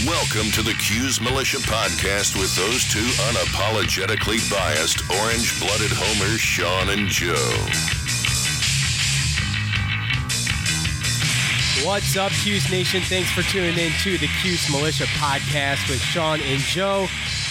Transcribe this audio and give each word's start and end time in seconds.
Welcome 0.00 0.50
to 0.52 0.62
the 0.62 0.72
Cuse 0.72 1.20
Militia 1.20 1.58
Podcast 1.58 2.34
with 2.34 2.56
those 2.56 2.82
two 2.88 3.06
unapologetically 3.28 4.40
biased, 4.50 5.02
orange 5.20 5.60
blooded 5.60 5.92
homers, 5.92 6.40
Sean 6.40 6.88
and 6.88 7.06
Joe. 7.08 7.36
What's 11.86 12.16
up, 12.16 12.32
Cuse 12.32 12.68
Nation? 12.70 13.02
Thanks 13.02 13.30
for 13.30 13.42
tuning 13.42 13.78
in 13.78 13.92
to 14.02 14.16
the 14.16 14.28
Cuse 14.40 14.72
Militia 14.72 15.04
podcast 15.04 15.88
with 15.88 16.00
Sean 16.00 16.40
and 16.40 16.60
Joe. 16.60 17.02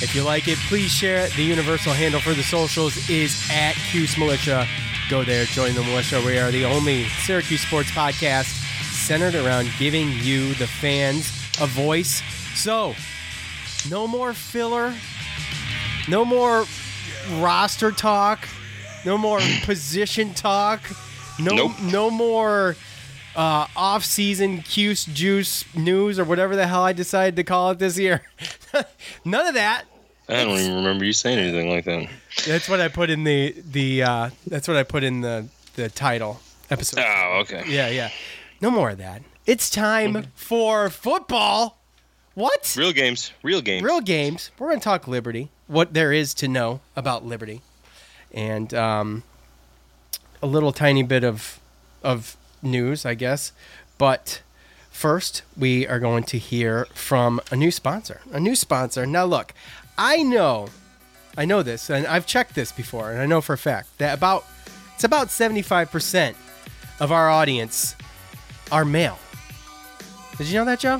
If 0.01 0.13
you 0.15 0.23
like 0.23 0.47
it, 0.47 0.57
please 0.67 0.91
share 0.91 1.23
it. 1.23 1.33
The 1.33 1.43
universal 1.43 1.93
handle 1.93 2.19
for 2.19 2.33
the 2.33 2.43
socials 2.43 3.07
is 3.07 3.47
at 3.51 3.75
Cuse 3.91 4.17
Militia. 4.17 4.67
Go 5.09 5.23
there, 5.23 5.45
join 5.45 5.75
the 5.75 5.83
militia. 5.83 6.19
We 6.25 6.39
are 6.39 6.51
the 6.51 6.65
only 6.65 7.05
Syracuse 7.23 7.61
sports 7.61 7.91
podcast 7.91 8.57
centered 8.91 9.35
around 9.35 9.71
giving 9.77 10.11
you, 10.11 10.55
the 10.55 10.67
fans, 10.67 11.40
a 11.61 11.67
voice. 11.67 12.21
So, 12.55 12.95
no 13.89 14.07
more 14.07 14.33
filler, 14.33 14.93
no 16.09 16.25
more 16.25 16.65
roster 17.39 17.91
talk, 17.91 18.47
no 19.05 19.17
more 19.17 19.39
position 19.63 20.33
talk, 20.33 20.81
no, 21.39 21.55
Nope. 21.55 21.71
no 21.81 22.09
more 22.11 22.75
uh, 23.35 23.67
off-season 23.75 24.61
Cuse 24.61 25.05
Juice 25.05 25.63
news 25.75 26.19
or 26.19 26.25
whatever 26.25 26.55
the 26.55 26.67
hell 26.67 26.83
I 26.83 26.93
decided 26.93 27.35
to 27.37 27.43
call 27.43 27.71
it 27.71 27.79
this 27.79 27.97
year. 27.97 28.21
None 29.25 29.47
of 29.47 29.53
that. 29.53 29.85
I 30.27 30.43
don't 30.43 30.59
even 30.59 30.75
remember 30.75 31.03
you 31.05 31.13
saying 31.13 31.39
anything 31.39 31.69
like 31.69 31.85
that. 31.85 32.07
That's 32.45 32.69
what 32.69 32.79
I 32.79 32.87
put 32.87 33.09
in 33.09 33.23
the 33.23 33.55
the. 33.69 34.03
Uh, 34.03 34.29
that's 34.47 34.67
what 34.67 34.77
I 34.77 34.83
put 34.83 35.03
in 35.03 35.21
the 35.21 35.47
the 35.75 35.89
title 35.89 36.39
episode. 36.69 37.03
Oh, 37.05 37.39
okay. 37.41 37.63
Yeah, 37.67 37.89
yeah. 37.89 38.09
No 38.61 38.71
more 38.71 38.91
of 38.91 38.97
that. 38.99 39.23
It's 39.47 39.71
time 39.71 40.27
for 40.35 40.91
football. 40.91 41.79
What? 42.35 42.75
Real 42.77 42.93
games. 42.93 43.31
Real 43.41 43.61
games. 43.61 43.83
Real 43.83 43.99
games. 43.99 44.51
We're 44.59 44.67
going 44.67 44.79
to 44.79 44.83
talk 44.83 45.07
Liberty. 45.07 45.49
What 45.65 45.93
there 45.95 46.13
is 46.13 46.35
to 46.35 46.47
know 46.47 46.81
about 46.95 47.25
Liberty, 47.25 47.61
and 48.31 48.71
um, 48.73 49.23
a 50.43 50.47
little 50.47 50.71
tiny 50.71 51.01
bit 51.01 51.23
of 51.23 51.59
of 52.03 52.37
news, 52.61 53.03
I 53.05 53.15
guess. 53.15 53.51
But 53.97 54.41
first, 54.91 55.41
we 55.57 55.87
are 55.87 55.99
going 55.99 56.23
to 56.25 56.37
hear 56.37 56.85
from 56.93 57.41
a 57.51 57.55
new 57.55 57.71
sponsor. 57.71 58.21
A 58.31 58.39
new 58.39 58.55
sponsor. 58.55 59.05
Now, 59.07 59.25
look, 59.25 59.53
I 59.97 60.21
know, 60.23 60.67
I 61.35 61.45
know 61.45 61.63
this, 61.63 61.89
and 61.89 62.05
I've 62.05 62.27
checked 62.27 62.53
this 62.53 62.71
before, 62.71 63.11
and 63.11 63.19
I 63.19 63.25
know 63.25 63.41
for 63.41 63.53
a 63.53 63.57
fact 63.57 63.97
that 63.97 64.15
about 64.15 64.45
it's 64.93 65.03
about 65.03 65.31
seventy 65.31 65.63
five 65.63 65.89
percent 65.89 66.37
of 66.99 67.11
our 67.11 67.29
audience 67.29 67.95
are 68.71 68.85
male. 68.85 69.17
Did 70.37 70.47
you 70.47 70.55
know 70.59 70.65
that, 70.65 70.79
Joe? 70.79 70.99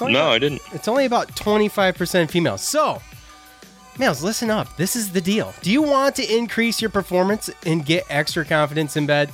No, 0.00 0.06
about- 0.08 0.32
I 0.32 0.38
didn't. 0.38 0.62
It's 0.72 0.88
only 0.88 1.04
about 1.04 1.28
25% 1.36 2.30
female. 2.30 2.56
So, 2.56 3.02
males, 3.98 4.22
listen 4.22 4.50
up. 4.50 4.76
This 4.76 4.96
is 4.96 5.12
the 5.12 5.20
deal. 5.20 5.52
Do 5.62 5.70
you 5.70 5.82
want 5.82 6.16
to 6.16 6.36
increase 6.36 6.80
your 6.80 6.90
performance 6.90 7.50
and 7.66 7.84
get 7.84 8.04
extra 8.08 8.44
confidence 8.44 8.96
in 8.96 9.06
bed? 9.06 9.30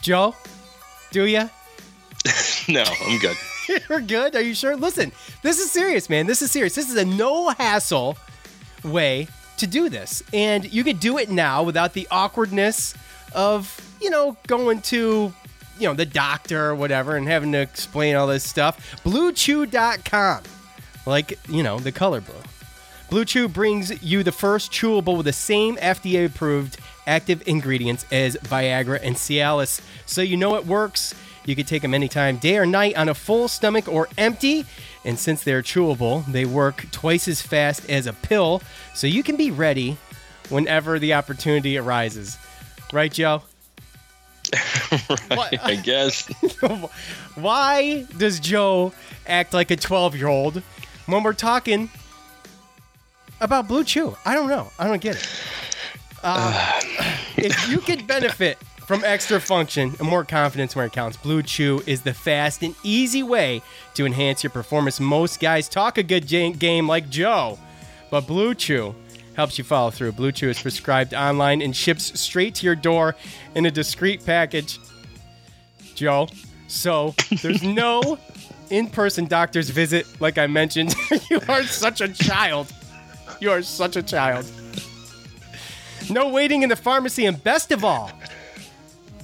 Joe, 0.00 0.34
do 1.10 1.24
you? 1.26 1.50
No, 2.68 2.82
I'm 3.04 3.18
good. 3.20 3.36
You're 3.88 4.00
good. 4.00 4.34
Are 4.34 4.40
you 4.40 4.52
sure? 4.54 4.74
Listen, 4.76 5.12
this 5.42 5.58
is 5.60 5.70
serious, 5.70 6.08
man. 6.10 6.26
This 6.26 6.42
is 6.42 6.50
serious. 6.50 6.74
This 6.74 6.90
is 6.90 6.96
a 6.96 7.04
no 7.04 7.50
hassle 7.50 8.16
way 8.82 9.28
to 9.58 9.66
do 9.68 9.88
this. 9.88 10.22
And 10.32 10.64
you 10.72 10.82
could 10.82 10.98
do 10.98 11.18
it 11.18 11.30
now 11.30 11.62
without 11.62 11.92
the 11.92 12.08
awkwardness 12.10 12.94
of, 13.34 13.80
you 14.00 14.10
know, 14.10 14.36
going 14.48 14.82
to, 14.82 15.32
you 15.78 15.88
know, 15.88 15.94
the 15.94 16.06
doctor 16.06 16.66
or 16.66 16.74
whatever 16.74 17.16
and 17.16 17.26
having 17.26 17.52
to 17.52 17.58
explain 17.58 18.16
all 18.16 18.26
this 18.26 18.44
stuff. 18.44 18.96
BlueChew.com. 19.04 20.42
Like, 21.06 21.38
you 21.48 21.62
know, 21.62 21.78
the 21.78 21.92
color 21.92 22.20
blue. 22.20 22.34
Blue 23.08 23.24
Chew 23.24 23.46
brings 23.46 24.02
you 24.02 24.24
the 24.24 24.32
first 24.32 24.72
chewable 24.72 25.16
with 25.16 25.26
the 25.26 25.32
same 25.32 25.76
FDA 25.76 26.26
approved 26.26 26.78
active 27.06 27.46
ingredients 27.46 28.04
as 28.10 28.36
Viagra 28.38 28.98
and 29.00 29.14
Cialis. 29.14 29.80
So 30.06 30.22
you 30.22 30.36
know 30.36 30.56
it 30.56 30.66
works. 30.66 31.14
You 31.44 31.54
can 31.54 31.64
take 31.64 31.82
them 31.82 31.94
anytime, 31.94 32.38
day 32.38 32.58
or 32.58 32.66
night, 32.66 32.96
on 32.96 33.08
a 33.08 33.14
full 33.14 33.46
stomach 33.46 33.86
or 33.86 34.08
empty. 34.18 34.66
And 35.04 35.16
since 35.16 35.44
they're 35.44 35.62
chewable, 35.62 36.26
they 36.26 36.44
work 36.44 36.90
twice 36.90 37.28
as 37.28 37.40
fast 37.40 37.88
as 37.88 38.08
a 38.08 38.12
pill. 38.12 38.60
So 38.92 39.06
you 39.06 39.22
can 39.22 39.36
be 39.36 39.52
ready 39.52 39.96
whenever 40.48 40.98
the 40.98 41.14
opportunity 41.14 41.78
arises. 41.78 42.36
Right, 42.92 43.12
Joe? 43.12 43.42
What? 45.28 45.64
I 45.64 45.76
guess. 45.76 46.26
Why 47.34 48.06
does 48.16 48.40
Joe 48.40 48.92
act 49.26 49.52
like 49.52 49.70
a 49.70 49.76
12 49.76 50.16
year 50.16 50.28
old 50.28 50.62
when 51.06 51.22
we're 51.22 51.32
talking 51.32 51.90
about 53.40 53.68
Blue 53.68 53.84
Chew? 53.84 54.16
I 54.24 54.34
don't 54.34 54.48
know. 54.48 54.70
I 54.78 54.88
don't 54.88 55.00
get 55.00 55.16
it. 55.16 55.28
Uh, 56.22 56.80
if 57.36 57.68
you 57.68 57.78
could 57.78 58.06
benefit 58.06 58.58
from 58.86 59.04
extra 59.04 59.40
function 59.40 59.94
and 59.98 60.08
more 60.08 60.24
confidence 60.24 60.76
where 60.76 60.86
it 60.86 60.92
counts, 60.92 61.16
Blue 61.16 61.42
Chew 61.42 61.82
is 61.86 62.02
the 62.02 62.14
fast 62.14 62.62
and 62.62 62.74
easy 62.82 63.22
way 63.22 63.62
to 63.94 64.06
enhance 64.06 64.42
your 64.42 64.50
performance. 64.50 65.00
Most 65.00 65.40
guys 65.40 65.68
talk 65.68 65.98
a 65.98 66.02
good 66.02 66.26
game 66.26 66.88
like 66.88 67.10
Joe, 67.10 67.58
but 68.10 68.26
Blue 68.26 68.54
Chew 68.54 68.94
helps 69.36 69.58
you 69.58 69.64
follow 69.64 69.90
through. 69.90 70.12
Blue 70.12 70.32
Chew 70.32 70.48
is 70.48 70.60
prescribed 70.60 71.14
online 71.14 71.60
and 71.62 71.76
ships 71.76 72.18
straight 72.18 72.54
to 72.56 72.66
your 72.66 72.74
door 72.74 73.14
in 73.54 73.66
a 73.66 73.70
discreet 73.70 74.24
package. 74.24 74.80
Joe. 75.94 76.28
So 76.68 77.14
there's 77.42 77.62
no 77.62 78.18
in-person 78.70 79.26
doctor's 79.26 79.70
visit, 79.70 80.06
like 80.20 80.38
I 80.38 80.46
mentioned. 80.46 80.94
you 81.30 81.40
are 81.48 81.62
such 81.62 82.00
a 82.00 82.08
child. 82.08 82.72
You 83.40 83.50
are 83.50 83.62
such 83.62 83.96
a 83.96 84.02
child. 84.02 84.50
No 86.10 86.28
waiting 86.28 86.62
in 86.62 86.68
the 86.68 86.76
pharmacy, 86.76 87.26
and 87.26 87.42
best 87.42 87.72
of 87.72 87.84
all, 87.84 88.10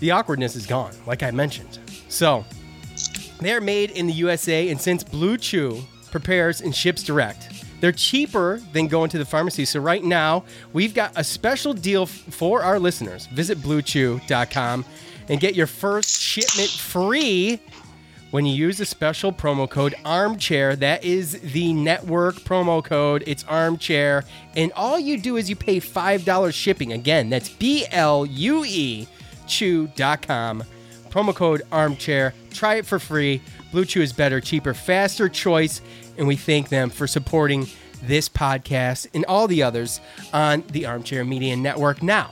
the 0.01 0.11
awkwardness 0.11 0.57
is 0.57 0.67
gone, 0.67 0.95
like 1.07 1.23
I 1.23 1.31
mentioned. 1.31 1.79
So 2.09 2.45
they're 3.41 3.61
made 3.61 3.93
in 3.93 4.07
the 4.07 4.13
USA, 4.15 4.69
and 4.69 4.81
since 4.81 5.05
Blue 5.05 5.39
Chew 5.39 5.83
prepares 6.11 6.61
and 6.61 6.75
ships 6.75 7.03
direct, 7.03 7.52
they're 7.83 7.91
cheaper 7.91 8.61
than 8.73 8.87
going 8.87 9.11
to 9.11 9.19
the 9.19 9.25
pharmacy. 9.25 9.65
So 9.65 9.81
right 9.81 10.05
now, 10.05 10.45
we've 10.73 10.95
got 10.95 11.13
a 11.17 11.25
special 11.25 11.75
deal 11.75 12.07
for 12.07 12.63
our 12.63 12.79
listeners. 12.79 13.27
Visit 13.27 13.59
bluechew.com 13.59 14.85
and 15.29 15.41
get 15.41 15.57
your 15.57 15.67
first 15.67 16.21
shipment 16.21 16.71
free 16.71 17.61
when 18.31 18.47
you 18.47 18.55
use 18.55 18.79
the 18.79 18.85
special 18.85 19.33
promo 19.33 19.69
code 19.69 19.97
armchair. 20.05 20.77
That 20.77 21.03
is 21.03 21.41
the 21.41 21.73
network 21.73 22.37
promo 22.37 22.85
code. 22.85 23.25
It's 23.27 23.43
armchair. 23.49 24.23
And 24.55 24.71
all 24.77 25.01
you 25.01 25.19
do 25.19 25.37
is 25.37 25.51
you 25.51 25.57
pay 25.57 25.81
$5 25.81 26.55
shipping. 26.55 26.93
Again 26.93 27.31
that's 27.31 27.49
b-l-u-e 27.49 29.09
chew.com 29.49 30.65
promo 31.11 31.35
code 31.35 31.63
armchair. 31.73 32.33
Try 32.53 32.77
it 32.77 32.87
for 32.87 33.01
free. 33.01 33.43
Blue 33.73 33.85
chew 33.85 34.03
is 34.03 34.13
better 34.13 34.41
cheaper 34.41 34.73
faster 34.73 35.29
choice 35.29 35.81
and 36.17 36.29
we 36.29 36.37
thank 36.37 36.69
them 36.69 36.91
for 36.91 37.07
supporting 37.07 37.67
this 38.03 38.29
podcast 38.29 39.07
and 39.15 39.25
all 39.27 39.47
the 39.49 39.63
others 39.63 40.01
on 40.33 40.63
the 40.73 40.85
armchair 40.87 41.25
media 41.25 41.57
network 41.57 42.03
now 42.03 42.31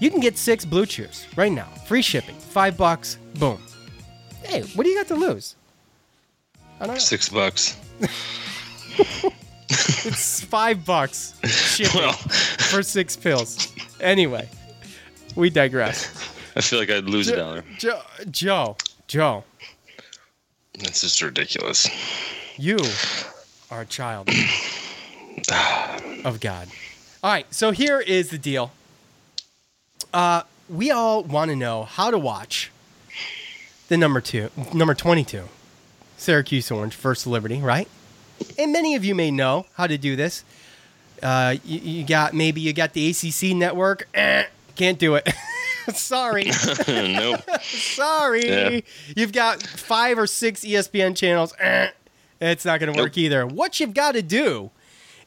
you 0.00 0.10
can 0.10 0.20
get 0.20 0.36
six 0.36 0.64
blue 0.64 0.86
chews 0.86 1.26
right 1.36 1.52
now 1.52 1.66
free 1.86 2.02
shipping 2.02 2.34
five 2.36 2.76
bucks 2.76 3.16
boom 3.38 3.60
Hey, 4.44 4.62
what 4.74 4.82
do 4.82 4.90
you 4.90 4.96
got 4.98 5.06
to 5.06 5.14
lose? 5.14 5.54
I 6.80 6.86
don't 6.86 6.94
know. 6.94 6.98
Six 6.98 7.28
bucks. 7.28 7.76
It's 10.04 10.42
five 10.42 10.84
bucks 10.84 11.38
shipping 11.46 12.00
Well, 12.00 12.12
for 12.12 12.82
six 12.82 13.16
pills. 13.16 13.72
Anyway, 14.00 14.48
we 15.36 15.48
digress. 15.48 16.06
I 16.56 16.60
feel 16.60 16.78
like 16.80 16.90
I'd 16.90 17.04
lose 17.04 17.28
a 17.28 17.36
dollar. 17.36 17.64
Joe, 17.78 18.02
Joe, 18.30 18.76
Joe. 19.06 19.44
That's 20.78 21.00
just 21.00 21.22
ridiculous. 21.22 21.88
You 22.58 22.78
are 23.70 23.82
a 23.82 23.86
child 23.86 24.28
of 26.24 26.40
God. 26.40 26.68
All 27.22 27.30
right, 27.30 27.46
so 27.54 27.70
here 27.70 28.00
is 28.00 28.30
the 28.30 28.38
deal. 28.38 28.72
Uh, 30.12 30.42
we 30.68 30.90
all 30.90 31.22
want 31.22 31.50
to 31.50 31.56
know 31.56 31.84
how 31.84 32.10
to 32.10 32.18
watch 32.18 32.70
the 33.88 33.96
number 33.96 34.20
two, 34.20 34.50
number 34.74 34.94
twenty-two, 34.94 35.44
Syracuse 36.16 36.70
Orange 36.70 36.94
First 36.94 37.26
Liberty, 37.26 37.58
right? 37.60 37.88
And 38.58 38.72
many 38.72 38.94
of 38.94 39.04
you 39.04 39.14
may 39.14 39.30
know 39.30 39.66
how 39.74 39.86
to 39.86 39.96
do 39.96 40.16
this. 40.16 40.44
Uh, 41.22 41.56
you, 41.64 41.78
you 41.78 42.04
got 42.04 42.34
maybe 42.34 42.60
you 42.60 42.72
got 42.72 42.92
the 42.92 43.10
ACC 43.10 43.54
network. 43.56 44.08
Eh, 44.14 44.44
can't 44.74 44.98
do 44.98 45.14
it. 45.14 45.28
Sorry. 45.94 46.44
nope. 46.88 47.40
Sorry. 47.62 48.48
Yeah. 48.48 48.80
You've 49.16 49.32
got 49.32 49.62
five 49.62 50.18
or 50.18 50.26
six 50.26 50.64
ESPN 50.64 51.16
channels. 51.16 51.54
Eh, 51.58 51.90
it's 52.40 52.64
not 52.64 52.80
going 52.80 52.92
to 52.92 52.98
work 53.00 53.12
Nope. 53.12 53.18
either. 53.18 53.46
What 53.46 53.78
you've 53.80 53.94
got 53.94 54.12
to 54.12 54.22
do 54.22 54.70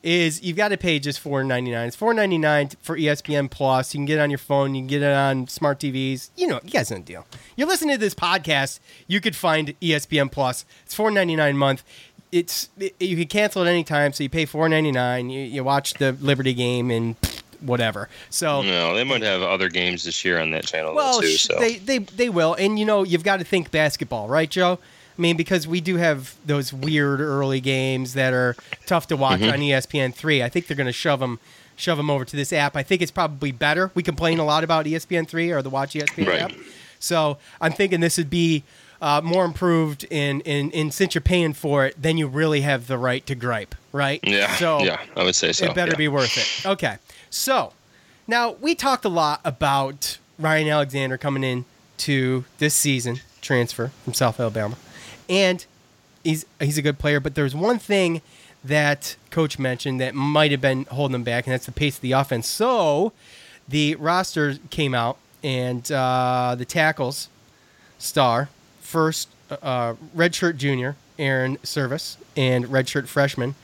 is 0.05 0.43
you've 0.43 0.55
got 0.55 0.67
to 0.69 0.77
pay 0.77 0.99
just 0.99 1.19
four 1.19 1.43
ninety 1.43 1.71
nine. 1.71 1.87
It's 1.87 1.95
four 1.95 2.13
ninety 2.13 2.37
nine 2.37 2.69
for 2.81 2.95
ESPN 2.95 3.49
Plus. 3.49 3.93
You 3.93 3.97
can 3.97 4.05
get 4.05 4.19
it 4.19 4.21
on 4.21 4.29
your 4.29 4.37
phone. 4.37 4.75
You 4.75 4.81
can 4.81 4.87
get 4.87 5.01
it 5.01 5.11
on 5.11 5.47
smart 5.47 5.79
TVs. 5.79 6.29
You 6.37 6.47
know, 6.47 6.59
you 6.63 6.69
guys 6.69 6.91
know 6.91 6.97
the 6.97 7.03
deal. 7.03 7.25
You're 7.55 7.67
listening 7.67 7.95
to 7.95 7.99
this 7.99 8.13
podcast. 8.13 8.79
You 9.07 9.19
could 9.19 9.35
find 9.35 9.77
ESPN 9.81 10.31
Plus. 10.31 10.63
It's 10.85 10.93
four 10.93 11.09
ninety 11.09 11.35
nine 11.35 11.55
a 11.55 11.57
month. 11.57 11.83
It's 12.31 12.69
it, 12.77 12.95
you 12.99 13.17
can 13.17 13.27
cancel 13.27 13.63
it 13.63 13.69
anytime. 13.69 14.13
So 14.13 14.23
you 14.23 14.29
pay 14.29 14.45
four 14.45 14.69
ninety 14.69 14.91
nine. 14.91 15.31
You, 15.31 15.41
you 15.41 15.63
watch 15.63 15.95
the 15.95 16.11
Liberty 16.13 16.53
game 16.53 16.91
and 16.91 17.15
whatever. 17.61 18.07
So 18.29 18.61
No, 18.61 18.93
they 18.93 19.03
might 19.03 19.23
have 19.23 19.41
other 19.41 19.69
games 19.69 20.03
this 20.03 20.23
year 20.23 20.39
on 20.39 20.51
that 20.51 20.65
channel 20.65 20.93
well, 20.93 21.19
too. 21.19 21.29
So 21.29 21.57
they, 21.59 21.77
they 21.77 21.97
they 21.97 22.29
will, 22.29 22.53
and 22.53 22.77
you 22.77 22.85
know 22.85 23.03
you've 23.03 23.23
got 23.23 23.37
to 23.37 23.43
think 23.43 23.71
basketball, 23.71 24.27
right, 24.27 24.49
Joe? 24.49 24.77
I 25.17 25.21
mean, 25.21 25.37
because 25.37 25.67
we 25.67 25.79
do 25.81 25.95
have 25.95 26.35
those 26.45 26.73
weird 26.73 27.21
early 27.21 27.61
games 27.61 28.13
that 28.15 28.33
are 28.33 28.55
tough 28.85 29.07
to 29.07 29.15
watch 29.17 29.41
on 29.41 29.61
E 29.61 29.69
ESPN 29.71 30.13
three. 30.13 30.43
I 30.43 30.49
think 30.49 30.67
they're 30.67 30.77
going 30.77 30.87
to 30.87 30.91
shove 30.93 31.19
them 31.19 31.39
shove 31.77 31.97
them 31.97 32.09
over 32.09 32.23
to 32.25 32.35
this 32.35 32.53
app. 32.53 32.75
I 32.77 32.83
think 32.83 33.01
it's 33.01 33.11
probably 33.11 33.51
better. 33.51 33.91
We 33.95 34.03
complain 34.03 34.39
a 34.39 34.45
lot 34.45 34.63
about 34.63 34.85
ESPN 34.85 35.27
three 35.27 35.51
or 35.51 35.61
the 35.61 35.69
Watch 35.69 35.93
ESPN 35.93 36.27
Right. 36.27 36.41
app, 36.41 36.51
so 36.99 37.37
I'm 37.61 37.71
thinking 37.73 37.99
this 37.99 38.17
would 38.17 38.29
be. 38.29 38.63
Uh, 39.01 39.19
more 39.21 39.43
improved, 39.43 40.05
and 40.09 40.41
in, 40.43 40.71
in, 40.71 40.89
since 40.89 41.13
you're 41.13 41.21
paying 41.21 41.51
for 41.51 41.85
it, 41.85 41.93
then 42.01 42.17
you 42.17 42.27
really 42.27 42.61
have 42.61 42.87
the 42.87 42.97
right 42.97 43.23
to 43.25 43.35
gripe, 43.35 43.75
right? 43.91 44.21
yeah, 44.23 44.55
So 44.55 44.79
yeah, 44.79 45.01
I 45.17 45.23
would 45.25 45.35
say 45.35 45.51
so. 45.51 45.65
it 45.65 45.75
better 45.75 45.91
yeah. 45.91 45.97
be 45.97 46.07
worth 46.07 46.37
it. 46.37 46.65
Okay. 46.65 46.95
So 47.29 47.73
now 48.25 48.53
we 48.53 48.73
talked 48.73 49.03
a 49.03 49.09
lot 49.09 49.41
about 49.43 50.17
Ryan 50.39 50.69
Alexander 50.69 51.17
coming 51.17 51.43
in 51.43 51.65
to 51.97 52.45
this 52.57 52.73
season 52.73 53.19
transfer 53.41 53.91
from 54.05 54.13
South 54.13 54.39
Alabama. 54.39 54.77
And 55.29 55.65
he's 56.23 56.45
he's 56.59 56.77
a 56.77 56.81
good 56.81 56.99
player, 56.99 57.19
but 57.19 57.35
there's 57.35 57.55
one 57.55 57.79
thing 57.79 58.21
that 58.63 59.15
coach 59.29 59.59
mentioned 59.59 60.01
that 60.01 60.15
might 60.15 60.51
have 60.51 60.61
been 60.61 60.85
holding 60.85 61.15
him 61.15 61.23
back, 61.23 61.45
and 61.45 61.53
that's 61.53 61.65
the 61.65 61.71
pace 61.71 61.95
of 61.95 62.01
the 62.01 62.13
offense. 62.13 62.47
So 62.47 63.13
the 63.67 63.95
roster 63.95 64.55
came 64.69 64.93
out 64.93 65.17
and 65.43 65.89
uh, 65.91 66.55
the 66.57 66.65
tackles 66.65 67.29
star 67.99 68.49
first 68.81 69.29
uh, 69.49 69.93
redshirt 70.15 70.57
junior 70.57 70.95
Airon 71.17 71.57
Servais 71.57 72.17
and 72.35 72.65
redshirt 72.65 73.07
freshman 73.07 73.55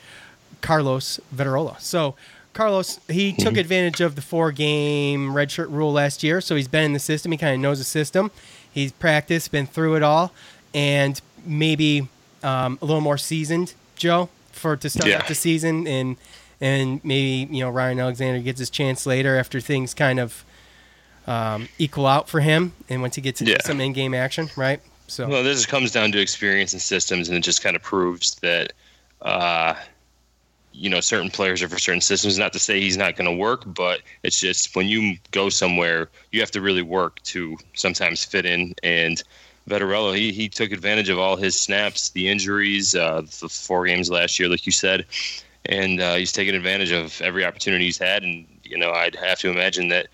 Carlos 0.61 1.19
Vettorello. 1.33 1.79
So 1.79 2.15
Carlos, 2.53 2.99
he 3.07 3.33
took 3.33 3.57
advantage 3.57 4.01
of 4.01 4.15
the 4.15 4.21
four 4.21 4.51
game 4.51 5.33
redshirt 5.33 5.71
rule 5.71 5.93
last 5.93 6.21
year, 6.21 6.41
so 6.41 6.55
he's 6.55 6.67
been 6.67 6.83
in 6.83 6.93
the 6.93 6.99
system. 6.99 7.31
He 7.31 7.37
kind 7.37 7.55
of 7.55 7.59
knows 7.61 7.79
the 7.79 7.85
system. 7.85 8.29
He's 8.71 8.91
practiced, 8.91 9.51
been 9.51 9.67
through 9.67 9.95
it 9.95 10.03
all, 10.03 10.31
and 10.73 11.19
maybe 11.45 12.07
um, 12.43 12.77
a 12.81 12.85
little 12.85 13.01
more 13.01 13.17
seasoned, 13.17 13.73
Joe, 13.95 14.29
for 14.51 14.75
to 14.75 14.89
start 14.89 15.09
Yeah. 15.09 15.17
out 15.19 15.27
the 15.27 15.35
season, 15.35 15.87
and 15.87 16.17
and 16.59 17.03
maybe 17.03 17.53
you 17.53 17.63
know 17.63 17.69
Ryan 17.69 17.99
Alexander 17.99 18.39
gets 18.39 18.59
his 18.59 18.69
chance 18.69 19.05
later 19.05 19.37
after 19.37 19.59
things 19.59 19.93
kind 19.93 20.19
of 20.19 20.43
um, 21.27 21.69
equal 21.77 22.07
out 22.07 22.27
for 22.29 22.39
him, 22.39 22.73
and 22.89 23.01
once 23.01 23.15
he 23.15 23.21
gets 23.21 23.41
into 23.41 23.53
Yeah. 23.53 23.61
some 23.61 23.79
in 23.81 23.93
game 23.93 24.13
action, 24.13 24.49
right? 24.55 24.81
So 25.07 25.27
Well, 25.27 25.43
this 25.43 25.65
comes 25.65 25.91
down 25.91 26.11
to 26.13 26.19
experience 26.19 26.73
and 26.73 26.81
systems, 26.81 27.29
and 27.29 27.37
it 27.37 27.41
just 27.41 27.61
kind 27.61 27.75
of 27.75 27.81
proves 27.83 28.35
that, 28.35 28.73
uh, 29.21 29.75
you 30.73 30.89
know, 30.89 30.99
certain 31.01 31.29
players 31.29 31.61
are 31.61 31.69
for 31.69 31.77
certain 31.77 32.01
systems. 32.01 32.37
Not 32.39 32.53
to 32.53 32.59
say 32.59 32.79
he's 32.79 32.97
not 32.97 33.15
going 33.17 33.29
to 33.29 33.35
work, 33.35 33.63
but 33.67 34.01
it's 34.23 34.39
just 34.39 34.75
when 34.75 34.87
you 34.87 35.17
go 35.31 35.49
somewhere, 35.49 36.09
you 36.31 36.39
have 36.39 36.51
to 36.51 36.61
really 36.61 36.81
work 36.81 37.21
to 37.23 37.57
sometimes 37.73 38.23
fit 38.23 38.45
in. 38.45 38.73
And 38.81 39.21
Vettorello, 39.69 40.15
he, 40.15 40.31
he 40.31 40.49
took 40.49 40.71
advantage 40.71 41.09
of 41.09 41.19
all 41.19 41.35
his 41.35 41.59
snaps, 41.59 42.09
the 42.09 42.27
injuries, 42.27 42.95
uh, 42.95 43.21
the 43.21 43.49
four 43.49 43.85
games 43.85 44.09
last 44.09 44.39
year, 44.39 44.49
like 44.49 44.65
you 44.65 44.71
said, 44.71 45.05
and 45.65 46.01
uh, 46.01 46.15
he's 46.15 46.31
taken 46.31 46.55
advantage 46.55 46.91
of 46.91 47.21
every 47.21 47.45
opportunity 47.45 47.85
he's 47.85 47.97
had. 47.97 48.23
And 48.23 48.45
you 48.63 48.77
know, 48.77 48.91
I'd 48.91 49.15
have 49.15 49.39
to 49.39 49.49
imagine 49.49 49.89
that 49.89 50.07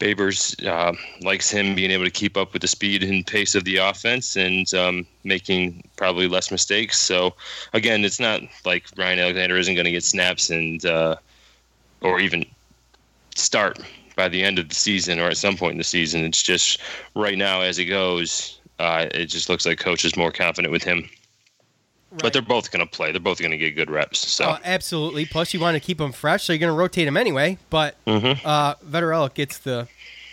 Babers 0.00 0.66
uh, 0.66 0.92
likes 1.20 1.50
him 1.50 1.74
being 1.74 1.90
able 1.90 2.04
to 2.04 2.10
keep 2.10 2.36
up 2.36 2.52
with 2.52 2.62
the 2.62 2.68
speed 2.68 3.04
and 3.04 3.26
pace 3.26 3.54
of 3.54 3.64
the 3.64 3.76
offense 3.76 4.36
and 4.36 4.72
um, 4.74 5.06
making 5.22 5.84
probably 5.96 6.26
less 6.26 6.50
mistakes. 6.50 6.98
So 6.98 7.34
again, 7.72 8.04
it's 8.04 8.18
not 8.18 8.42
like 8.64 8.86
Ryan 8.96 9.20
Alexander 9.20 9.56
isn't 9.56 9.74
going 9.74 9.84
to 9.84 9.92
get 9.92 10.02
snaps 10.02 10.50
and 10.50 10.84
uh, 10.84 11.16
or 12.00 12.20
even 12.20 12.44
start 13.36 13.78
by 14.16 14.28
the 14.28 14.42
end 14.42 14.58
of 14.58 14.68
the 14.68 14.74
season 14.74 15.20
or 15.20 15.28
at 15.28 15.36
some 15.36 15.56
point 15.56 15.72
in 15.72 15.78
the 15.78 15.84
season. 15.84 16.24
It's 16.24 16.42
just 16.42 16.80
right 17.14 17.38
now 17.38 17.60
as 17.60 17.78
it 17.78 17.86
goes, 17.86 18.58
uh, 18.84 19.08
it 19.12 19.26
just 19.26 19.48
looks 19.48 19.64
like 19.66 19.78
coach 19.78 20.04
is 20.04 20.16
more 20.16 20.30
confident 20.30 20.70
with 20.72 20.82
him. 20.84 21.08
But 22.18 22.32
they're 22.32 22.42
both 22.42 22.70
going 22.70 22.86
to 22.86 22.90
play. 22.90 23.10
They're 23.10 23.20
both 23.20 23.40
going 23.40 23.50
to 23.50 23.58
get 23.58 23.74
good 23.74 23.90
reps. 23.90 24.20
So 24.20 24.44
Oh, 24.50 24.58
absolutely. 24.64 25.24
Plus, 25.26 25.52
you 25.52 25.58
want 25.58 25.74
to 25.74 25.80
keep 25.80 25.98
them 25.98 26.12
fresh, 26.12 26.44
so 26.44 26.52
you're 26.52 26.60
going 26.60 26.72
to 26.72 26.78
rotate 26.78 27.06
them 27.06 27.16
anyway. 27.16 27.58
But 27.70 27.96
uh, 28.06 28.74
Vettorello 28.88 29.34
gets 29.34 29.58
the 29.58 29.88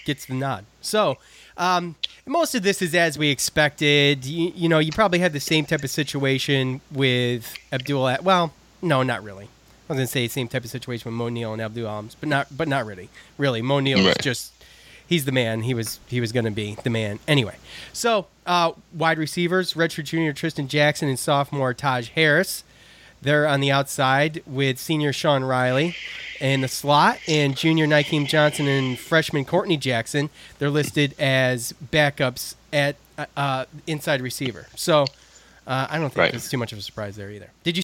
gets 0.05 0.25
the 0.27 0.35
nod. 0.35 0.65
So 0.81 1.17
um, 1.57 1.95
most 2.27 2.53
of 2.53 2.61
this 2.61 2.83
is 2.83 2.93
as 2.93 3.17
we 3.17 3.29
expected. 3.31 4.25
You, 4.25 4.51
you 4.55 4.69
know, 4.69 4.77
you 4.77 4.91
probably 4.91 5.17
had 5.19 5.33
the 5.33 5.39
same 5.39 5.65
type 5.65 5.83
of 5.83 5.89
situation 5.89 6.81
with 6.91 7.51
Abdul. 7.71 8.07
At- 8.07 8.23
well, 8.23 8.53
no, 8.83 9.01
not 9.01 9.23
really. 9.23 9.45
I 9.45 9.93
was 9.93 9.97
going 9.97 10.07
to 10.07 10.11
say 10.11 10.27
same 10.27 10.47
type 10.47 10.63
of 10.63 10.69
situation 10.69 11.09
with 11.09 11.17
Moe 11.17 11.29
Neal 11.29 11.51
and 11.53 11.61
Abdul 11.63 11.87
Adams, 11.89 12.15
but 12.19 12.29
not 12.29 12.47
but 12.55 12.67
not 12.67 12.85
really. 12.85 13.09
Really, 13.39 13.63
Moe 13.63 13.79
Neal 13.79 13.97
was 13.97 14.07
Right. 14.07 14.21
just 14.21 14.53
he's 15.11 15.25
the 15.25 15.31
man. 15.31 15.61
He 15.63 15.75
was 15.75 15.99
he 16.07 16.19
was 16.19 16.31
going 16.31 16.45
to 16.45 16.51
be 16.51 16.75
the 16.83 16.89
man 16.89 17.19
anyway. 17.27 17.57
So 17.93 18.25
uh, 18.47 18.71
wide 18.93 19.19
receivers: 19.19 19.73
redshirt 19.75 20.05
junior 20.05 20.33
Trishton 20.33 20.67
Jackson 20.67 21.07
and 21.09 21.19
sophomore 21.19 21.75
Taj 21.75 22.09
Harris. 22.09 22.63
They're 23.21 23.45
on 23.47 23.59
the 23.59 23.69
outside 23.69 24.41
with 24.47 24.79
senior 24.79 25.13
Sean 25.13 25.43
Riley 25.43 25.95
in 26.39 26.61
the 26.61 26.67
slot, 26.67 27.19
and 27.27 27.55
junior 27.55 27.85
Nykeim 27.85 28.25
Johnson 28.27 28.67
and 28.67 28.97
freshman 28.97 29.45
Courtney 29.45 29.77
Jackson. 29.77 30.31
They're 30.57 30.71
listed 30.71 31.13
as 31.19 31.73
backups 31.91 32.55
at 32.73 32.95
uh, 33.19 33.25
uh, 33.37 33.65
inside 33.85 34.21
receiver. 34.21 34.65
So 34.75 35.03
uh, 35.67 35.85
I 35.89 35.99
don't 35.99 36.09
think 36.09 36.17
Right. 36.17 36.33
it's 36.33 36.49
too 36.49 36.57
much 36.57 36.71
of 36.73 36.79
a 36.79 36.81
surprise 36.81 37.15
there 37.15 37.29
either. 37.29 37.51
Did 37.63 37.77
you? 37.77 37.83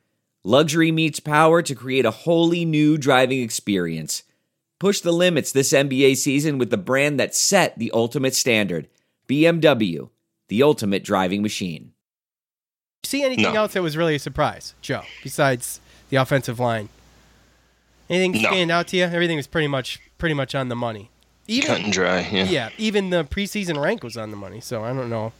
Luxury 0.43 0.91
meets 0.91 1.19
power 1.19 1.61
to 1.61 1.75
create 1.75 2.05
a 2.05 2.11
wholly 2.11 2.65
new 2.65 2.97
driving 2.97 3.41
experience. 3.41 4.23
Push 4.79 5.01
the 5.01 5.11
limits 5.11 5.51
this 5.51 5.71
NBA 5.71 6.17
season 6.17 6.57
with 6.57 6.71
the 6.71 6.77
brand 6.77 7.19
that 7.19 7.35
set 7.35 7.77
the 7.77 7.91
ultimate 7.93 8.33
standard 8.35 8.87
BMW, 9.27 10.09
the 10.47 10.63
ultimate 10.63 11.03
driving 11.03 11.41
machine. 11.43 11.93
See 13.03 13.23
anything 13.23 13.43
No. 13.43 13.53
else 13.53 13.73
that 13.73 13.83
was 13.83 13.95
really 13.95 14.15
a 14.15 14.19
surprise, 14.19 14.73
Joe, 14.81 15.03
besides 15.23 15.79
the 16.09 16.17
offensive 16.17 16.59
line? 16.59 16.89
Anything 18.09 18.41
No. 18.41 18.49
stand 18.49 18.71
out 18.71 18.87
to 18.89 18.97
you? 18.97 19.03
Everything 19.03 19.37
was 19.37 19.47
pretty 19.47 19.67
much 19.67 19.99
pretty 20.17 20.33
much 20.35 20.53
on 20.55 20.69
the 20.69 20.75
money. 20.75 21.09
Even 21.47 21.67
Cut 21.67 21.81
and 21.81 21.91
dry. 21.93 22.27
Yeah. 22.31 22.43
yeah, 22.45 22.69
even 22.77 23.09
the 23.09 23.23
preseason 23.23 23.81
rank 23.81 24.03
was 24.03 24.17
on 24.17 24.29
the 24.31 24.37
money. 24.37 24.61
So 24.61 24.83
I 24.83 24.93
don't 24.93 25.09
know 25.09 25.33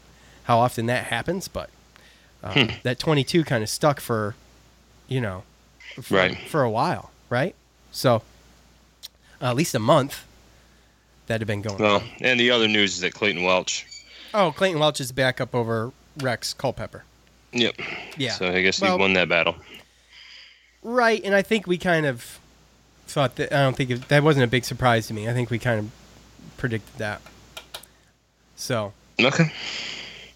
how 0.44 0.60
often 0.60 0.86
that 0.88 1.06
happens, 1.06 1.48
but 1.48 1.70
uh, 2.44 2.54
Hmm. 2.54 2.66
that 2.84 2.98
22 3.00 3.44
kind 3.44 3.62
of 3.64 3.70
stuck 3.70 4.00
for, 4.00 4.36
you 5.12 5.20
know, 5.20 5.44
for, 6.02 6.16
Right. 6.16 6.38
for 6.48 6.64
a 6.64 6.70
while, 6.70 7.12
right? 7.30 7.54
So 7.92 8.22
uh, 9.42 9.50
at 9.50 9.56
least 9.58 9.76
a 9.76 9.80
month 9.80 10.24
that 11.28 11.42
had 11.42 11.48
been 11.48 11.62
going. 11.62 11.78
Well, 11.80 11.96
on. 11.98 12.10
and 12.22 12.40
the 12.40 12.50
other 12.52 12.68
news 12.70 12.94
is 12.96 13.02
that 13.02 13.14
Clayton 13.14 13.44
Welch. 13.44 13.86
Oh, 14.34 14.54
Clayton 14.56 14.80
Welch 14.80 15.02
is 15.02 15.12
back 15.12 15.42
up 15.42 15.54
over 15.54 15.92
Rex 16.22 16.54
Culpepper. 16.54 17.04
Yep. 17.52 17.76
Yeah. 18.18 18.32
So 18.32 18.48
I 18.48 18.62
guess 18.62 18.80
Well- 18.82 18.96
he 18.98 19.02
won 19.02 19.14
that 19.14 19.28
battle. 19.28 19.56
Right, 20.84 21.22
and 21.24 21.36
I 21.36 21.42
think 21.44 21.68
we 21.68 21.78
kind 21.78 22.06
of 22.08 22.40
thought 23.06 23.36
that. 23.36 23.54
I 23.54 23.62
don't 23.62 23.76
think 23.76 23.90
it, 23.92 24.08
that 24.08 24.24
wasn't 24.24 24.46
a 24.46 24.48
big 24.48 24.64
surprise 24.66 25.06
to 25.08 25.14
me. 25.14 25.30
I 25.30 25.34
think 25.34 25.52
we 25.52 25.60
kind 25.60 25.80
of 25.80 25.92
predicted 26.58 26.98
that. 26.98 27.22
So 28.56 28.92
Okay. 29.22 29.52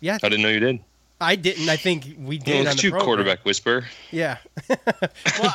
yeah, 0.01 0.17
I 0.21 0.29
didn't 0.29 0.43
know 0.43 0.49
you 0.49 0.59
did. 0.59 0.79
I 1.25 1.35
didn't. 1.35 1.69
I 1.69 1.77
think 1.77 2.15
we 2.19 2.37
did 2.37 2.63
Well, 2.63 2.69
on 2.71 2.75
the 2.77 2.83
you, 2.83 2.89
program. 2.91 3.05
quarterback 3.05 3.45
whisper. 3.45 3.85
Yeah. 4.11 4.37
well, 4.69 4.79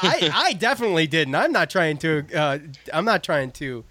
I, 0.03 0.31
I 0.33 0.53
definitely 0.55 1.07
didn't. 1.07 1.35
I'm 1.35 1.53
not 1.53 1.71
trying 1.71 1.99
to. 1.99 2.25
Uh, 2.35 2.59
I'm 2.93 3.05
not 3.05 3.23
trying 3.23 3.53
to. 3.53 3.85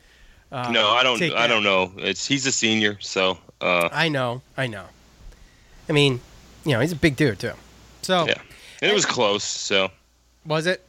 Uh, 0.52 0.72
no, 0.72 0.90
I 0.90 1.04
don't. 1.04 1.22
I 1.22 1.48
don't 1.48 1.64
know. 1.64 1.92
It's 1.98 2.26
he's 2.26 2.46
a 2.46 2.52
senior, 2.52 2.98
so 3.00 3.38
uh, 3.62 3.90
I 3.92 4.10
know. 4.10 4.42
I 4.58 4.68
know. 4.68 4.86
I 5.88 5.92
mean, 5.94 6.20
you 6.66 6.74
know, 6.74 6.80
he's 6.80 6.92
a 6.92 6.96
big 6.96 7.16
dude 7.16 7.40
too. 7.40 7.54
So 8.02 8.26
yeah. 8.28 8.36
And 8.82 8.90
it 8.92 8.94
was 8.94 9.06
close. 9.06 9.44
So 9.44 9.90
was 10.46 10.66
it? 10.66 10.84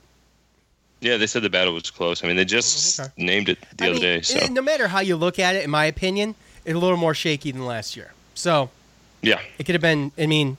yeah, 1.01 1.17
they 1.17 1.27
said 1.27 1.43
the 1.43 1.51
battle 1.51 1.73
was 1.73 1.91
close. 1.91 2.23
I 2.23 2.27
mean, 2.27 2.37
they 2.37 2.45
just 2.45 3.01
Oh, 3.01 3.05
okay. 3.05 3.13
named 3.17 3.49
it 3.49 3.59
the 3.77 3.85
I 3.85 3.87
other 3.89 3.95
mean, 3.95 4.03
day. 4.03 4.21
So 4.23 4.47
no 4.47 4.63
matter 4.63 4.89
how 4.89 5.01
you 5.01 5.17
look 5.17 5.39
at 5.39 5.55
it, 5.57 5.65
in 5.65 5.71
my 5.71 5.87
opinion, 5.87 6.35
it's 6.65 6.75
a 6.75 6.79
little 6.79 6.99
more 6.99 7.15
shaky 7.15 7.51
than 7.53 7.65
last 7.65 7.97
year. 7.97 8.13
So 8.35 8.71
yeah, 9.23 9.41
it 9.59 9.65
could 9.65 9.75
have 9.75 9.83
been. 9.83 10.13
I 10.19 10.27
mean, 10.27 10.57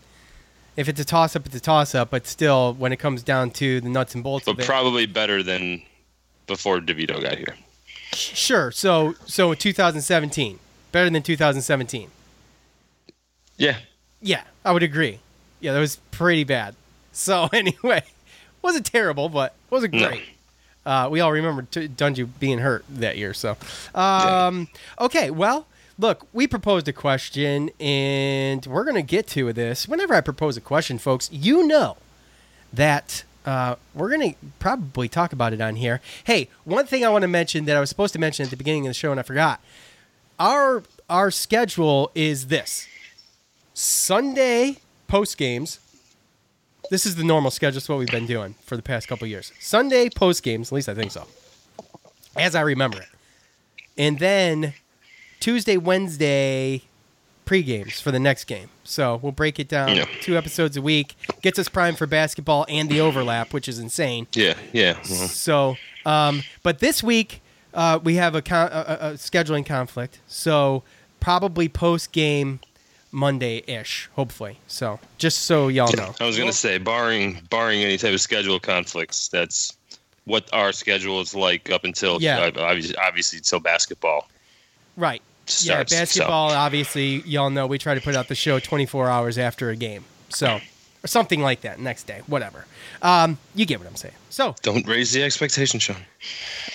if 0.82 0.90
it's 0.90 1.00
a 1.00 1.06
toss 1.06 1.36
up, 1.36 1.46
it's 1.46 1.56
a 1.56 1.60
toss 1.62 1.96
up. 1.96 2.10
But 2.10 2.28
still, 2.28 2.74
when 2.74 2.92
it 2.92 2.98
comes 2.98 3.24
down 3.24 3.52
to 3.52 3.80
the 3.82 3.88
nuts 3.90 4.14
and 4.16 4.24
bolts 4.24 4.46
but 4.46 4.52
of 4.54 4.60
it, 4.60 4.66
probably 4.66 5.06
better 5.06 5.42
than 5.42 5.82
before 6.48 6.80
DeVito 6.80 7.22
got 7.22 7.38
here. 7.38 7.56
sure. 8.14 8.72
So 8.72 9.16
so 9.26 9.54
2017 9.54 10.60
better 10.92 11.10
than 11.10 11.24
2017. 11.24 12.10
Yeah. 13.58 13.78
Yeah, 14.22 14.44
I 14.66 14.72
would 14.72 14.84
agree. 14.84 15.20
Yeah, 15.60 15.74
that 15.74 15.80
was 15.80 15.98
pretty 16.12 16.44
bad. 16.44 16.76
So 17.12 17.48
anyway, 17.54 18.04
wasn't 18.62 18.86
terrible, 18.86 19.30
but 19.30 19.56
wasn't 19.70 19.94
No. 19.94 20.08
great. 20.10 20.24
Uh, 20.86 21.08
we 21.12 21.20
all 21.20 21.32
remember 21.32 21.62
T- 21.62 21.88
Dungey 21.88 22.28
being 22.40 22.58
hurt 22.58 22.84
that 22.90 23.16
year. 23.18 23.36
So, 23.36 23.56
um, 23.94 24.68
okay, 25.00 25.30
well, 25.30 25.68
look, 26.02 26.28
we 26.34 26.48
proposed 26.48 26.88
a 26.88 26.94
question, 26.94 27.70
and 27.80 28.66
we're 28.66 28.84
gonna 28.84 29.04
get 29.04 29.28
to 29.28 29.54
this. 29.54 29.88
Whenever 29.88 30.16
I 30.16 30.22
propose 30.22 30.58
a 30.58 30.62
question, 30.62 30.98
folks, 30.98 31.30
you 31.32 31.68
know 31.68 31.96
that 32.74 33.24
uh, 33.46 33.76
we're 33.94 34.10
gonna 34.10 34.34
probably 34.60 35.08
talk 35.08 35.32
about 35.32 35.54
it 35.54 35.62
on 35.62 35.76
here. 35.76 36.02
Hey, 36.24 36.50
one 36.66 36.88
thing 36.88 37.06
I 37.06 37.10
want 37.10 37.22
to 37.22 37.28
mention 37.28 37.66
that 37.66 37.78
I 37.78 37.80
was 37.80 37.90
supposed 37.90 38.14
to 38.14 38.20
mention 38.20 38.44
at 38.44 38.50
the 38.50 38.58
beginning 38.58 38.88
of 38.88 38.90
the 38.90 38.96
show 38.96 39.12
and 39.12 39.20
I 39.20 39.24
forgot. 39.24 39.62
Our 40.40 40.84
our 41.10 41.30
schedule 41.30 42.12
is 42.16 42.48
this. 42.48 42.88
Sunday 43.74 44.78
post 45.08 45.38
games. 45.38 45.80
This 46.90 47.06
is 47.06 47.16
the 47.16 47.24
normal 47.24 47.52
schedule. 47.52 47.78
It's 47.78 47.88
what 47.88 48.00
we've 48.00 48.10
been 48.10 48.26
doing 48.26 48.56
for 48.66 48.76
the 48.76 48.82
past 48.82 49.08
couple 49.08 49.28
years. 49.28 49.54
Sunday 49.60 50.10
post 50.10 50.42
games, 50.44 50.70
at 50.70 50.76
least 50.76 50.90
I 50.90 50.96
think 50.96 51.12
so, 51.12 51.28
as 52.36 52.56
I 52.56 52.62
remember 52.62 52.98
it. 52.98 53.08
And 53.98 54.20
then 54.20 54.74
Tuesday, 55.42 55.76
Wednesday 55.76 56.84
pre 57.44 57.62
games 57.64 58.00
for 58.00 58.12
the 58.12 58.20
next 58.20 58.46
game. 58.46 58.70
So 58.86 59.20
we'll 59.22 59.34
break 59.34 59.60
it 59.60 59.68
down 59.68 59.96
Yeah. 59.98 60.06
two 60.22 60.38
episodes 60.38 60.78
a 60.78 60.82
week. 60.82 61.16
Gets 61.42 61.60
us 61.60 61.68
primed 61.68 61.98
for 61.98 62.08
basketball 62.08 62.66
and 62.70 62.88
the 62.90 63.02
overlap, 63.02 63.52
which 63.52 63.68
is 63.68 63.78
insane. 63.80 64.28
Yeah. 64.34 64.54
Yeah. 64.72 64.94
well, 65.10 65.28
So, 65.28 65.76
um, 66.06 66.44
but 66.64 66.80
this 66.80 67.04
week 67.04 67.42
uh, 67.74 68.00
we 68.02 68.16
have 68.16 68.36
a, 68.36 68.42
con- 68.42 68.70
a, 68.72 68.98
a- 69.02 69.14
scheduling 69.16 69.66
conflict. 69.66 70.20
So 70.28 70.84
probably 71.20 71.68
post 71.68 72.12
game 72.14 72.60
Monday 73.12 73.64
ish, 73.68 74.10
hopefully. 74.14 74.60
So 74.68 75.00
just 75.18 75.40
so 75.40 75.68
y'all 75.68 75.92
know. 75.98 76.16
I 76.22 76.26
was 76.26 76.38
gonna 76.38 76.54
say, 76.54 76.78
barring 76.78 77.42
barring 77.50 77.82
any 77.82 77.98
type 77.98 78.14
of 78.14 78.22
schedule 78.22 78.60
conflicts, 78.60 79.28
that's 79.28 79.76
what 80.26 80.48
our 80.54 80.72
schedule 80.72 81.20
is 81.20 81.34
like 81.36 81.70
up 81.72 81.84
until 81.84 82.22
Yeah. 82.22 82.52
obviously, 82.58 82.96
obviously 82.96 83.40
till 83.42 83.60
basketball 83.60 84.30
Right. 84.98 85.22
Starts. 85.52 85.92
yeah, 85.92 86.00
basketball. 86.00 86.52
Obviously, 86.52 87.22
y'all 87.22 87.50
know 87.50 87.68
we 87.68 87.78
try 87.78 87.96
to 87.96 88.02
put 88.02 88.16
out 88.16 88.28
the 88.28 88.36
show 88.36 88.60
24 88.60 89.10
hours 89.10 89.38
after 89.38 89.70
a 89.70 89.76
game. 89.76 90.06
So, 90.30 90.60
or 91.04 91.08
something 91.08 91.42
like 91.42 91.62
that. 91.62 91.80
Next 91.80 92.04
day, 92.04 92.22
whatever. 92.28 92.66
Um, 93.02 93.38
you 93.56 93.66
get 93.66 93.80
what 93.80 93.88
I'm 93.88 93.96
saying. 93.96 94.14
So 94.30 94.56
So 94.56 94.56
don't 94.62 94.88
raise 94.88 95.12
the 95.12 95.24
expectation, 95.24 95.80
Sean. 95.80 95.98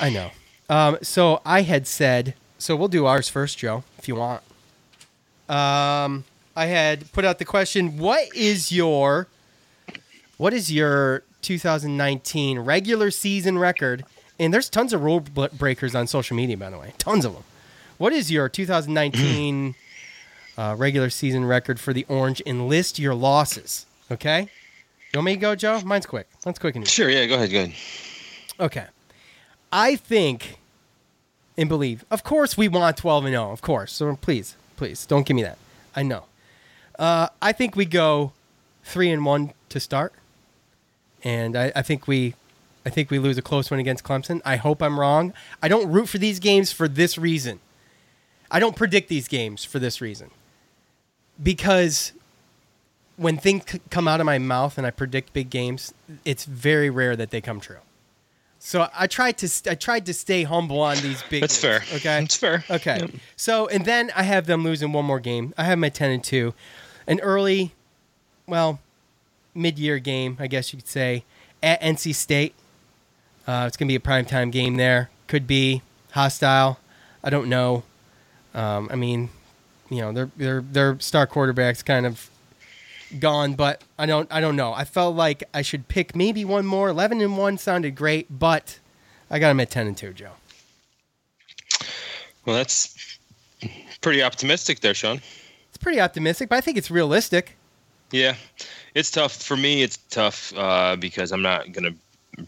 I 0.00 0.10
know. 0.10 0.30
Um, 0.68 0.98
so 1.02 1.40
I 1.46 1.62
had 1.62 1.86
said, 1.86 2.34
so 2.58 2.74
we'll 2.76 2.88
do 2.88 3.06
ours 3.06 3.28
first, 3.28 3.58
Joe, 3.58 3.84
if 3.98 4.08
you 4.08 4.16
want. 4.16 4.42
Um, 5.48 6.24
I 6.56 6.66
had 6.66 7.12
put 7.12 7.24
out 7.24 7.38
the 7.38 7.44
question: 7.44 7.98
What 7.98 8.34
is 8.34 8.72
your, 8.72 9.28
what 10.38 10.52
is 10.52 10.72
your 10.72 11.22
2019 11.42 12.58
regular 12.58 13.10
season 13.10 13.58
record? 13.58 14.04
And 14.38 14.52
there's 14.52 14.68
tons 14.68 14.92
of 14.92 15.02
rule 15.02 15.20
breakers 15.20 15.94
on 15.94 16.06
social 16.06 16.36
media, 16.36 16.56
by 16.56 16.68
the 16.68 16.78
way, 16.78 16.92
tons 16.98 17.24
of 17.24 17.34
them. 17.34 17.44
What 17.98 18.12
is 18.12 18.30
your 18.30 18.48
2019 18.48 19.74
uh, 20.58 20.74
regular 20.78 21.10
season 21.10 21.44
record 21.44 21.80
for 21.80 21.92
the 21.92 22.04
Orange? 22.08 22.42
And 22.44 22.68
list 22.68 22.98
your 22.98 23.14
losses. 23.14 23.86
Okay. 24.10 24.42
You 25.12 25.18
want 25.18 25.26
me 25.26 25.34
to 25.34 25.40
go, 25.40 25.54
Joe? 25.54 25.80
Mine's 25.84 26.06
quick. 26.06 26.28
Mine's 26.44 26.58
quick 26.58 26.76
and 26.76 26.84
easy. 26.84 26.92
Sure. 26.92 27.08
Yeah. 27.08 27.26
Go 27.26 27.34
ahead. 27.34 27.50
Go 27.50 27.58
ahead. 27.58 27.74
Okay. 28.60 28.86
I 29.72 29.96
think 29.96 30.58
and 31.56 31.68
believe. 31.68 32.04
Of 32.10 32.22
course, 32.22 32.56
we 32.56 32.68
want 32.68 32.96
12 32.96 33.26
and 33.26 33.32
0. 33.32 33.50
Of 33.50 33.62
course. 33.62 33.92
So 33.92 34.16
please, 34.16 34.56
please 34.76 35.06
don't 35.06 35.26
give 35.26 35.36
me 35.36 35.42
that. 35.42 35.58
I 35.94 36.02
know. 36.02 36.24
Uh, 36.98 37.28
I 37.40 37.52
think 37.52 37.76
we 37.76 37.84
go 37.84 38.32
three 38.84 39.10
and 39.10 39.24
one 39.24 39.52
to 39.68 39.80
start, 39.80 40.12
and 41.22 41.56
I, 41.56 41.72
I 41.74 41.82
think 41.82 42.06
we, 42.06 42.34
I 42.84 42.90
think 42.90 43.10
we 43.10 43.18
lose 43.18 43.36
a 43.36 43.42
close 43.42 43.70
one 43.70 43.80
against 43.80 44.04
Clemson. 44.04 44.40
I 44.44 44.56
hope 44.56 44.82
I'm 44.82 44.98
wrong. 44.98 45.34
I 45.62 45.68
don't 45.68 45.90
root 45.90 46.08
for 46.08 46.18
these 46.18 46.38
games 46.38 46.72
for 46.72 46.88
this 46.88 47.18
reason. 47.18 47.60
I 48.50 48.58
don't 48.60 48.76
predict 48.76 49.08
these 49.08 49.28
games 49.28 49.64
for 49.64 49.78
this 49.78 50.00
reason. 50.00 50.30
Because 51.42 52.12
when 53.16 53.36
things 53.38 53.64
c- 53.70 53.80
come 53.90 54.08
out 54.08 54.20
of 54.20 54.26
my 54.26 54.38
mouth 54.38 54.78
and 54.78 54.86
I 54.86 54.90
predict 54.90 55.32
big 55.32 55.50
games, 55.50 55.92
it's 56.24 56.44
very 56.44 56.90
rare 56.90 57.16
that 57.16 57.30
they 57.30 57.40
come 57.40 57.60
true. 57.60 57.78
So 58.58 58.88
I 58.94 59.06
tried 59.06 59.38
to 59.38 59.48
st- 59.48 59.70
I 59.70 59.74
tried 59.74 60.06
to 60.06 60.14
stay 60.14 60.42
humble 60.44 60.80
on 60.80 60.96
these 60.98 61.22
big. 61.24 61.42
Games. 61.42 61.60
That's 61.60 61.60
games, 61.60 61.86
fair. 61.86 61.96
Okay, 61.96 62.20
That's 62.20 62.36
fair. 62.36 62.64
Okay. 62.70 62.98
Yep. 63.00 63.10
So 63.36 63.66
and 63.68 63.84
then 63.84 64.10
I 64.16 64.22
have 64.22 64.46
them 64.46 64.64
losing 64.64 64.92
one 64.92 65.04
more 65.04 65.20
game. 65.20 65.54
I 65.58 65.64
have 65.64 65.78
my 65.78 65.88
ten 65.88 66.10
and 66.10 66.24
two, 66.24 66.54
an 67.06 67.20
early, 67.20 67.74
well, 68.46 68.80
mid-year 69.54 69.98
game, 69.98 70.36
I 70.40 70.46
guess 70.46 70.72
you 70.72 70.78
could 70.78 70.88
say, 70.88 71.24
at 71.62 71.80
NC 71.80 72.14
State. 72.14 72.54
Uh, 73.46 73.64
it's 73.66 73.76
gonna 73.76 73.88
be 73.88 73.94
a 73.94 74.00
primetime 74.00 74.50
game 74.50 74.76
there. 74.76 75.10
Could 75.28 75.46
be 75.46 75.82
hostile. 76.12 76.80
I 77.22 77.30
don't 77.30 77.48
know. 77.48 77.84
Um, 78.56 78.88
I 78.90 78.96
mean, 78.96 79.28
you 79.90 80.00
know, 80.00 80.12
their 80.12 80.30
their 80.36 80.60
their 80.62 80.98
star 80.98 81.26
quarterback's 81.26 81.82
kind 81.82 82.06
of 82.06 82.30
gone, 83.20 83.54
but 83.54 83.82
I 83.98 84.06
don't 84.06 84.32
I 84.32 84.40
don't 84.40 84.56
know. 84.56 84.72
I 84.72 84.84
felt 84.84 85.14
like 85.14 85.44
I 85.54 85.62
should 85.62 85.86
pick 85.88 86.16
maybe 86.16 86.44
one 86.44 86.66
more. 86.66 86.88
Eleven 86.88 87.20
and 87.20 87.36
one 87.36 87.58
sounded 87.58 87.94
great, 87.94 88.26
but 88.30 88.80
I 89.30 89.38
got 89.38 89.48
them 89.48 89.60
at 89.60 89.70
ten 89.70 89.86
and 89.86 89.96
two, 89.96 90.12
Joe. 90.12 90.32
Well, 92.44 92.56
that's 92.56 93.18
pretty 94.00 94.22
optimistic 94.22 94.80
there, 94.80 94.94
Sean. 94.94 95.20
It's 95.68 95.78
pretty 95.78 96.00
optimistic, 96.00 96.48
but 96.48 96.56
I 96.56 96.60
think 96.62 96.78
it's 96.78 96.90
realistic. 96.90 97.56
Yeah, 98.10 98.36
it's 98.94 99.10
tough 99.10 99.34
for 99.34 99.56
me. 99.56 99.82
It's 99.82 99.98
tough 100.10 100.56
uh, 100.56 100.96
because 100.96 101.30
I'm 101.30 101.42
not 101.42 101.72
gonna 101.72 101.94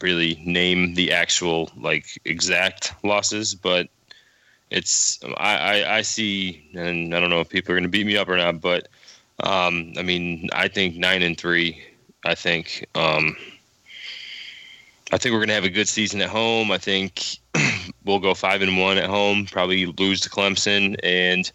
really 0.01 0.41
name 0.43 0.95
the 0.95 1.11
actual 1.11 1.69
like 1.77 2.05
exact 2.25 2.93
losses, 3.03 3.53
but 3.53 3.89
it's 4.71 5.19
I, 5.37 5.57
I, 5.57 5.97
I 5.97 6.01
see, 6.01 6.69
and 6.73 7.13
I 7.15 7.19
don't 7.19 7.29
know 7.29 7.39
if 7.39 7.49
people 7.49 7.73
are 7.73 7.77
gonna 7.77 7.89
beat 7.89 8.05
me 8.05 8.17
up 8.17 8.29
or 8.29 8.37
not, 8.37 8.61
but 8.61 8.87
um, 9.43 9.93
I 9.97 10.01
mean 10.03 10.49
I 10.53 10.67
think 10.67 10.95
nine 10.95 11.21
and 11.21 11.37
three. 11.37 11.81
I 12.25 12.35
think 12.35 12.87
um, 12.95 13.35
I 15.11 15.17
think 15.17 15.33
we're 15.33 15.39
gonna 15.39 15.53
have 15.53 15.63
a 15.63 15.69
good 15.69 15.87
season 15.87 16.21
at 16.21 16.29
home. 16.29 16.71
I 16.71 16.77
think 16.77 17.37
we'll 18.05 18.19
go 18.19 18.33
five 18.33 18.61
and 18.61 18.77
one 18.77 18.97
at 18.97 19.09
home. 19.09 19.45
Probably 19.45 19.85
lose 19.87 20.21
to 20.21 20.29
Clemson, 20.29 20.97
and 21.03 21.51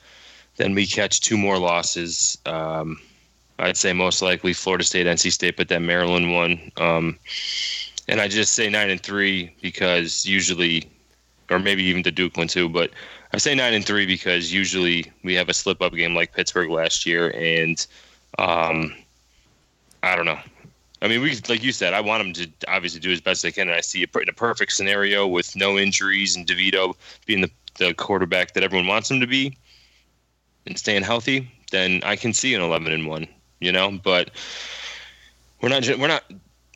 then 0.57 0.75
we 0.75 0.87
catch 0.87 1.21
two 1.21 1.37
more 1.37 1.59
losses. 1.59 2.39
Um, 2.47 3.01
I'd 3.59 3.77
say 3.77 3.93
most 3.93 4.21
likely 4.21 4.53
Florida 4.53 4.85
State, 4.85 5.07
NC 5.07 5.33
State, 5.33 5.57
but 5.57 5.69
that 5.69 5.83
Maryland 5.83 6.33
one. 6.33 6.73
Um, 6.77 7.19
and 8.09 8.21
I 8.21 8.29
just 8.29 8.55
say 8.55 8.69
nine 8.69 8.91
and 8.91 9.01
three 9.01 9.55
because 9.63 10.27
usually, 10.27 10.89
or 11.51 11.59
maybe 11.59 11.83
even 11.85 12.03
the 12.03 12.11
Duke 12.11 12.37
one 12.37 12.49
too. 12.49 12.69
But 12.69 12.91
I 13.33 13.39
say 13.39 13.55
nine 13.55 13.75
and 13.75 13.85
three 13.85 14.07
because 14.07 14.53
usually 14.53 15.11
we 15.23 15.35
have 15.35 15.49
a 15.49 15.55
slip 15.55 15.83
up 15.83 15.93
game 15.95 16.15
like 16.15 16.33
Pittsburgh 16.33 16.71
last 16.71 17.07
year, 17.07 17.31
and 17.37 17.85
um, 18.39 18.95
I 20.03 20.17
don't 20.17 20.27
know. 20.27 20.39
I 21.03 21.09
mean, 21.09 21.21
we 21.21 21.37
like 21.49 21.63
you 21.63 21.73
said, 21.73 21.93
I 21.93 22.01
want 22.01 22.23
them 22.23 22.33
to 22.33 22.73
obviously 22.73 23.01
do 23.01 23.13
as 23.13 23.21
best 23.21 23.43
they 23.43 23.53
can, 23.53 23.69
and 23.69 23.77
I 23.77 23.83
see 23.83 24.03
it 24.03 24.11
in 24.15 24.29
a 24.29 24.33
perfect 24.33 24.73
scenario 24.73 25.27
with 25.27 25.55
no 25.55 25.79
injuries 25.79 26.35
and 26.35 26.47
DeVito 26.47 26.95
being 27.27 27.43
the, 27.43 27.51
the 27.79 27.93
quarterback 27.93 28.55
that 28.55 28.63
everyone 28.63 28.87
wants 28.87 29.11
him 29.11 29.21
to 29.21 29.27
be 29.27 29.57
and 30.67 30.79
staying 30.79 31.03
healthy. 31.03 31.51
Then 31.71 32.01
I 32.05 32.17
can 32.17 32.33
see 32.33 32.55
an 32.55 32.63
eleven 32.63 32.93
and 32.93 33.07
one, 33.07 33.27
you 33.61 33.71
know. 33.71 33.99
But 34.03 34.31
we're 35.61 35.69
not 35.69 35.87
we're 35.99 36.09
not 36.09 36.25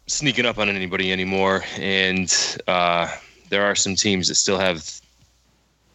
sneaking 0.06 0.44
up 0.46 0.58
on 0.58 0.68
anybody 0.68 1.12
anymore, 1.12 1.64
and 1.78 2.34
uh, 2.66 3.08
there 3.50 3.64
are 3.64 3.75
some 3.75 3.95
teams 3.95 4.28
that 4.28 4.37
still 4.37 4.59
have 4.59 5.00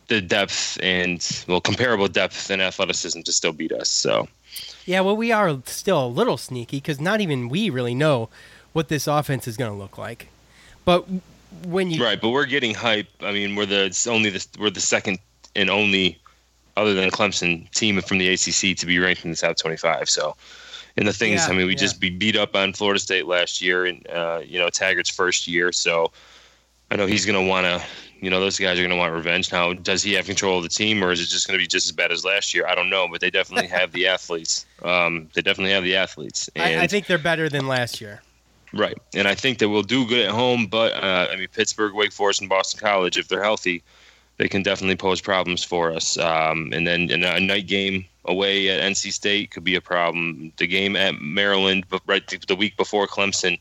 the 0.07 0.21
depth 0.21 0.77
and 0.81 1.45
well 1.47 1.61
comparable 1.61 2.07
depth 2.07 2.49
and 2.49 2.61
athleticism 2.61 3.21
to 3.21 3.31
still 3.31 3.53
beat 3.53 3.71
us. 3.71 3.89
So. 3.89 4.27
Yeah, 4.85 5.01
well, 5.01 5.15
we 5.15 5.31
are 5.31 5.61
still 5.65 6.05
a 6.05 6.07
little 6.07 6.37
sneaky 6.37 6.77
because 6.77 6.99
not 6.99 7.21
even 7.21 7.49
we 7.49 7.69
really 7.69 7.95
know 7.95 8.29
what 8.73 8.89
this 8.89 9.07
offense 9.07 9.47
is 9.47 9.57
going 9.57 9.71
to 9.71 9.77
look 9.77 9.97
like. 9.97 10.27
But 10.85 11.05
when 11.65 11.89
you 11.89 12.03
right, 12.03 12.19
but 12.19 12.29
we're 12.29 12.45
getting 12.45 12.73
hype. 12.73 13.07
I 13.21 13.31
mean, 13.31 13.55
we're 13.55 13.65
the 13.65 13.85
it's 13.85 14.05
only 14.07 14.29
the 14.29 14.45
we're 14.59 14.69
the 14.69 14.81
second 14.81 15.19
and 15.55 15.69
only 15.69 16.19
other 16.75 16.93
than 16.93 17.09
Clemson 17.11 17.69
team 17.71 18.01
from 18.01 18.17
the 18.17 18.33
ACC 18.33 18.75
to 18.77 18.85
be 18.85 18.99
ranked 18.99 19.23
in 19.23 19.31
the 19.31 19.37
top 19.37 19.55
25. 19.57 20.09
So, 20.09 20.35
and 20.97 21.07
the 21.07 21.13
things, 21.13 21.41
Yeah, 21.41 21.53
I 21.53 21.57
mean, 21.57 21.67
we 21.67 21.73
yeah. 21.73 21.79
just 21.79 21.99
be 21.99 22.09
beat 22.09 22.35
up 22.35 22.55
on 22.55 22.73
Florida 22.73 22.99
State 22.99 23.27
last 23.27 23.61
year, 23.61 23.85
and 23.85 24.07
uh, 24.09 24.41
you 24.43 24.59
know 24.59 24.67
Taggart's 24.67 25.09
first 25.09 25.47
year. 25.47 25.71
So, 25.71 26.11
I 26.93 26.95
know 26.95 27.07
he's 27.07 27.25
going 27.25 27.43
to 27.43 27.49
want 27.49 27.65
to. 27.65 27.83
You 28.21 28.29
know, 28.29 28.39
those 28.39 28.59
guys 28.59 28.77
are 28.77 28.81
going 28.81 28.91
to 28.91 28.95
want 28.95 29.13
revenge. 29.13 29.51
Now, 29.51 29.73
does 29.73 30.03
he 30.03 30.13
have 30.13 30.27
control 30.27 30.57
of 30.57 30.63
the 30.63 30.69
team, 30.69 31.03
or 31.03 31.11
is 31.11 31.19
it 31.19 31.25
just 31.25 31.47
going 31.47 31.59
to 31.59 31.61
be 31.61 31.67
just 31.67 31.87
as 31.87 31.91
bad 31.91 32.11
as 32.11 32.23
last 32.23 32.53
year? 32.53 32.67
I 32.67 32.75
don't 32.75 32.89
know, 32.89 33.07
but 33.11 33.19
they 33.19 33.31
definitely 33.31 33.67
have 33.67 33.91
the 33.91 34.07
athletes. 34.15 34.65
Um, 34.83 35.27
they 35.33 35.41
definitely 35.41 35.73
have 35.73 35.83
the 35.83 35.95
athletes. 35.95 36.51
I, 36.55 36.81
I 36.81 36.87
think 36.87 37.07
they're 37.07 37.17
better 37.17 37.49
than 37.49 37.67
last 37.67 37.99
year. 37.99 38.21
Right, 38.73 38.97
and 39.15 39.27
I 39.27 39.33
think 39.33 39.57
that 39.57 39.69
we'll 39.69 39.81
do 39.81 40.07
good 40.07 40.25
at 40.25 40.31
home. 40.31 40.67
But 40.67 40.93
uh, 40.93 41.29
I 41.31 41.35
mean, 41.35 41.47
Pittsburgh, 41.47 41.95
Wake 41.95 42.13
Forest, 42.13 42.41
and 42.41 42.49
Boston 42.49 42.79
College, 42.79 43.17
if 43.17 43.27
they're 43.27 43.43
healthy, 43.43 43.83
they 44.37 44.47
can 44.47 44.61
definitely 44.61 44.95
pose 44.95 45.19
problems 45.19 45.63
for 45.63 45.91
us. 45.91 46.17
Um, 46.17 46.71
and 46.73 46.85
then 46.85 47.09
a 47.09 47.39
night 47.39 47.67
game 47.67 48.05
away 48.25 48.69
at 48.69 48.79
NC 48.81 49.11
State 49.11 49.51
could 49.51 49.63
be 49.63 49.75
a 49.75 49.81
problem. 49.81 50.53
The 50.57 50.67
game 50.67 50.95
at 50.95 51.19
Maryland, 51.19 51.85
but 51.89 52.01
right 52.05 52.25
the, 52.27 52.37
the 52.47 52.55
week 52.55 52.77
before 52.77 53.07
Clemson, 53.07 53.59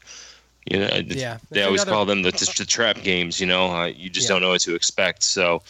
you 0.66 0.78
know, 0.78 0.88
Yeah, 1.08 1.38
they 1.50 1.62
always 1.62 1.82
another- 1.82 1.90
call 1.96 2.04
them 2.06 2.22
the, 2.22 2.30
the 2.30 2.64
trap 2.66 3.02
games. 3.02 3.40
You 3.40 3.46
know, 3.46 3.66
uh, 3.74 3.86
you 3.86 4.08
just 4.10 4.26
Yeah. 4.28 4.34
don't 4.34 4.42
know 4.42 4.50
what 4.50 4.60
to 4.62 4.74
expect. 4.74 5.22
So, 5.22 5.62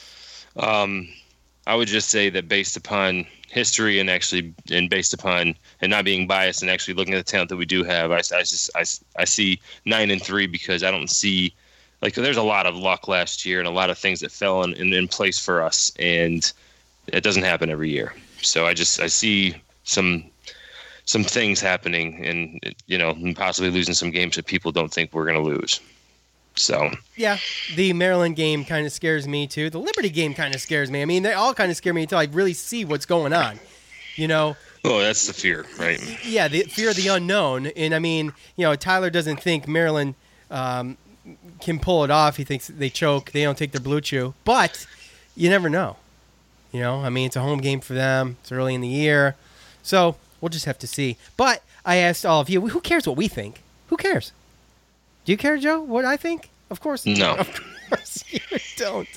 um, 0.57 1.09
I 1.67 1.75
would 1.75 1.89
just 1.89 2.11
say 2.11 2.29
that 2.31 2.49
based 2.49 2.77
upon 2.77 3.27
history 3.49 3.99
and 4.01 4.09
actually 4.11 4.53
and 4.71 4.89
based 4.91 5.13
upon 5.13 5.55
and 5.81 5.91
not 5.91 6.05
being 6.05 6.27
biased 6.27 6.63
and 6.63 6.71
actually 6.71 6.95
looking 6.95 7.15
at 7.15 7.25
the 7.25 7.31
talent 7.31 7.51
that 7.51 7.57
we 7.57 7.67
do 7.67 7.85
have, 7.85 8.11
I, 8.11 8.17
I 8.17 8.41
just 8.43 8.71
I, 8.75 8.85
I 9.17 9.25
see 9.25 9.61
nine 9.85 10.11
and 10.11 10.23
three 10.23 10.47
because 10.47 10.83
I 10.83 10.91
don't 10.91 11.11
see 11.11 11.55
like 12.01 12.15
there's 12.15 12.37
a 12.37 12.43
lot 12.43 12.67
of 12.67 12.75
luck 12.77 13.07
last 13.09 13.47
year 13.47 13.59
and 13.61 13.69
a 13.69 13.73
lot 13.73 13.91
of 13.91 13.97
things 13.99 14.21
that 14.21 14.33
fell 14.33 14.65
in, 14.65 14.73
in, 14.75 14.93
in 14.93 15.07
place 15.07 15.39
for 15.39 15.63
us 15.63 15.93
and 15.99 16.53
it 17.09 17.23
doesn't 17.23 17.45
happen 17.45 17.71
every 17.71 17.91
year. 17.91 18.13
So 18.41 18.67
I 18.67 18.75
just 18.75 19.01
I 19.01 19.07
see 19.07 19.55
some 19.85 20.25
some 21.13 21.23
things 21.23 21.61
happening 21.61 22.25
and 22.25 22.75
you 22.87 22.97
know 22.97 23.15
possibly 23.37 23.71
losing 23.71 23.95
some 23.95 24.11
games 24.11 24.35
that 24.37 24.47
people 24.47 24.73
don't 24.73 24.91
think 24.91 25.13
we're 25.13 25.27
going 25.27 25.37
to 25.37 25.43
lose. 25.43 25.79
So 26.55 26.91
Yeah, 27.17 27.37
the 27.77 27.93
Maryland 27.93 28.35
game 28.35 28.65
kind 28.65 28.87
of 28.87 28.93
scares 28.93 29.29
me 29.29 29.47
too. 29.47 29.69
The 29.69 29.79
Liberty 29.79 30.09
game 30.09 30.33
kind 30.33 30.55
of 30.55 30.61
scares 30.61 30.91
me. 30.91 31.03
I 31.03 31.05
mean, 31.05 31.23
they 31.23 31.35
all 31.35 31.55
kind 31.55 31.71
of 31.71 31.77
scare 31.77 31.93
me 31.93 32.03
until 32.03 32.19
I 32.19 32.25
really 32.25 32.55
see 32.55 32.85
what's 32.87 33.05
going 33.05 33.35
on. 33.35 33.61
You 34.17 34.29
know, 34.29 34.57
oh, 34.85 35.01
that's 35.01 35.27
the 35.27 35.35
fear, 35.35 35.67
right? 35.79 36.01
yeah, 36.25 36.49
the 36.49 36.63
fear 36.63 36.91
of 36.91 36.97
the 36.97 37.09
unknown. 37.09 37.67
And 37.69 37.95
I 37.95 37.99
mean, 37.99 38.33
you 38.57 38.65
know, 38.65 38.75
Tyler 38.75 39.11
doesn't 39.11 39.41
think 39.41 39.69
Maryland 39.69 40.15
um, 40.51 40.97
can 41.61 41.79
pull 41.79 42.05
it 42.05 42.11
off. 42.11 42.37
He 42.37 42.45
thinks 42.45 42.69
they 42.69 42.91
choke. 42.91 43.33
They 43.33 43.43
don't 43.43 43.57
take 43.57 43.73
their 43.73 43.81
blue 43.81 44.01
chew. 44.01 44.35
But 44.45 44.87
you 45.37 45.51
never 45.51 45.69
know. 45.69 45.97
You 46.73 46.81
know, 46.81 47.01
I 47.01 47.11
mean, 47.11 47.27
it's 47.27 47.37
a 47.37 47.43
home 47.43 47.61
game 47.61 47.81
for 47.81 47.93
them. 47.93 48.39
It's 48.41 48.51
early 48.51 48.75
in 48.75 48.81
the 48.81 48.89
year, 48.89 49.37
so 49.83 50.17
we'll 50.43 50.51
just 50.51 50.67
have 50.67 50.79
to 50.81 50.87
see. 50.87 51.17
But 51.39 51.63
I 51.87 51.97
asked 51.97 52.27
all 52.27 52.43
of 52.43 52.51
you, 52.51 52.69
who 52.69 52.81
cares 52.83 53.07
what 53.07 53.17
we 53.17 53.29
think? 53.29 53.63
Who 53.87 53.97
cares? 53.97 54.33
Do 55.25 55.33
you 55.33 55.39
care, 55.39 55.57
Joe? 55.57 55.81
What 55.81 56.05
I 56.05 56.19
think? 56.19 56.51
Of 56.69 56.81
course. 56.81 57.07
No. 57.07 57.37
Of 57.93 57.99
course 57.99 58.25
you 58.33 58.41
don't. 58.77 59.09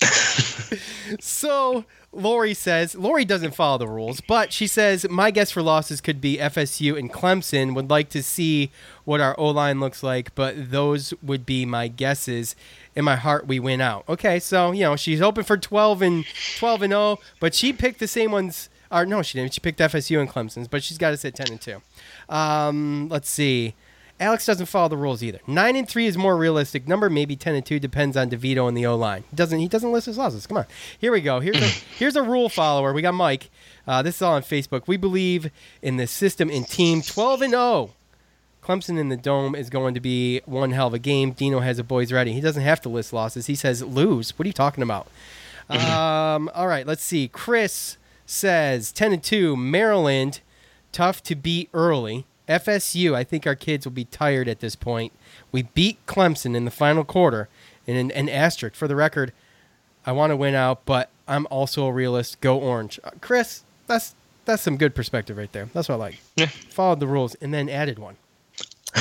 so 1.20 1.84
Lori 2.12 2.54
says 2.54 2.94
Lori 2.94 3.24
doesn't 3.24 3.54
follow 3.54 3.78
the 3.78 3.86
rules, 3.86 4.20
but 4.20 4.52
she 4.52 4.66
says 4.66 5.08
my 5.08 5.30
guess 5.30 5.50
for 5.52 5.62
losses 5.62 6.00
could 6.00 6.20
be 6.20 6.38
FSU 6.38 6.98
and 6.98 7.12
Clemson. 7.12 7.74
Would 7.74 7.90
like 7.90 8.08
to 8.10 8.22
see 8.22 8.70
what 9.04 9.20
our 9.20 9.38
O 9.38 9.50
line 9.50 9.80
looks 9.80 10.02
like, 10.02 10.34
but 10.34 10.70
those 10.72 11.14
would 11.22 11.46
be 11.46 11.64
my 11.64 11.88
guesses. 11.88 12.56
In 12.96 13.04
my 13.04 13.16
heart, 13.16 13.46
we 13.46 13.58
win 13.60 13.80
out. 13.80 14.04
Okay, 14.08 14.38
so 14.38 14.72
you 14.72 14.82
know 14.82 14.96
she's 14.96 15.20
hoping 15.20 15.44
for 15.44 15.56
twelve 15.56 16.02
and 16.02 16.24
twelve 16.58 16.82
and 16.82 16.92
zero, 16.92 17.18
but 17.40 17.54
she 17.54 17.72
picked 17.72 18.00
the 18.00 18.08
same 18.08 18.30
ones. 18.32 18.68
Or 18.94 19.04
no, 19.04 19.22
she 19.22 19.38
didn't. 19.38 19.52
She 19.52 19.60
picked 19.60 19.80
FSU 19.80 20.20
and 20.20 20.30
Clemson's, 20.30 20.68
but 20.68 20.84
she's 20.84 20.98
got 20.98 21.12
us 21.12 21.24
at 21.24 21.34
ten 21.34 21.50
and 21.50 21.60
two. 21.60 21.82
Um, 22.28 23.08
let's 23.08 23.28
see. 23.28 23.74
Alex 24.20 24.46
doesn't 24.46 24.66
follow 24.66 24.88
the 24.88 24.96
rules 24.96 25.24
either. 25.24 25.40
Nine 25.48 25.74
and 25.74 25.88
three 25.88 26.06
is 26.06 26.16
more 26.16 26.36
realistic 26.36 26.86
number. 26.86 27.10
Maybe 27.10 27.34
ten 27.34 27.56
and 27.56 27.66
two 27.66 27.80
depends 27.80 28.16
on 28.16 28.30
Devito 28.30 28.68
and 28.68 28.76
the 28.76 28.86
O 28.86 28.94
line. 28.96 29.24
He 29.28 29.36
doesn't 29.36 29.58
he 29.58 29.66
doesn't 29.66 29.90
list 29.90 30.06
his 30.06 30.16
losses? 30.16 30.46
Come 30.46 30.58
on. 30.58 30.66
Here 30.98 31.10
we 31.10 31.20
go. 31.20 31.40
Here's 31.40 31.56
a 31.60 31.66
here's 31.98 32.14
a 32.14 32.22
rule 32.22 32.48
follower. 32.48 32.92
We 32.92 33.02
got 33.02 33.14
Mike. 33.14 33.50
Uh, 33.86 34.02
this 34.02 34.16
is 34.16 34.22
all 34.22 34.34
on 34.34 34.42
Facebook. 34.42 34.84
We 34.86 34.96
believe 34.96 35.50
in 35.82 35.96
the 35.96 36.06
system 36.06 36.48
and 36.48 36.66
team. 36.66 37.02
Twelve 37.02 37.42
and 37.42 37.50
zero. 37.50 37.90
Clemson 38.62 38.98
in 38.98 39.10
the 39.10 39.16
dome 39.16 39.54
is 39.54 39.68
going 39.68 39.92
to 39.92 40.00
be 40.00 40.40
one 40.46 40.70
hell 40.70 40.86
of 40.86 40.94
a 40.94 40.98
game. 40.98 41.32
Dino 41.32 41.60
has 41.60 41.78
a 41.78 41.84
boys 41.84 42.12
ready. 42.12 42.32
He 42.32 42.40
doesn't 42.40 42.62
have 42.62 42.80
to 42.82 42.88
list 42.88 43.12
losses. 43.12 43.46
He 43.46 43.56
says 43.56 43.82
lose. 43.82 44.38
What 44.38 44.46
are 44.46 44.48
you 44.48 44.54
talking 44.54 44.82
about? 44.82 45.08
um, 45.68 46.48
all 46.54 46.66
right, 46.66 46.86
let's 46.86 47.02
see. 47.02 47.28
Chris 47.28 47.98
says 48.26 48.92
ten 48.92 49.12
and 49.12 49.22
two. 49.22 49.56
Maryland, 49.56 50.40
tough 50.92 51.22
to 51.24 51.34
beat 51.34 51.68
early. 51.74 52.26
FSU, 52.48 53.14
I 53.14 53.24
think 53.24 53.46
our 53.46 53.54
kids 53.54 53.86
will 53.86 53.92
be 53.92 54.04
tired 54.04 54.48
at 54.48 54.60
this 54.60 54.76
point. 54.76 55.12
We 55.50 55.62
beat 55.62 56.04
Clemson 56.06 56.54
in 56.54 56.64
the 56.64 56.70
final 56.70 57.04
quarter. 57.04 57.48
And 57.86 57.96
an, 57.96 58.10
an 58.12 58.28
asterisk 58.28 58.74
for 58.74 58.88
the 58.88 58.96
record, 58.96 59.32
I 60.06 60.12
want 60.12 60.30
to 60.30 60.36
win 60.36 60.54
out, 60.54 60.84
but 60.84 61.10
I'm 61.26 61.46
also 61.50 61.86
a 61.86 61.92
realist. 61.92 62.40
Go 62.40 62.58
orange, 62.58 62.98
uh, 63.04 63.10
Chris. 63.20 63.62
That's 63.86 64.14
that's 64.44 64.62
some 64.62 64.76
good 64.76 64.94
perspective 64.94 65.36
right 65.36 65.52
there. 65.52 65.68
That's 65.72 65.88
what 65.88 65.96
I 65.96 65.98
like. 65.98 66.20
Yeah. 66.36 66.46
Followed 66.46 67.00
the 67.00 67.06
rules 67.06 67.34
and 67.36 67.52
then 67.52 67.68
added 67.68 67.98
one. 67.98 68.16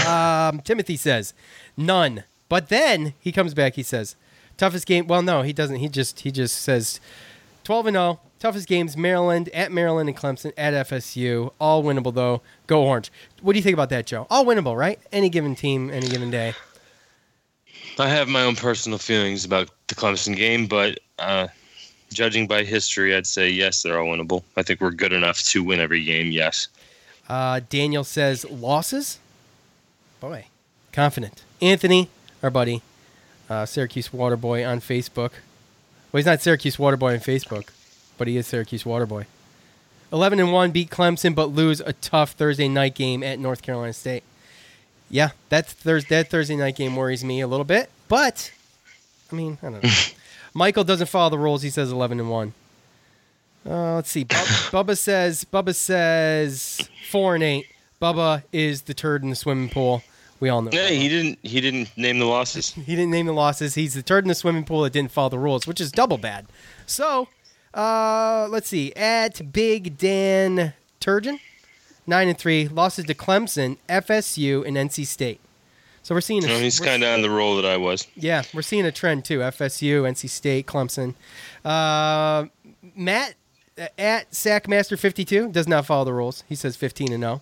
Um, 0.07 0.59
Timothy 0.63 0.95
says 0.95 1.33
none, 1.75 2.23
but 2.49 2.69
then 2.69 3.13
he 3.19 3.31
comes 3.31 3.53
back. 3.53 3.75
He 3.75 3.83
says 3.83 4.15
toughest 4.57 4.85
game. 4.85 5.07
Well, 5.07 5.21
no, 5.21 5.41
he 5.41 5.53
doesn't. 5.53 5.77
He 5.77 5.89
just 5.89 6.21
he 6.21 6.31
just 6.31 6.57
says 6.61 6.99
twelve 7.63 7.85
and 7.85 7.95
zero. 7.95 8.19
Toughest 8.43 8.67
games: 8.67 8.97
Maryland 8.97 9.47
at 9.53 9.71
Maryland 9.71 10.09
and 10.09 10.17
Clemson 10.17 10.51
at 10.57 10.73
FSU. 10.73 11.53
All 11.61 11.81
winnable 11.81 12.13
though. 12.13 12.41
Go 12.67 12.83
orange. 12.83 13.09
What 13.41 13.53
do 13.53 13.57
you 13.57 13.63
think 13.63 13.73
about 13.73 13.87
that, 13.91 14.05
Joe? 14.05 14.27
All 14.29 14.43
winnable, 14.43 14.77
right? 14.77 14.99
Any 15.13 15.29
given 15.29 15.55
team, 15.55 15.89
any 15.89 16.09
given 16.09 16.29
day. 16.29 16.53
I 17.97 18.09
have 18.09 18.27
my 18.27 18.43
own 18.43 18.57
personal 18.57 18.97
feelings 18.97 19.45
about 19.45 19.69
the 19.87 19.95
Clemson 19.95 20.35
game, 20.35 20.67
but 20.67 20.99
uh, 21.19 21.47
judging 22.11 22.45
by 22.45 22.65
history, 22.65 23.15
I'd 23.15 23.25
say 23.25 23.49
yes, 23.49 23.81
they're 23.81 23.97
all 23.97 24.07
winnable. 24.07 24.43
I 24.57 24.63
think 24.63 24.81
we're 24.81 24.91
good 24.91 25.13
enough 25.13 25.41
to 25.43 25.63
win 25.63 25.79
every 25.79 26.03
game. 26.03 26.33
Yes. 26.33 26.67
Uh, 27.29 27.61
Daniel 27.69 28.03
says 28.03 28.43
losses. 28.51 29.19
Boy, 30.19 30.47
confident. 30.91 31.45
Anthony, 31.61 32.09
our 32.43 32.49
buddy, 32.49 32.81
uh, 33.49 33.65
Syracuse 33.65 34.09
Waterboy 34.09 34.69
on 34.69 34.81
Facebook. 34.81 35.31
Well, 36.11 36.19
he's 36.19 36.25
not 36.25 36.41
Syracuse 36.41 36.75
Waterboy 36.75 37.13
on 37.13 37.19
Facebook, 37.19 37.69
but 38.23 38.29
he 38.29 38.37
is 38.37 38.47
Syracuse 38.47 38.85
Waterboy. 38.85 39.25
11 40.13 40.39
and 40.39 40.53
1 40.53 40.71
beat 40.71 40.89
Clemson, 40.89 41.35
but 41.35 41.47
lose 41.47 41.81
a 41.81 41.91
tough 41.91 42.31
Thursday 42.31 42.69
night 42.69 42.95
game 42.95 43.21
at 43.21 43.37
North 43.37 43.61
Carolina 43.61 43.91
State. 43.91 44.23
Yeah, 45.09 45.31
that's 45.49 45.73
Thursday, 45.73 46.15
that 46.15 46.29
Thursday 46.29 46.55
night 46.55 46.77
game 46.77 46.95
worries 46.95 47.21
me 47.21 47.41
a 47.41 47.47
little 47.47 47.65
bit, 47.65 47.89
but 48.07 48.53
I 49.29 49.35
mean, 49.35 49.57
I 49.61 49.71
don't 49.71 49.83
know. 49.83 49.89
Michael 50.53 50.85
doesn't 50.85 51.07
follow 51.07 51.31
the 51.31 51.37
rules. 51.37 51.63
He 51.63 51.69
says 51.69 51.91
11 51.91 52.21
and 52.21 52.29
1. 52.29 52.53
Uh, 53.69 53.95
let's 53.95 54.09
see. 54.09 54.23
Bub- 54.23 54.37
Bubba 54.87 54.97
says 54.97 55.43
Bubba 55.43 55.75
says 55.75 56.87
4 57.09 57.35
and 57.35 57.43
8. 57.43 57.65
Bubba 58.01 58.43
is 58.53 58.83
the 58.83 58.93
turd 58.93 59.23
in 59.23 59.31
the 59.31 59.35
swimming 59.35 59.67
pool. 59.67 60.01
We 60.43 60.49
all 60.49 60.61
know. 60.61 60.71
Hey, 60.71 60.97
he 60.97 61.07
didn't. 61.07 61.39
He 61.41 61.61
didn't 61.61 61.97
name 61.97 62.19
the 62.19 62.25
losses. 62.25 62.71
He 62.85 62.95
didn't 62.97 63.11
name 63.11 63.27
the 63.27 63.33
losses. 63.33 63.75
He's 63.75 63.93
the 63.93 64.01
turd 64.03 64.25
in 64.25 64.27
the 64.27 64.35
swimming 64.35 64.65
pool 64.65 64.81
that 64.83 64.93
didn't 64.93 65.11
follow 65.11 65.29
the 65.29 65.39
rules, 65.39 65.65
which 65.65 65.79
is 65.79 65.89
double 65.89 66.17
bad. 66.17 66.47
So, 66.85 67.29
uh, 67.73 68.47
let's 68.49 68.67
see. 68.67 68.93
At 68.93 69.51
Big 69.51 69.97
Dan 69.97 70.73
Turgeon, 71.01 71.39
nine 72.07 72.27
and 72.27 72.37
three, 72.37 72.67
losses 72.67 73.05
to 73.05 73.13
Clemson, 73.13 73.77
FSU, 73.89 74.65
and 74.65 74.77
NC 74.77 75.05
State. 75.05 75.39
So 76.03 76.13
we're 76.13 76.21
seeing. 76.21 76.43
A, 76.43 76.47
No, 76.47 76.59
he's 76.59 76.79
kind 76.79 77.03
of 77.03 77.13
on 77.13 77.21
the 77.21 77.29
roll 77.29 77.55
that 77.55 77.65
I 77.65 77.77
was. 77.77 78.07
yeah, 78.15 78.43
we're 78.53 78.61
seeing 78.61 78.85
a 78.85 78.91
trend 78.91 79.25
too. 79.25 79.39
FSU, 79.39 80.01
NC 80.03 80.29
State, 80.29 80.65
Clemson. 80.67 81.15
Uh, 81.63 82.45
Matt 82.95 83.35
uh, 83.79 83.87
at 83.97 84.29
Sackmaster52 84.31 85.51
does 85.51 85.67
not 85.67 85.85
follow 85.85 86.03
the 86.03 86.13
rules. 86.13 86.43
He 86.49 86.55
says 86.55 86.75
15 86.75 87.13
and 87.13 87.23
0. 87.23 87.41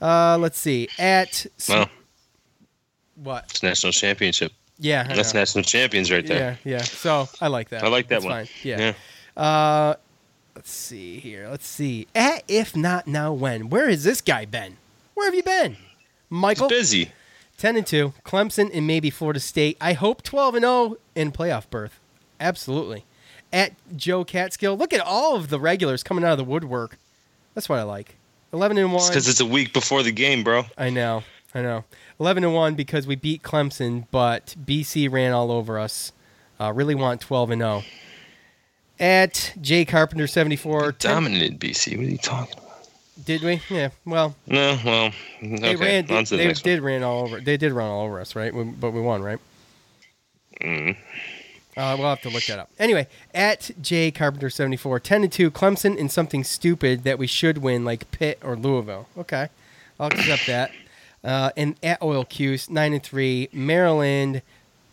Uh, 0.00 0.38
let's 0.40 0.58
see. 0.58 0.88
At 0.98 1.44
Well, 1.68 1.90
what? 3.16 3.44
it's 3.50 3.62
national 3.62 3.92
championship. 3.92 4.52
Yeah, 4.78 5.06
I 5.06 5.14
That's 5.14 5.34
know. 5.34 5.40
national 5.40 5.64
champions 5.64 6.10
right 6.10 6.26
there. 6.26 6.58
Yeah, 6.64 6.76
yeah. 6.78 6.82
So 6.82 7.28
I 7.42 7.48
like 7.48 7.68
that. 7.68 7.84
I 7.84 7.88
like 7.88 8.08
that 8.08 8.22
That's 8.22 8.24
one. 8.24 8.46
Fine. 8.46 8.54
Yeah. 8.62 8.94
Uh, 9.36 9.94
let's 10.54 10.70
see 10.70 11.18
here. 11.18 11.48
Let's 11.48 11.66
see. 11.66 12.06
At 12.14 12.44
if 12.48 12.76
not 12.76 13.06
now, 13.06 13.32
when? 13.32 13.70
Where 13.70 13.88
has 13.88 14.04
this 14.04 14.20
guy 14.20 14.44
been? 14.44 14.76
Where 15.14 15.26
have 15.26 15.34
you 15.34 15.42
been, 15.42 15.76
Michael? 16.28 16.68
He's 16.68 16.78
busy. 16.78 17.12
Ten 17.58 17.76
and 17.76 17.86
two. 17.86 18.14
Clemson 18.24 18.70
and 18.72 18.86
maybe 18.86 19.10
Florida 19.10 19.40
State. 19.40 19.76
I 19.80 19.92
hope 19.92 20.22
twelve 20.22 20.54
and 20.54 20.62
zero 20.62 20.96
in 21.14 21.30
playoff 21.32 21.68
berth. 21.68 22.00
Absolutely. 22.40 23.04
At 23.52 23.72
Joe 23.96 24.24
Catskill. 24.24 24.76
Look 24.76 24.92
at 24.92 25.00
all 25.00 25.36
of 25.36 25.48
the 25.48 25.60
regulars 25.60 26.02
coming 26.02 26.24
out 26.24 26.32
of 26.32 26.38
the 26.38 26.44
woodwork. 26.44 26.96
That's 27.54 27.68
what 27.68 27.78
I 27.78 27.82
like. 27.82 28.16
Eleven 28.52 28.78
and 28.78 28.92
one. 28.92 29.06
because 29.08 29.28
it's 29.28 29.40
a 29.40 29.46
week 29.46 29.72
before 29.72 30.02
the 30.02 30.10
game, 30.12 30.42
bro. 30.42 30.64
I 30.78 30.90
know, 30.90 31.22
I 31.54 31.62
know. 31.62 31.84
Eleven 32.18 32.44
and 32.44 32.54
one 32.54 32.74
because 32.74 33.06
we 33.06 33.14
beat 33.14 33.42
Clemson, 33.42 34.06
but 34.10 34.54
BC 34.64 35.10
ran 35.10 35.32
all 35.32 35.52
over 35.52 35.78
us. 35.78 36.12
Uh, 36.58 36.72
really 36.72 36.94
want 36.94 37.20
twelve 37.20 37.50
and 37.50 37.60
zero. 37.60 37.82
At 39.00 39.54
Jay 39.60 39.84
Carpenter 39.86 40.26
seventy 40.26 40.56
four. 40.56 40.92
Dominated 40.92 41.58
BC. 41.58 41.96
What 41.96 42.06
are 42.06 42.10
you 42.10 42.18
talking 42.18 42.52
about? 42.58 42.88
Did 43.24 43.42
we? 43.42 43.60
Yeah. 43.70 43.90
Well, 44.04 44.34
No, 44.46 44.78
well, 44.84 45.10
they 45.42 45.74
ran. 45.76 46.06
to 46.06 46.24
the 46.24 46.36
they 46.36 46.46
next 46.46 46.62
did 46.62 46.80
run 46.82 47.02
all 47.02 47.22
over. 47.22 47.40
They 47.40 47.56
did 47.56 47.72
run 47.72 47.88
all 47.90 48.04
over 48.04 48.20
us, 48.20 48.34
right? 48.36 48.52
We, 48.54 48.64
but 48.64 48.90
we 48.92 49.00
won, 49.00 49.22
right? 49.22 49.38
Mm. 50.60 50.96
Uh, 51.76 51.96
we'll 51.98 52.08
have 52.08 52.20
to 52.22 52.28
look 52.30 52.44
that 52.44 52.58
up. 52.58 52.70
Anyway, 52.78 53.06
at 53.34 53.70
J 53.80 54.10
Carpenter 54.10 54.50
74, 54.50 55.00
10 55.00 55.22
and 55.24 55.32
2, 55.32 55.50
Clemson 55.50 55.96
in 55.96 56.08
something 56.08 56.44
stupid 56.44 57.04
that 57.04 57.18
we 57.18 57.26
should 57.26 57.58
win, 57.58 57.84
like 57.84 58.10
Pitt 58.10 58.38
or 58.42 58.56
Louisville. 58.56 59.06
Okay, 59.16 59.48
I'll 59.98 60.08
accept 60.08 60.46
that. 60.46 60.70
Uh, 61.22 61.50
and 61.56 61.76
at 61.82 62.02
Oil 62.02 62.24
Cuse, 62.24 62.68
9 62.68 62.92
and 62.94 63.02
3, 63.02 63.48
Maryland, 63.52 64.42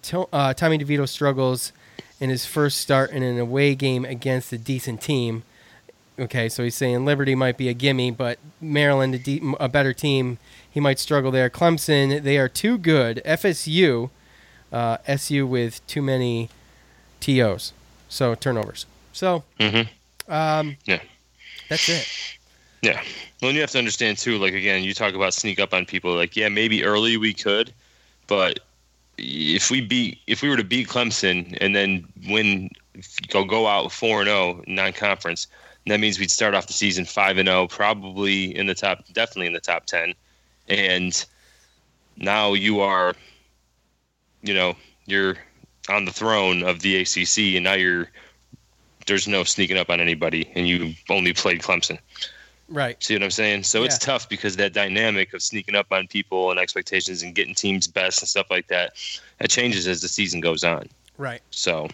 to, 0.04 0.28
uh, 0.32 0.54
Tommy 0.54 0.78
DeVito 0.78 1.08
struggles 1.10 1.72
in 2.20 2.30
his 2.30 2.46
first 2.46 2.78
start 2.80 3.12
in 3.12 3.24
an 3.24 3.40
away 3.40 3.76
game 3.76 4.06
against 4.06 4.52
a 4.54 4.58
decent 4.58 5.02
team. 5.02 5.44
Okay, 6.20 6.50
so 6.50 6.64
he's 6.64 6.74
saying 6.76 7.06
Liberty 7.06 7.36
might 7.36 7.58
be 7.58 7.70
a 7.70 7.74
gimme, 7.74 8.10
but 8.10 8.40
Maryland, 8.60 9.14
a, 9.16 9.20
de- 9.20 9.42
a 9.60 9.70
better 9.70 9.94
team, 9.94 10.40
he 10.70 10.80
might 10.80 10.98
struggle 10.98 11.30
there. 11.32 11.50
Clemson, 11.50 12.24
they 12.24 12.38
are 12.40 12.50
too 12.50 12.78
good. 12.80 13.22
FSU, 13.24 14.10
uh, 14.72 14.98
SU 15.06 15.46
with 15.46 15.86
too 15.86 16.02
many 16.02 16.50
TOs, 17.20 17.72
so 18.10 18.34
turnovers. 18.34 18.88
So, 19.14 19.44
Mhm. 19.60 19.88
um, 20.28 20.78
Yeah. 20.86 21.02
that's 21.70 21.88
it. 21.88 22.08
Yeah. 22.82 23.02
Well, 23.42 23.50
and 23.50 23.56
you 23.56 23.62
have 23.62 23.72
to 23.72 23.78
understand 23.80 24.18
too. 24.18 24.38
Like 24.40 24.54
again, 24.54 24.84
you 24.84 24.94
talk 24.96 25.14
about 25.14 25.34
sneak 25.36 25.60
up 25.60 25.74
on 25.74 25.86
people. 25.86 26.16
Like, 26.16 26.36
yeah, 26.36 26.50
maybe 26.50 26.84
early 26.84 27.18
we 27.18 27.34
could, 27.34 27.74
but 28.28 28.60
if 29.18 29.72
we 29.72 29.82
beat, 29.82 30.20
if 30.28 30.42
we 30.42 30.50
were 30.50 30.58
to 30.58 30.64
beat 30.64 30.88
Clemson 30.88 31.58
and 31.60 31.76
then 31.76 32.08
win, 32.28 32.70
go 33.30 33.44
go 33.44 33.68
out 33.68 33.92
four 33.92 34.22
and 34.22 34.28
zero 34.28 34.64
non-conference, 34.68 35.48
that 35.88 36.00
means 36.00 36.20
we'd 36.20 36.32
start 36.32 36.54
off 36.54 36.68
the 36.68 36.74
season 36.74 37.06
five 37.06 37.38
and 37.38 37.48
zero, 37.48 37.68
probably 37.68 38.56
in 38.56 38.68
the 38.68 38.76
top, 38.76 39.06
definitely 39.14 39.48
in 39.48 39.54
the 39.54 39.60
top 39.60 39.86
ten, 39.86 40.14
and 40.68 41.26
now 42.18 42.54
you 42.54 42.80
are, 42.80 43.14
you 44.42 44.54
know, 44.54 44.76
you're 45.06 45.38
on 45.90 46.06
the 46.06 46.12
throne 46.12 46.64
of 46.64 46.82
the 46.82 46.98
ACC, 46.98 47.56
and 47.56 47.64
now 47.64 47.74
you're 47.74 48.10
there's 49.08 49.28
no 49.28 49.44
sneaking 49.44 49.78
up 49.78 49.90
on 49.90 50.02
anybody, 50.02 50.52
and 50.54 50.68
you 50.68 50.94
only 51.10 51.34
played 51.34 51.62
Clemson. 51.62 51.98
Right. 52.70 53.02
See 53.02 53.14
what 53.16 53.24
I'm 53.24 53.32
saying? 53.32 53.64
So 53.64 53.84
it's 53.84 53.98
tough 53.98 54.28
because 54.28 54.58
that 54.58 54.74
dynamic 54.74 55.34
of 55.34 55.42
sneaking 55.42 55.76
up 55.76 55.88
on 55.92 56.08
people 56.08 56.52
and 56.52 56.60
expectations 56.60 57.24
and 57.24 57.34
getting 57.34 57.56
teams 57.56 57.88
best 57.88 58.22
and 58.22 58.28
stuff 58.28 58.48
like 58.50 58.68
that, 58.68 58.94
that 59.40 59.50
changes 59.50 59.88
as 59.88 60.02
the 60.02 60.08
season 60.10 60.42
goes 60.42 60.64
on. 60.64 60.90
Right. 61.18 61.42
So 61.52 61.88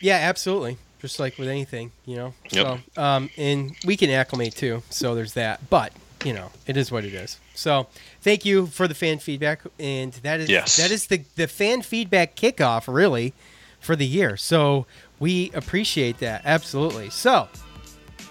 Yeah, 0.00 0.16
absolutely. 0.16 0.78
Just 1.00 1.20
like 1.20 1.38
with 1.38 1.48
anything, 1.48 1.92
you 2.06 2.16
know. 2.16 2.34
Yep. 2.50 2.80
So, 2.94 3.00
um, 3.02 3.30
and 3.36 3.76
we 3.84 3.96
can 3.96 4.10
acclimate 4.10 4.56
too. 4.56 4.82
So 4.90 5.14
there's 5.14 5.34
that. 5.34 5.70
But 5.70 5.92
you 6.24 6.32
know, 6.32 6.50
it 6.66 6.76
is 6.76 6.90
what 6.90 7.04
it 7.04 7.14
is. 7.14 7.38
So 7.54 7.86
thank 8.20 8.44
you 8.44 8.66
for 8.66 8.88
the 8.88 8.94
fan 8.94 9.18
feedback, 9.20 9.60
and 9.78 10.12
that 10.14 10.40
is 10.40 10.48
Yes. 10.48 10.76
that 10.76 10.90
is 10.90 11.06
the 11.06 11.22
the 11.36 11.46
fan 11.46 11.82
feedback 11.82 12.34
kickoff 12.34 12.92
really 12.92 13.32
for 13.78 13.94
the 13.94 14.06
year. 14.06 14.36
So 14.36 14.86
we 15.20 15.52
appreciate 15.54 16.18
that 16.18 16.42
absolutely. 16.44 17.10
So 17.10 17.48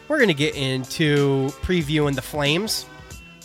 we're 0.07 0.19
gonna 0.19 0.33
get 0.33 0.55
into 0.55 1.47
previewing 1.61 2.15
the 2.15 2.21
Flames, 2.21 2.85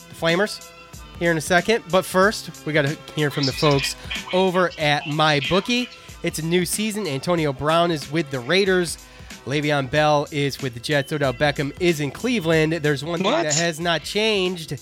the 0.09 0.15
Flamers, 0.15 0.71
here 1.19 1.31
in 1.31 1.37
a 1.39 1.41
second. 1.43 1.85
But 1.91 2.05
first, 2.05 2.65
we 2.67 2.73
got 2.73 2.83
to 2.87 2.97
hear 3.15 3.31
from 3.31 3.45
the 3.45 3.53
folks 3.53 3.97
over 4.33 4.71
at 4.79 5.07
my 5.07 5.41
bookie. 5.49 5.89
It's 6.23 6.39
a 6.39 6.45
new 6.45 6.65
season. 6.65 7.07
Antonio 7.07 7.53
Brown 7.53 7.91
is 7.91 8.11
with 8.13 8.31
the 8.31 8.41
Raiders. 8.41 8.99
Le'Veon 9.45 9.91
Bell 9.91 10.29
is 10.31 10.63
with 10.63 10.75
the 10.75 10.81
Jets. 10.81 11.13
Odell 11.13 11.35
Beckham 11.35 11.75
is 11.81 11.99
in 11.99 12.13
Cleveland. 12.13 12.75
There's 12.75 13.05
one 13.05 13.19
thing 13.19 13.27
What? 13.33 13.43
that 13.43 13.55
has 13.55 13.81
not 13.81 14.05
changed. 14.05 14.81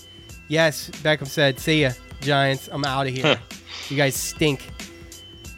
Yes, 0.49 0.89
Beckham 1.01 1.27
said, 1.27 1.59
"See 1.59 1.81
ya, 1.81 1.91
Giants. 2.21 2.69
I'm 2.71 2.85
out 2.85 3.07
of 3.07 3.13
here. 3.13 3.39
You 3.89 3.97
guys 3.97 4.15
stink." 4.15 4.61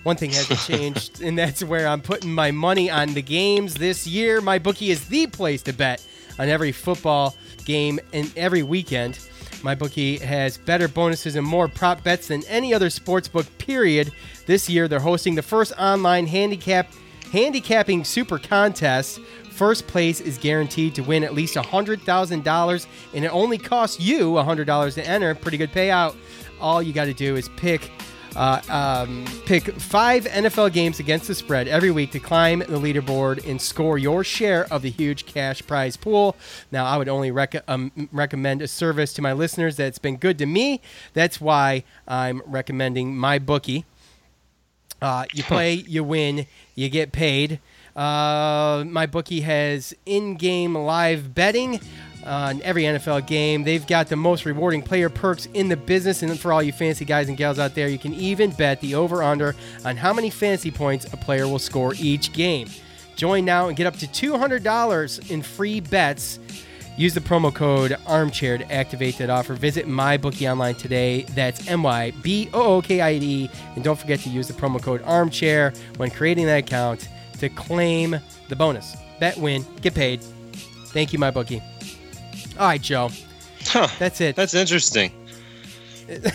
One 0.04 0.16
thing 0.18 0.32
hasn't 0.32 0.60
changed, 0.68 1.22
and 1.22 1.38
that's 1.38 1.64
where 1.64 1.88
I'm 1.88 2.02
putting 2.02 2.32
my 2.34 2.52
money 2.52 2.90
on 2.90 3.14
the 3.14 3.22
games 3.22 3.76
this 3.76 4.06
year. 4.08 4.40
My 4.42 4.60
bookie 4.60 4.90
is 4.92 5.08
the 5.08 5.28
place 5.28 5.62
to 5.64 5.74
bet 5.74 6.06
on 6.40 6.50
every 6.50 6.72
football 6.72 7.36
game 7.66 8.00
and 8.14 8.32
every 8.36 8.64
weekend. 8.64 9.20
My 9.64 9.76
bookie 9.76 10.18
has 10.18 10.58
better 10.58 10.88
bonuses 10.88 11.36
and 11.36 11.48
more 11.48 11.68
prop 11.68 12.04
bets 12.04 12.28
than 12.28 12.44
any 12.48 12.74
other 12.74 12.90
sports 12.90 13.28
book. 13.28 13.46
Period. 13.58 14.12
This 14.46 14.70
year, 14.70 14.90
they're 14.90 15.00
hosting 15.00 15.36
the 15.36 15.42
first 15.42 15.72
online 15.80 16.28
handicap 16.28 16.92
handicapping 17.32 18.04
super 18.04 18.38
contest. 18.38 19.20
First 19.52 19.88
place 19.88 20.22
is 20.22 20.38
guaranteed 20.38 20.94
to 20.96 21.02
win 21.02 21.24
at 21.24 21.34
least 21.34 21.56
$100,000, 21.56 22.88
and 23.14 23.26
it 23.26 23.28
only 23.30 23.58
costs 23.58 24.00
you 24.00 24.32
$100 24.32 24.94
to 24.96 25.08
enter. 25.08 25.34
Pretty 25.34 25.58
good 25.58 25.72
payout. 25.72 26.16
All 26.60 26.82
you 26.82 26.94
got 26.94 27.06
to 27.06 27.14
do 27.14 27.36
is 27.36 27.50
pick 27.50 27.92
uh, 28.36 28.62
um, 28.70 29.26
pick 29.46 29.66
five 29.74 30.26
NFL 30.26 30.74
games 30.74 31.00
against 31.00 31.28
the 31.28 31.36
spread 31.36 31.68
every 31.68 31.92
week 31.92 32.12
to 32.12 32.20
climb 32.20 32.60
the 32.60 32.80
leaderboard 32.80 33.48
and 33.48 33.62
score 33.62 33.98
your 33.98 34.24
share 34.24 34.66
of 34.72 34.82
the 34.82 34.90
huge 34.90 35.26
cash 35.26 35.66
prize 35.66 35.98
pool. 35.98 36.36
Now, 36.72 36.86
I 36.86 36.98
would 36.98 37.10
only 37.10 37.32
rec- 37.32 37.64
um, 37.68 38.10
recommend 38.12 38.62
a 38.62 38.68
service 38.68 39.14
to 39.14 39.22
my 39.22 39.34
listeners 39.34 39.78
that's 39.78 40.00
been 40.00 40.18
good 40.18 40.38
to 40.40 40.46
me. 40.46 40.82
That's 41.14 41.40
why 41.40 41.84
I'm 42.08 42.42
recommending 42.46 43.16
my 43.16 43.40
bookie. 43.40 43.86
Uh, 45.02 45.26
you 45.34 45.44
play, 45.44 45.74
you 45.74 46.04
win, 46.04 46.48
you 46.76 46.90
get 46.90 47.12
paid. 47.12 47.60
Uh, 47.96 48.84
my 48.88 49.06
bookie 49.06 49.42
has 49.42 49.94
in-game 50.06 50.76
live 50.76 51.36
betting 51.36 51.80
Uh, 52.26 52.30
on 52.30 52.62
every 52.62 52.84
NFL 52.84 53.28
game. 53.28 53.64
They've 53.64 53.86
got 53.86 54.08
the 54.08 54.16
most 54.16 54.46
rewarding 54.46 54.82
player 54.82 55.10
perks 55.10 55.48
in 55.54 55.68
the 55.68 55.76
business, 55.76 56.24
and 56.24 56.40
for 56.40 56.54
all 56.54 56.64
you 56.64 56.72
fancy 56.72 57.04
guys 57.04 57.28
and 57.28 57.36
gals 57.36 57.60
out 57.60 57.76
there, 57.76 57.90
you 57.90 58.00
can 58.00 58.14
even 58.14 58.52
bet 58.52 58.80
the 58.80 58.96
over/under 58.96 59.56
on 59.84 59.98
how 59.98 60.14
many 60.14 60.30
fantasy 60.30 60.72
points 60.72 61.12
a 61.12 61.18
player 61.18 61.48
will 61.48 61.60
score 61.60 61.94
each 62.00 62.32
game. 62.32 62.70
Join 63.18 63.44
now 63.44 63.68
and 63.68 63.76
get 63.76 63.88
up 63.88 63.98
to 63.98 64.08
$200 64.08 65.30
in 65.30 65.42
free 65.42 65.80
bets 65.80 66.40
Use 66.96 67.14
the 67.14 67.22
promo 67.22 67.54
code 67.54 67.98
armchair 68.06 68.58
to 68.58 68.72
activate 68.72 69.18
that 69.18 69.30
offer. 69.30 69.56
Visit 69.56 69.88
MyBookie 69.88 70.50
online 70.50 70.76
today. 70.76 71.24
That's 71.34 71.68
M 71.68 71.84
Y 71.84 72.12
B 72.22 72.50
O 72.54 72.76
O 72.76 72.82
K 72.82 73.02
I 73.02 73.14
E. 73.14 73.50
And 73.76 73.84
don't 73.84 73.98
forget 73.98 74.20
to 74.22 74.30
use 74.30 74.48
the 74.48 74.54
promo 74.54 74.82
code 74.82 75.02
armchair 75.04 75.74
when 75.98 76.12
creating 76.12 76.46
that 76.46 76.60
account 76.60 77.10
to 77.40 77.50
claim 77.50 78.20
the 78.48 78.56
bonus. 78.56 78.96
Bet, 79.20 79.38
win, 79.38 79.66
get 79.82 79.96
paid. 79.96 80.22
Thank 80.88 81.14
you, 81.14 81.20
MyBookie. 81.20 81.73
All 82.60 82.68
right, 82.68 82.82
Joe. 82.82 83.10
Huh. 83.66 83.88
That's 84.00 84.22
it. 84.22 84.36
That's 84.36 84.54
interesting. 84.54 85.12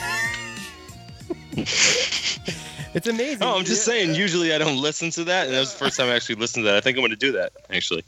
It's 2.94 3.06
amazing. 3.06 3.42
Oh, 3.42 3.58
I'm 3.58 3.64
just 3.64 3.84
saying. 3.84 4.14
Usually 4.14 4.54
I 4.54 4.58
don't 4.58 4.80
listen 4.80 5.10
to 5.10 5.24
that, 5.24 5.46
and 5.46 5.54
that 5.54 5.60
was 5.60 5.72
the 5.72 5.78
first 5.78 5.96
time 5.98 6.08
I 6.08 6.14
actually 6.14 6.36
listened 6.36 6.64
to 6.64 6.70
that. 6.70 6.76
I 6.78 6.80
think 6.80 6.96
I'm 6.96 7.02
going 7.02 7.10
to 7.10 7.16
do 7.16 7.32
that. 7.32 7.52
Actually. 7.70 8.02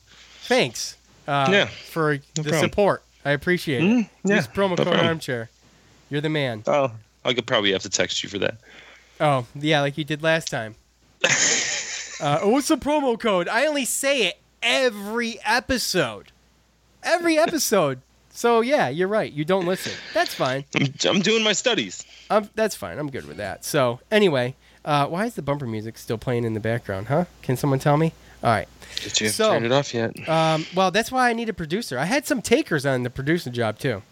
Thanks. 0.44 0.96
Uh, 1.28 1.48
Yeah. 1.50 1.66
For 1.66 2.18
the 2.34 2.42
problem. 2.42 2.60
support. 2.60 3.02
I 3.24 3.32
appreciate 3.32 3.84
it. 3.84 4.06
yeah, 4.24 4.36
Use 4.36 4.48
promo 4.48 4.70
no 4.70 4.76
code 4.76 4.86
problem. 4.86 5.06
armchair. 5.06 5.50
You're 6.08 6.22
the 6.22 6.30
man. 6.30 6.62
Oh, 6.66 6.92
I 7.24 7.34
could 7.34 7.46
probably 7.46 7.72
have 7.72 7.82
to 7.82 7.90
text 7.90 8.22
you 8.22 8.30
for 8.30 8.38
that. 8.38 8.56
Oh, 9.20 9.46
yeah, 9.54 9.82
like 9.82 9.98
you 9.98 10.04
did 10.04 10.22
last 10.22 10.48
time. 10.50 10.74
uh, 11.24 12.40
what's 12.40 12.68
the 12.68 12.78
promo 12.78 13.20
code? 13.20 13.48
I 13.48 13.66
only 13.66 13.84
say 13.84 14.22
it 14.22 14.40
every 14.62 15.38
episode. 15.44 16.32
Every 17.02 17.38
episode. 17.38 18.00
so, 18.32 18.60
yeah, 18.60 18.88
you're 18.88 19.08
right. 19.08 19.32
You 19.32 19.44
don't 19.44 19.66
listen. 19.66 19.92
That's 20.14 20.34
fine. 20.34 20.64
I'm, 20.74 20.92
I'm 21.08 21.20
doing 21.20 21.42
my 21.42 21.52
studies. 21.52 22.04
Um, 22.30 22.48
that's 22.54 22.74
fine. 22.74 22.98
I'm 22.98 23.10
good 23.10 23.26
with 23.26 23.38
that. 23.38 23.64
So, 23.64 24.00
anyway, 24.10 24.54
uh, 24.84 25.06
why 25.06 25.26
is 25.26 25.34
the 25.34 25.42
bumper 25.42 25.66
music 25.66 25.98
still 25.98 26.18
playing 26.18 26.44
in 26.44 26.54
the 26.54 26.60
background, 26.60 27.08
huh? 27.08 27.24
Can 27.42 27.56
someone 27.56 27.78
tell 27.78 27.96
me? 27.96 28.12
All 28.42 28.50
right. 28.50 28.68
Did 29.02 29.20
you 29.20 29.28
So- 29.28 29.50
turn 29.52 29.64
it 29.64 29.72
off 29.72 29.92
yet? 29.92 30.28
Um, 30.28 30.66
well, 30.74 30.90
that's 30.90 31.10
why 31.12 31.28
I 31.28 31.32
need 31.32 31.48
a 31.48 31.52
producer. 31.52 31.98
I 31.98 32.04
had 32.06 32.26
some 32.26 32.40
takers 32.42 32.86
on 32.86 33.02
the 33.02 33.10
producer 33.10 33.50
job 33.50 33.78
too. 33.78 34.02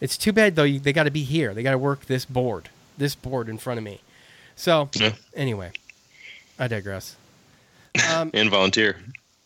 It's 0.00 0.16
too 0.16 0.32
bad 0.32 0.56
though. 0.56 0.64
You, 0.64 0.78
they 0.80 0.92
got 0.92 1.04
to 1.04 1.10
be 1.10 1.22
here. 1.22 1.54
They 1.54 1.62
got 1.62 1.70
to 1.72 1.78
work 1.78 2.06
this 2.06 2.24
board, 2.24 2.68
this 2.98 3.14
board 3.14 3.48
in 3.48 3.58
front 3.58 3.78
of 3.78 3.84
me. 3.84 4.00
So 4.56 4.88
Yeah. 4.94 5.12
anyway, 5.34 5.70
I 6.58 6.66
digress. 6.68 7.16
and 8.04 8.50
volunteer. 8.50 8.96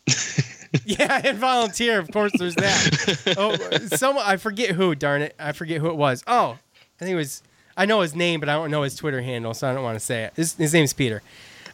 Yeah, 0.85 1.21
and 1.23 1.37
volunteer. 1.37 1.99
Of 1.99 2.09
course, 2.11 2.31
there's 2.37 2.55
that. 2.55 3.35
oh, 3.37 3.87
some 3.95 4.17
I 4.17 4.37
forget 4.37 4.71
who. 4.71 4.95
Darn 4.95 5.21
it, 5.21 5.35
I 5.37 5.51
forget 5.51 5.81
who 5.81 5.89
it 5.89 5.95
was. 5.97 6.23
Oh, 6.27 6.57
I 6.99 7.03
think 7.03 7.11
it 7.11 7.15
was. 7.15 7.43
I 7.75 7.85
know 7.85 8.01
his 8.01 8.15
name, 8.15 8.39
but 8.39 8.47
I 8.49 8.53
don't 8.53 8.71
know 8.71 8.83
his 8.83 8.95
Twitter 8.95 9.21
handle, 9.21 9.53
so 9.53 9.69
I 9.69 9.73
don't 9.73 9.83
want 9.83 9.97
to 9.99 10.05
say 10.05 10.23
it. 10.25 10.33
His, 10.35 10.55
his 10.55 10.73
name's 10.73 10.93
Peter. 10.93 11.21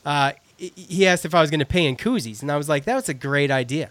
Uh, 0.06 0.32
he- 0.58 1.06
asked 1.08 1.26
if 1.26 1.36
I 1.36 1.42
was 1.42 1.50
going 1.52 1.60
to 1.60 1.66
pay 1.66 1.86
in 1.86 1.96
koozies, 1.96 2.42
and 2.42 2.52
I 2.52 2.58
was 2.58 2.68
like, 2.70 2.86
"That 2.86 2.96
was 2.96 3.08
a 3.10 3.14
great 3.14 3.52
idea. 3.52 3.90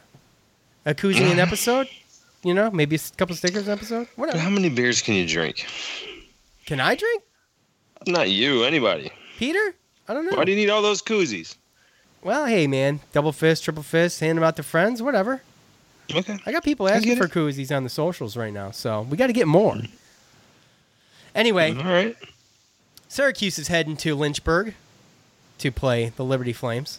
A 0.85 0.95
koozie 0.95 1.31
an 1.31 1.39
episode, 1.39 1.89
you 2.43 2.55
know, 2.55 2.71
maybe 2.71 2.97
a 2.97 3.17
couple 3.17 3.35
stickers 3.37 3.67
an 3.69 3.73
episode. 3.75 4.09
Whatever. 4.17 4.39
How 4.39 4.51
many 4.51 4.69
beers 4.71 5.03
can 5.03 5.15
you 5.15 5.27
drink? 5.27 5.67
Can 6.65 6.81
I 6.81 6.95
drink, 6.97 7.23
Not 8.09 8.31
you, 8.31 8.65
anybody. 8.65 9.11
Peter? 9.39 9.75
I 10.09 10.15
don't 10.15 10.27
know. 10.27 10.37
Why 10.37 10.45
do 10.45 10.51
you 10.53 10.57
need 10.57 10.71
all 10.71 10.83
those 10.83 11.03
koozies? 11.03 11.57
Well, 12.27 12.47
hey 12.47 12.67
man, 12.67 13.01
double 13.13 13.33
fist, 13.33 13.65
triple 13.65 13.83
fist, 13.83 14.21
hand 14.21 14.37
them 14.37 14.43
out 14.45 14.57
to 14.57 14.63
friends, 14.63 15.01
whatever. 15.03 15.43
Okay. 16.15 16.39
I 16.45 16.53
got 16.53 16.63
people 16.65 16.89
asking 16.89 17.17
for 17.17 17.27
koozies 17.29 17.75
on 17.75 17.83
the 17.85 17.89
socials 17.91 18.37
right 18.37 18.53
now, 18.53 18.71
so 18.71 19.03
we 19.03 19.17
got 19.17 19.27
to 19.29 19.33
get 19.33 19.47
more. 19.49 19.77
Anyway, 21.35 21.77
All 21.77 21.85
right. 21.85 22.17
Syracuse 23.09 23.59
is 23.59 23.69
heading 23.69 23.97
to 23.99 24.15
Lynchburg 24.15 24.75
to 25.59 25.71
play 25.71 26.11
the 26.17 26.25
Liberty 26.25 26.53
Flames. 26.53 26.99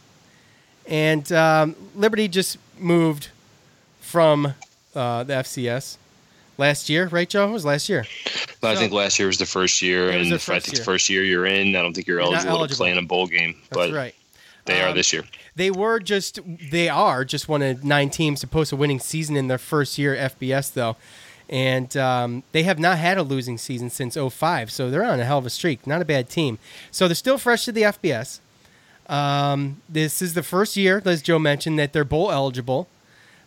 And 0.85 1.29
um, 1.31 1.75
Liberty 1.95 2.27
just 2.27 2.57
moved 2.79 3.29
from 3.99 4.53
uh, 4.95 5.23
the 5.23 5.33
FCS 5.33 5.97
last 6.57 6.87
year, 6.89 7.07
right, 7.07 7.27
Joe? 7.29 7.49
It 7.49 7.51
was 7.51 7.65
last 7.65 7.89
year. 7.89 8.05
I 8.63 8.73
So- 8.73 8.79
think 8.79 8.93
last 8.93 9.19
year 9.19 9.27
was 9.27 9.37
the 9.37 9.45
first 9.45 9.81
year, 9.81 10.09
and 10.09 10.31
the 10.31 10.35
if 10.35 10.49
I 10.49 10.59
think 10.59 10.73
year. 10.75 10.79
the 10.79 10.83
first 10.85 11.09
year 11.09 11.23
you're 11.23 11.45
in, 11.45 11.75
I 11.75 11.81
don't 11.81 11.93
think 11.93 12.07
you're 12.07 12.21
You're 12.21 12.31
not 12.31 12.45
eligible, 12.45 12.67
to 12.67 12.75
play 12.75 12.91
in 12.91 12.97
a 12.97 13.01
bowl 13.03 13.27
game. 13.27 13.55
That's 13.69 13.75
but 13.89 13.91
right. 13.91 14.15
They 14.67 14.81
are 14.81 14.89
Um, 14.89 14.95
this 14.95 15.11
year. 15.11 15.23
They 15.55 15.71
were 15.71 15.99
just, 15.99 16.39
they 16.71 16.87
are 16.87 17.25
just 17.25 17.49
one 17.49 17.61
of 17.63 17.83
nine 17.83 18.09
teams 18.11 18.41
to 18.41 18.47
post 18.47 18.71
a 18.71 18.75
winning 18.75 18.99
season 18.99 19.35
in 19.35 19.47
their 19.47 19.57
first 19.57 19.97
year 19.97 20.15
at 20.15 20.39
FBS, 20.39 20.73
though. 20.73 20.95
And 21.49 21.95
um, 21.97 22.43
they 22.51 22.63
have 22.63 22.77
not 22.77 22.97
had 22.97 23.17
a 23.17 23.23
losing 23.23 23.57
season 23.57 23.89
since 23.89 24.15
05, 24.15 24.69
so 24.71 24.89
they're 24.91 25.03
on 25.03 25.19
a 25.19 25.25
hell 25.25 25.37
of 25.37 25.45
a 25.45 25.49
streak. 25.49 25.87
Not 25.87 26.01
a 26.01 26.05
bad 26.05 26.29
team. 26.29 26.59
So 26.91 27.07
they're 27.07 27.15
still 27.15 27.37
fresh 27.37 27.65
to 27.65 27.71
the 27.71 27.83
FBS. 27.83 28.39
Um, 29.07 29.81
this 29.87 30.21
is 30.21 30.33
the 30.33 30.43
first 30.43 30.75
year, 30.75 31.01
as 31.05 31.21
Joe 31.21 31.39
mentioned, 31.39 31.79
that 31.79 31.93
they're 31.93 32.03
bowl 32.03 32.31
eligible. 32.31 32.87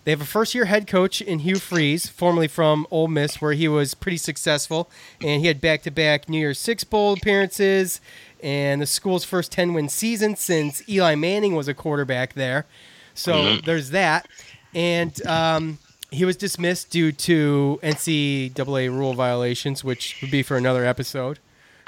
They 0.04 0.12
have 0.12 0.22
a 0.22 0.26
first 0.26 0.54
year 0.54 0.64
head 0.64 0.86
coach 0.86 1.20
in 1.20 1.40
Hugh 1.40 1.56
Freeze, 1.58 2.08
formerly 2.08 2.48
from 2.48 2.86
Ole 2.90 3.08
Miss, 3.08 3.42
where 3.42 3.52
he 3.52 3.68
was 3.68 3.92
pretty 3.92 4.16
successful. 4.16 4.88
And 5.20 5.42
he 5.42 5.48
had 5.48 5.60
back 5.60 5.82
to 5.82 5.90
back 5.90 6.26
New 6.26 6.38
Year's 6.38 6.58
Six 6.58 6.84
Bowl 6.84 7.12
appearances 7.12 8.00
and 8.42 8.80
the 8.82 8.86
school's 8.86 9.24
first 9.24 9.52
10 9.52 9.74
win 9.74 9.88
season 9.88 10.36
since 10.36 10.86
Eli 10.88 11.14
Manning 11.14 11.54
was 11.54 11.68
a 11.68 11.74
quarterback 11.74 12.34
there. 12.34 12.66
So 13.14 13.56
there's 13.56 13.90
that. 13.90 14.28
And 14.74 15.26
um, 15.26 15.78
he 16.10 16.24
was 16.24 16.36
dismissed 16.36 16.90
due 16.90 17.12
to 17.12 17.78
NCAA 17.82 18.88
rule 18.90 19.14
violations, 19.14 19.82
which 19.84 20.18
would 20.22 20.30
be 20.30 20.42
for 20.42 20.56
another 20.56 20.84
episode. 20.84 21.38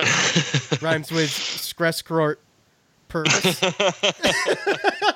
Rhymes 0.81 1.11
with 1.11 1.31
Skreskrort 1.31 2.37
purpose. 3.09 3.61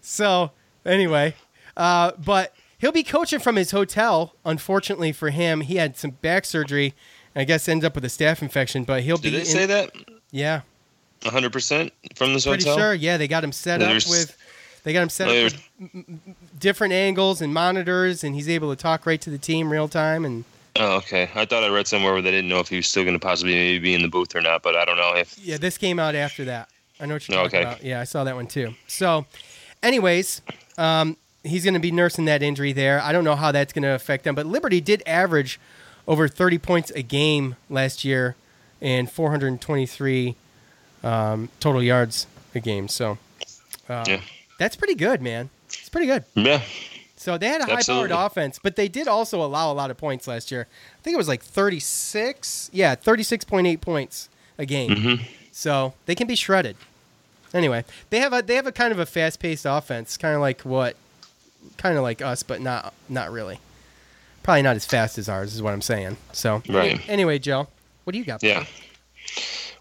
so 0.00 0.52
anyway, 0.84 1.34
uh, 1.76 2.12
but 2.24 2.54
he'll 2.78 2.92
be 2.92 3.02
coaching 3.02 3.40
from 3.40 3.56
his 3.56 3.70
hotel. 3.70 4.34
Unfortunately 4.44 5.12
for 5.12 5.30
him, 5.30 5.62
he 5.62 5.76
had 5.76 5.96
some 5.96 6.10
back 6.10 6.44
surgery. 6.44 6.94
I 7.34 7.44
guess 7.44 7.66
ended 7.68 7.86
up 7.86 7.94
with 7.94 8.04
a 8.04 8.08
staph 8.08 8.42
infection, 8.42 8.84
but 8.84 9.02
he'll 9.02 9.16
Did 9.16 9.22
be. 9.24 9.30
they 9.30 9.40
in- 9.40 9.46
say 9.46 9.66
that? 9.66 9.90
Yeah, 10.32 10.62
100% 11.20 11.90
from 12.16 12.34
this 12.34 12.46
pretty 12.46 12.64
hotel? 12.64 12.78
sure. 12.78 12.94
Yeah, 12.94 13.16
they 13.16 13.28
got 13.28 13.44
him 13.44 13.52
set 13.52 13.80
up 13.80 13.94
with. 14.08 14.36
They 14.84 14.92
got 14.92 15.02
him 15.02 15.10
set 15.10 15.28
up 15.28 15.52
with 15.94 16.36
different 16.58 16.92
angles 16.92 17.40
and 17.40 17.54
monitors, 17.54 18.24
and 18.24 18.34
he's 18.34 18.48
able 18.48 18.74
to 18.74 18.80
talk 18.80 19.06
right 19.06 19.20
to 19.20 19.30
the 19.30 19.38
team 19.38 19.70
real 19.70 19.86
time. 19.86 20.24
And 20.24 20.44
Oh, 20.76 20.96
okay. 20.96 21.28
I 21.34 21.44
thought 21.44 21.62
I 21.62 21.68
read 21.68 21.86
somewhere 21.86 22.14
where 22.14 22.22
they 22.22 22.30
didn't 22.30 22.48
know 22.48 22.58
if 22.60 22.68
he 22.68 22.76
was 22.76 22.86
still 22.86 23.02
going 23.04 23.14
to 23.14 23.20
possibly 23.20 23.54
maybe 23.54 23.78
be 23.78 23.94
in 23.94 24.02
the 24.02 24.08
booth 24.08 24.34
or 24.34 24.40
not, 24.40 24.62
but 24.62 24.74
I 24.74 24.84
don't 24.84 24.96
know 24.96 25.14
if. 25.14 25.38
yeah, 25.38 25.58
this 25.58 25.76
came 25.76 25.98
out 25.98 26.14
after 26.14 26.44
that. 26.46 26.68
I 26.98 27.06
know 27.06 27.14
what 27.14 27.28
you're 27.28 27.36
talking 27.36 27.58
okay. 27.58 27.68
about. 27.68 27.84
Yeah, 27.84 28.00
I 28.00 28.04
saw 28.04 28.24
that 28.24 28.34
one 28.34 28.46
too. 28.46 28.74
So, 28.86 29.26
anyways, 29.82 30.40
um, 30.78 31.16
he's 31.42 31.64
going 31.64 31.74
to 31.74 31.80
be 31.80 31.90
nursing 31.90 32.24
that 32.24 32.42
injury 32.42 32.72
there. 32.72 33.02
I 33.02 33.12
don't 33.12 33.24
know 33.24 33.36
how 33.36 33.52
that's 33.52 33.72
going 33.72 33.82
to 33.82 33.94
affect 33.94 34.24
them, 34.24 34.34
but 34.34 34.46
Liberty 34.46 34.80
did 34.80 35.02
average 35.06 35.60
over 36.08 36.26
30 36.26 36.58
points 36.58 36.90
a 36.92 37.02
game 37.02 37.56
last 37.68 38.04
year 38.04 38.34
and 38.82 39.10
423 39.10 40.36
um, 41.02 41.48
total 41.60 41.82
yards 41.82 42.26
a 42.54 42.60
game. 42.60 42.88
So, 42.88 43.16
uh, 43.88 44.04
Yeah. 44.06 44.20
that's 44.58 44.76
pretty 44.76 44.94
good, 44.94 45.22
man. 45.22 45.48
It's 45.68 45.88
pretty 45.88 46.06
good. 46.06 46.24
Yeah. 46.34 46.60
So 47.16 47.38
they 47.38 47.46
had 47.46 47.60
a 47.60 47.66
high-powered 47.66 48.10
offense, 48.10 48.58
but 48.60 48.74
they 48.76 48.88
did 48.88 49.06
also 49.06 49.42
allow 49.42 49.70
a 49.72 49.74
lot 49.74 49.90
of 49.92 49.96
points 49.96 50.26
last 50.26 50.50
year. 50.50 50.66
I 50.98 51.02
think 51.02 51.14
it 51.14 51.18
was 51.18 51.28
like 51.28 51.42
36. 51.42 52.68
Yeah, 52.72 52.96
36.8 52.96 53.80
points 53.80 54.28
a 54.58 54.66
game. 54.66 54.90
Mm-hmm. 54.90 55.24
So 55.52 55.94
they 56.06 56.14
can 56.16 56.26
be 56.26 56.34
shredded. 56.34 56.76
Anyway, 57.54 57.84
they 58.10 58.18
have 58.18 58.32
a 58.32 58.42
they 58.42 58.56
have 58.56 58.66
a 58.66 58.72
kind 58.72 58.92
of 58.92 58.98
a 58.98 59.06
fast-paced 59.06 59.66
offense, 59.66 60.16
kind 60.16 60.34
of 60.34 60.40
like 60.40 60.62
what, 60.62 60.96
kind 61.76 61.96
of 61.96 62.02
like 62.02 62.20
us, 62.22 62.42
but 62.42 62.60
not 62.60 62.92
not 63.08 63.30
really. 63.30 63.60
Probably 64.42 64.62
not 64.62 64.74
as 64.74 64.84
fast 64.86 65.16
as 65.18 65.28
ours, 65.28 65.54
is 65.54 65.62
what 65.62 65.72
I'm 65.74 65.82
saying. 65.82 66.16
So 66.32 66.62
Right. 66.68 67.00
Anyway, 67.08 67.38
Joe, 67.38 67.68
what 68.04 68.12
do 68.12 68.18
you 68.18 68.24
got? 68.24 68.42
Yeah. 68.42 68.64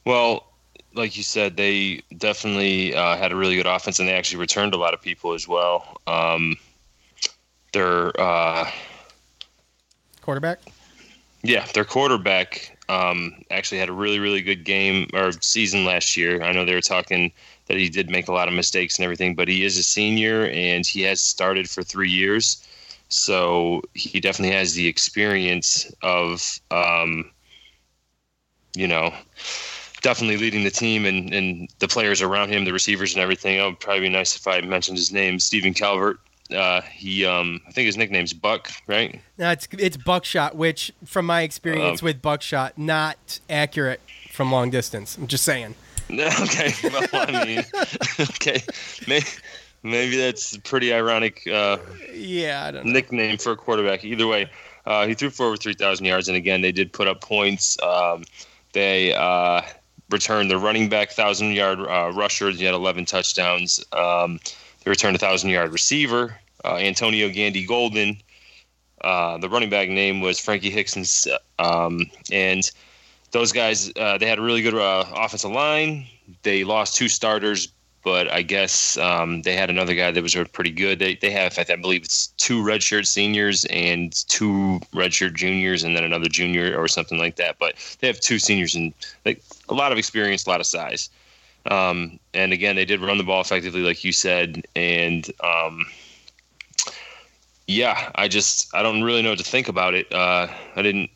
Well, 0.05 0.47
like 0.93 1.15
you 1.15 1.23
said, 1.23 1.57
they 1.57 2.01
definitely 2.17 2.93
uh, 2.93 3.15
had 3.17 3.31
a 3.31 3.36
really 3.36 3.55
good 3.55 3.67
offense, 3.67 3.99
and 3.99 4.07
they 4.07 4.13
actually 4.13 4.39
returned 4.39 4.73
a 4.73 4.77
lot 4.77 4.93
of 4.93 5.01
people 5.01 5.34
as 5.34 5.47
well. 5.47 6.01
Um, 6.07 6.57
their 7.73 8.19
uh, 8.19 8.69
Quarterback. 10.21 10.60
yeah, 11.43 11.65
their 11.73 11.86
quarterback 11.86 12.77
um, 12.89 13.34
actually 13.49 13.79
had 13.79 13.89
a 13.89 13.93
really 13.93 14.19
really 14.19 14.41
good 14.41 14.63
game 14.63 15.07
or 15.13 15.31
season 15.41 15.86
last 15.86 16.15
year. 16.17 16.41
I 16.43 16.51
know 16.51 16.65
they 16.65 16.75
were 16.75 16.81
talking 16.81 17.31
that 17.67 17.77
he 17.77 17.89
did 17.89 18.10
make 18.10 18.27
a 18.27 18.34
lot 18.34 18.47
of 18.47 18.53
mistakes 18.53 18.97
and 18.97 19.03
everything, 19.03 19.34
but 19.34 19.47
he 19.47 19.63
is 19.63 19.77
a 19.77 19.84
senior 19.84 20.47
and 20.47 20.86
he 20.86 21.01
has 21.03 21.21
started 21.21 21.69
for 21.69 21.84
three 21.84 22.10
years, 22.10 22.67
so 23.10 23.81
he 23.93 24.19
definitely 24.19 24.55
has 24.55 24.73
the 24.73 24.88
experience 24.88 25.91
of 26.03 26.60
um, 26.69 27.31
you 28.75 28.88
know 28.88 29.13
definitely 30.01 30.38
leading 30.38 30.63
the 30.63 30.71
team 30.71 31.05
and, 31.05 31.31
and 31.34 31.69
the 31.79 31.88
players 31.88 32.21
around 32.23 32.49
him, 32.49 32.65
the 32.65 32.73
receivers 32.73 33.13
and 33.13 33.21
everything. 33.21 33.60
It 33.60 33.63
would 33.63 33.79
probably 33.79 34.01
be 34.01 34.10
nice 34.10 34.36
if 34.36 34.47
I 34.47 34.62
mentioned 34.62 34.97
his 34.97 35.12
name, 35.12 35.39
Stephen 35.39 35.73
Calvert. 35.75 36.19
Uh, 36.51 36.81
he, 36.81 37.23
um, 37.23 37.62
I 37.67 37.71
think 37.71 37.86
his 37.86 37.95
nickname's 37.97 38.34
Buck, 38.34 38.69
right? 38.88 39.21
No, 39.38 39.51
it's 39.51 39.67
it's 39.77 39.95
buckshot, 39.97 40.55
which 40.55 40.91
from 41.05 41.25
my 41.25 41.43
experience 41.43 42.01
Um, 42.01 42.05
with 42.05 42.21
buckshot, 42.21 42.77
not 42.77 43.39
accurate 43.49 44.01
from 44.31 44.51
long 44.51 44.69
distance. 44.69 45.17
I'm 45.17 45.27
just 45.27 45.45
saying. 45.45 45.75
okay, 46.12 46.73
well, 46.84 47.07
I 47.13 47.45
mean, 47.45 47.63
okay, 48.19 48.62
May, 49.07 49.21
maybe 49.81 50.17
that's 50.17 50.53
a 50.53 50.60
pretty 50.60 50.91
ironic 50.93 51.47
uh, 51.47 51.77
yeah, 52.13 52.65
I 52.67 52.71
don't 52.71 52.86
know. 52.86 52.91
nickname 52.91 53.38
for 53.38 53.53
a 53.53 53.55
quarterback. 53.55 54.03
Either 54.03 54.27
way, 54.27 54.49
uh, 54.86 55.07
he 55.07 55.13
threw 55.13 55.29
for 55.29 55.45
over 55.45 55.55
3,000 55.55 56.05
yards, 56.05 56.27
and 56.27 56.36
again, 56.36 56.60
they 56.62 56.73
did 56.73 56.91
put 56.91 57.07
up 57.07 57.21
points. 57.21 57.77
Um, 57.81 58.23
they 58.73 59.13
uh, 59.13 59.62
returned 60.10 60.51
the 60.51 60.57
running 60.57 60.89
back 60.89 61.10
1,000 61.10 61.51
yard 61.51 61.79
uh, 61.79 62.12
rusher. 62.13 62.51
He 62.51 62.63
had 62.63 62.73
11 62.73 63.05
touchdowns. 63.05 63.84
Um, 63.93 64.39
they 64.84 64.89
returned 64.89 65.15
a 65.15 65.23
1,000 65.23 65.49
yard 65.49 65.71
receiver, 65.71 66.38
uh, 66.65 66.75
Antonio 66.75 67.29
Gandy 67.29 67.65
Golden. 67.65 68.17
Uh, 69.01 69.38
the 69.38 69.49
running 69.49 69.69
back 69.69 69.89
name 69.89 70.21
was 70.21 70.39
Frankie 70.39 70.69
Hickson's, 70.69 71.27
um, 71.57 72.05
and 72.31 72.69
those 73.31 73.51
guys 73.51 73.91
uh, 73.95 74.17
they 74.19 74.27
had 74.27 74.38
a 74.38 74.41
really 74.41 74.62
good 74.62 74.75
uh, 74.75 75.05
offensive 75.15 75.51
line. 75.51 76.05
They 76.43 76.63
lost 76.63 76.95
two 76.95 77.10
starters, 77.10 77.69
but 78.04 78.32
I 78.32 78.42
guess 78.42 78.98
um, 78.98 79.42
they 79.44 79.56
had 79.56 79.70
another 79.70 79.94
guy 79.94 80.12
that 80.12 80.22
was 80.22 80.36
pretty 80.54 80.72
good. 80.72 81.00
They 81.00 81.16
they 81.16 81.32
have 81.32 81.58
I 81.58 81.76
believe 81.76 82.04
it's 82.04 82.28
two 82.38 82.62
redshirt 82.64 83.08
seniors 83.08 83.66
and 83.66 84.14
two 84.28 84.80
redshirt 84.94 85.36
juniors, 85.36 85.84
and 85.84 85.96
then 85.96 86.04
another 86.04 86.30
junior 86.30 86.76
or 86.76 86.88
something 86.88 87.18
like 87.18 87.36
that. 87.36 87.58
But 87.60 87.76
they 88.00 88.08
have 88.08 88.20
two 88.20 88.40
seniors 88.40 88.76
and 88.76 88.94
like 89.26 89.42
a 89.70 89.74
lot 89.74 89.92
of 89.92 89.98
experience, 89.98 90.46
a 90.46 90.50
lot 90.50 90.60
of 90.60 90.68
size. 90.68 91.10
Um, 91.68 92.20
and 92.34 92.54
again, 92.54 92.76
they 92.76 92.86
did 92.86 93.02
run 93.02 93.18
the 93.20 93.24
ball 93.24 93.42
effectively, 93.42 93.82
like 93.82 94.04
you 94.04 94.12
said, 94.12 94.66
and 94.76 95.30
um, 95.44 95.86
yeah, 97.68 98.12
I 98.16 98.28
just 98.28 98.74
I 98.74 98.82
don't 98.82 99.04
really 99.04 99.22
know 99.22 99.30
what 99.30 99.38
to 99.40 99.44
think 99.44 99.68
about 99.68 99.94
it. 99.94 100.12
Uh, 100.12 100.48
I 100.76 100.82
didn't 100.82 101.10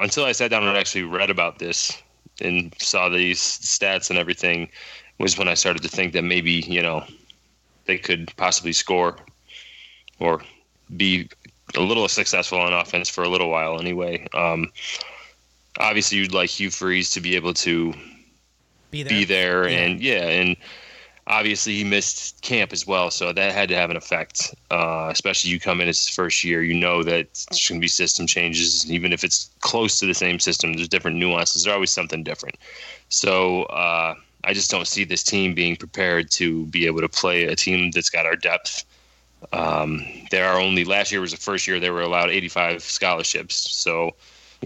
until 0.00 0.24
I 0.24 0.32
sat 0.32 0.50
down 0.50 0.64
and 0.64 0.76
actually 0.76 1.04
read 1.04 1.30
about 1.30 1.58
this 1.58 2.02
and 2.40 2.74
saw 2.80 3.08
these 3.08 3.40
stats 3.40 4.10
and 4.10 4.18
everything 4.18 4.68
was 5.18 5.38
when 5.38 5.48
I 5.48 5.54
started 5.54 5.82
to 5.82 5.88
think 5.88 6.12
that 6.12 6.22
maybe 6.24 6.52
you 6.52 6.82
know 6.82 7.04
they 7.86 7.98
could 7.98 8.32
possibly 8.36 8.72
score 8.72 9.16
or 10.18 10.42
be 10.96 11.28
a 11.76 11.80
little 11.80 12.08
successful 12.08 12.58
on 12.58 12.72
offense 12.72 13.08
for 13.08 13.24
a 13.24 13.28
little 13.28 13.50
while 13.50 13.80
anyway. 13.80 14.26
Um, 14.34 14.70
obviously, 15.78 16.18
you'd 16.18 16.32
like 16.34 16.50
Hugh 16.50 16.70
Freeze 16.70 17.10
to 17.10 17.20
be 17.20 17.36
able 17.36 17.54
to 17.54 17.92
Be 18.90 19.02
there. 19.02 19.10
be 19.10 19.24
there 19.24 19.68
Yeah. 19.68 19.78
and 19.78 20.00
yeah 20.00 20.28
and 20.28 20.56
obviously 21.26 21.74
he 21.74 21.84
missed 21.84 22.42
camp 22.42 22.70
as 22.72 22.86
well 22.86 23.10
so 23.10 23.32
that 23.32 23.52
had 23.52 23.68
to 23.70 23.74
have 23.74 23.90
an 23.90 23.96
effect 23.96 24.54
uh, 24.70 25.08
especially 25.10 25.50
you 25.50 25.58
come 25.58 25.80
in 25.80 25.88
as 25.88 25.98
his 26.06 26.14
first 26.14 26.44
year 26.44 26.62
you 26.62 26.74
know 26.74 27.02
that 27.02 27.26
there's 27.50 27.66
going 27.68 27.80
to 27.80 27.84
be 27.84 27.88
system 27.88 28.26
changes 28.26 28.88
even 28.92 29.10
if 29.12 29.24
it's 29.24 29.48
close 29.60 29.98
to 29.98 30.04
the 30.06 30.12
same 30.14 30.38
system 30.38 30.74
there's 30.74 30.86
different 30.88 31.16
nuances 31.16 31.64
there's 31.64 31.74
always 31.74 31.90
something 31.90 32.22
different 32.22 32.56
so 33.08 33.62
uh, 33.64 34.14
i 34.44 34.52
just 34.52 34.70
don't 34.70 34.86
see 34.86 35.04
this 35.04 35.22
team 35.22 35.54
being 35.54 35.76
prepared 35.76 36.30
to 36.30 36.66
be 36.66 36.86
able 36.86 37.00
to 37.00 37.08
play 37.08 37.44
a 37.44 37.56
team 37.56 37.90
that's 37.90 38.10
got 38.10 38.26
our 38.26 38.36
depth 38.36 38.84
um, 39.52 40.02
there 40.30 40.48
are 40.48 40.58
only 40.58 40.84
last 40.84 41.12
year 41.12 41.20
was 41.20 41.32
the 41.32 41.36
first 41.36 41.66
year 41.66 41.78
they 41.78 41.90
were 41.90 42.00
allowed 42.00 42.30
85 42.30 42.82
scholarships 42.82 43.54
so 43.54 44.14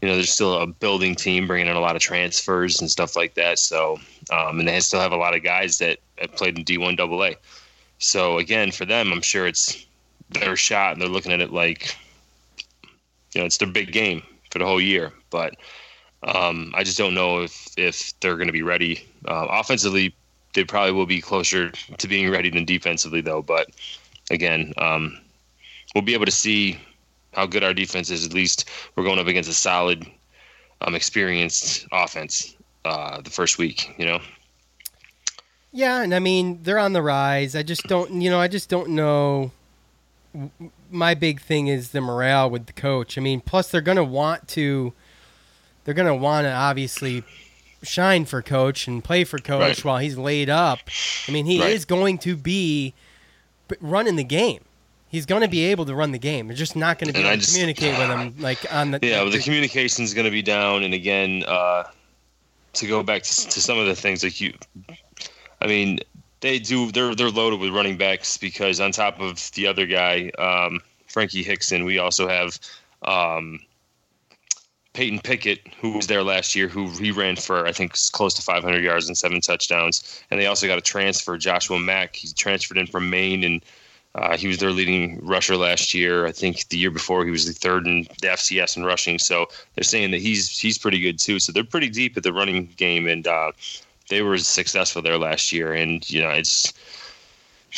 you 0.02 0.08
know, 0.08 0.14
there's 0.14 0.30
still 0.30 0.58
a 0.58 0.66
building 0.66 1.14
team 1.14 1.46
bringing 1.46 1.66
in 1.66 1.76
a 1.76 1.80
lot 1.80 1.96
of 1.96 2.02
transfers 2.02 2.80
and 2.80 2.90
stuff 2.90 3.16
like 3.16 3.34
that. 3.34 3.58
So, 3.58 3.98
um, 4.30 4.60
and 4.60 4.68
they 4.68 4.78
still 4.80 5.00
have 5.00 5.12
a 5.12 5.16
lot 5.16 5.34
of 5.34 5.42
guys 5.42 5.78
that 5.78 5.98
have 6.18 6.32
played 6.36 6.58
in 6.58 6.64
D1 6.64 7.00
AA. 7.00 7.36
So 7.98 8.38
again, 8.38 8.70
for 8.70 8.84
them, 8.84 9.12
I'm 9.12 9.22
sure 9.22 9.46
it's 9.46 9.86
their 10.30 10.56
shot, 10.56 10.92
and 10.92 11.02
they're 11.02 11.08
looking 11.08 11.32
at 11.32 11.40
it 11.40 11.52
like, 11.52 11.96
you 13.32 13.40
know, 13.40 13.46
it's 13.46 13.56
their 13.56 13.68
big 13.68 13.92
game 13.92 14.22
for 14.50 14.60
the 14.60 14.66
whole 14.66 14.80
year. 14.80 15.12
But 15.30 15.56
um, 16.22 16.72
I 16.76 16.84
just 16.84 16.98
don't 16.98 17.14
know 17.14 17.42
if 17.42 17.68
if 17.76 18.18
they're 18.20 18.36
going 18.36 18.48
to 18.48 18.52
be 18.52 18.62
ready. 18.62 19.06
Uh, 19.26 19.46
offensively, 19.50 20.14
they 20.54 20.64
probably 20.64 20.92
will 20.92 21.06
be 21.06 21.20
closer 21.20 21.70
to 21.70 22.08
being 22.08 22.30
ready 22.30 22.50
than 22.50 22.64
defensively, 22.64 23.20
though. 23.20 23.42
But 23.42 23.68
again, 24.30 24.72
um, 24.78 25.18
we'll 25.94 26.02
be 26.02 26.14
able 26.14 26.26
to 26.26 26.32
see 26.32 26.78
how 27.34 27.46
good 27.46 27.62
our 27.62 27.74
defense 27.74 28.10
is. 28.10 28.26
At 28.26 28.32
least 28.32 28.68
we're 28.96 29.04
going 29.04 29.18
up 29.18 29.26
against 29.26 29.50
a 29.50 29.54
solid, 29.54 30.06
um, 30.80 30.94
experienced 30.94 31.86
offense 31.92 32.56
uh, 32.84 33.20
the 33.20 33.30
first 33.30 33.58
week. 33.58 33.94
You 33.98 34.06
know. 34.06 34.20
Yeah, 35.72 36.02
and 36.02 36.14
I 36.14 36.18
mean 36.18 36.62
they're 36.62 36.78
on 36.78 36.94
the 36.94 37.02
rise. 37.02 37.54
I 37.54 37.62
just 37.62 37.84
don't, 37.84 38.20
you 38.20 38.30
know, 38.30 38.40
I 38.40 38.48
just 38.48 38.68
don't 38.68 38.90
know. 38.90 39.52
My 40.90 41.14
big 41.14 41.40
thing 41.40 41.68
is 41.68 41.90
the 41.90 42.00
morale 42.00 42.50
with 42.50 42.66
the 42.66 42.72
coach. 42.72 43.18
I 43.18 43.20
mean, 43.20 43.40
plus 43.40 43.70
they're 43.70 43.80
gonna 43.80 44.04
want 44.04 44.48
to, 44.48 44.94
they're 45.88 45.94
gonna 45.94 46.14
want 46.14 46.44
to 46.44 46.52
obviously 46.52 47.24
shine 47.82 48.26
for 48.26 48.42
coach 48.42 48.86
and 48.86 49.02
play 49.02 49.24
for 49.24 49.38
coach 49.38 49.60
Right. 49.62 49.84
while 49.86 49.96
he's 49.96 50.18
laid 50.18 50.50
up. 50.50 50.80
I 51.26 51.32
mean, 51.32 51.46
he 51.46 51.58
Right. 51.58 51.70
is 51.72 51.86
going 51.86 52.18
to 52.18 52.36
be 52.36 52.92
running 53.80 54.16
the 54.16 54.24
game. 54.24 54.60
He's 55.08 55.24
going 55.24 55.40
to 55.40 55.48
be 55.48 55.64
able 55.64 55.86
to 55.86 55.94
run 55.94 56.12
the 56.12 56.18
game. 56.18 56.48
They're 56.48 56.56
just 56.58 56.76
not 56.76 56.98
going 56.98 57.06
to 57.10 57.14
be 57.14 57.20
able 57.20 57.30
to 57.30 57.36
just- 57.38 57.52
communicate 57.52 57.96
with 57.96 58.10
him 58.10 58.34
like 58.38 58.58
on 58.70 58.90
the 58.90 58.98
Yeah, 59.00 59.24
the 59.24 59.38
communication 59.38 60.04
is 60.04 60.12
going 60.12 60.26
to 60.26 60.30
be 60.30 60.42
down, 60.42 60.82
and 60.82 60.92
again, 60.92 61.42
uh, 61.48 61.84
to 62.74 62.86
go 62.86 63.02
back 63.02 63.22
to, 63.22 63.48
to 63.48 63.60
some 63.62 63.78
of 63.78 63.86
the 63.86 63.94
things 63.96 64.22
like 64.22 64.42
you, 64.42 64.52
I 65.62 65.66
mean, 65.68 66.00
they 66.40 66.58
do. 66.58 66.92
They're 66.92 67.14
they're 67.14 67.30
loaded 67.30 67.60
with 67.60 67.70
running 67.70 67.96
backs 67.96 68.36
because 68.36 68.78
on 68.78 68.92
top 68.92 69.20
of 69.20 69.50
the 69.52 69.66
other 69.66 69.86
guy, 69.86 70.28
um, 70.38 70.80
Frankie 71.06 71.42
Hickson, 71.42 71.86
we 71.86 71.96
also 71.96 72.28
have 72.28 72.58
um, 73.02 73.60
Peytton 74.98 75.20
Pickett, 75.20 75.60
who 75.80 75.92
was 75.92 76.08
there 76.08 76.24
last 76.24 76.56
year, 76.56 76.66
who 76.66 76.88
he 76.88 77.12
ran 77.12 77.36
for 77.36 77.64
I 77.64 77.70
think 77.70 77.94
close 78.10 78.34
to 78.34 78.42
500 78.42 78.82
yards 78.82 79.06
and 79.06 79.16
seven 79.16 79.40
touchdowns, 79.40 80.24
and 80.28 80.40
they 80.40 80.46
also 80.46 80.66
got 80.66 80.76
a 80.76 80.80
transfer, 80.80 81.38
Joshua 81.38 81.78
Mack. 81.78 82.16
He 82.16 82.26
transferred 82.32 82.78
in 82.78 82.88
from 82.88 83.08
Maine 83.08 83.44
and. 83.44 83.64
Uh, 84.14 84.36
he 84.36 84.48
was 84.48 84.58
their 84.58 84.72
leading 84.72 85.24
rusher 85.24 85.54
last 85.54 85.94
year. 85.94 86.26
I 86.26 86.32
think 86.32 86.66
the 86.70 86.78
year 86.78 86.90
before 86.90 87.24
he 87.24 87.30
was 87.30 87.46
the 87.46 87.52
third 87.52 87.86
in 87.86 88.02
the 88.22 88.28
FCS 88.28 88.76
in 88.76 88.84
rushing. 88.84 89.18
So 89.18 89.46
they're 89.74 89.84
saying 89.84 90.10
that 90.10 90.20
he's 90.20 90.58
he's 90.58 90.78
pretty 90.78 90.98
good 90.98 91.20
too. 91.20 91.38
So 91.38 91.52
they're 91.52 91.62
pretty 91.62 91.90
deep 91.90 92.16
at 92.16 92.24
the 92.24 92.32
running 92.32 92.72
game, 92.76 93.06
and 93.06 93.24
uh, 93.28 93.52
they 94.08 94.22
were 94.22 94.38
successful 94.38 95.02
there 95.02 95.18
last 95.18 95.52
year. 95.52 95.72
And 95.72 96.08
you 96.10 96.22
know, 96.22 96.30
it's 96.30 96.72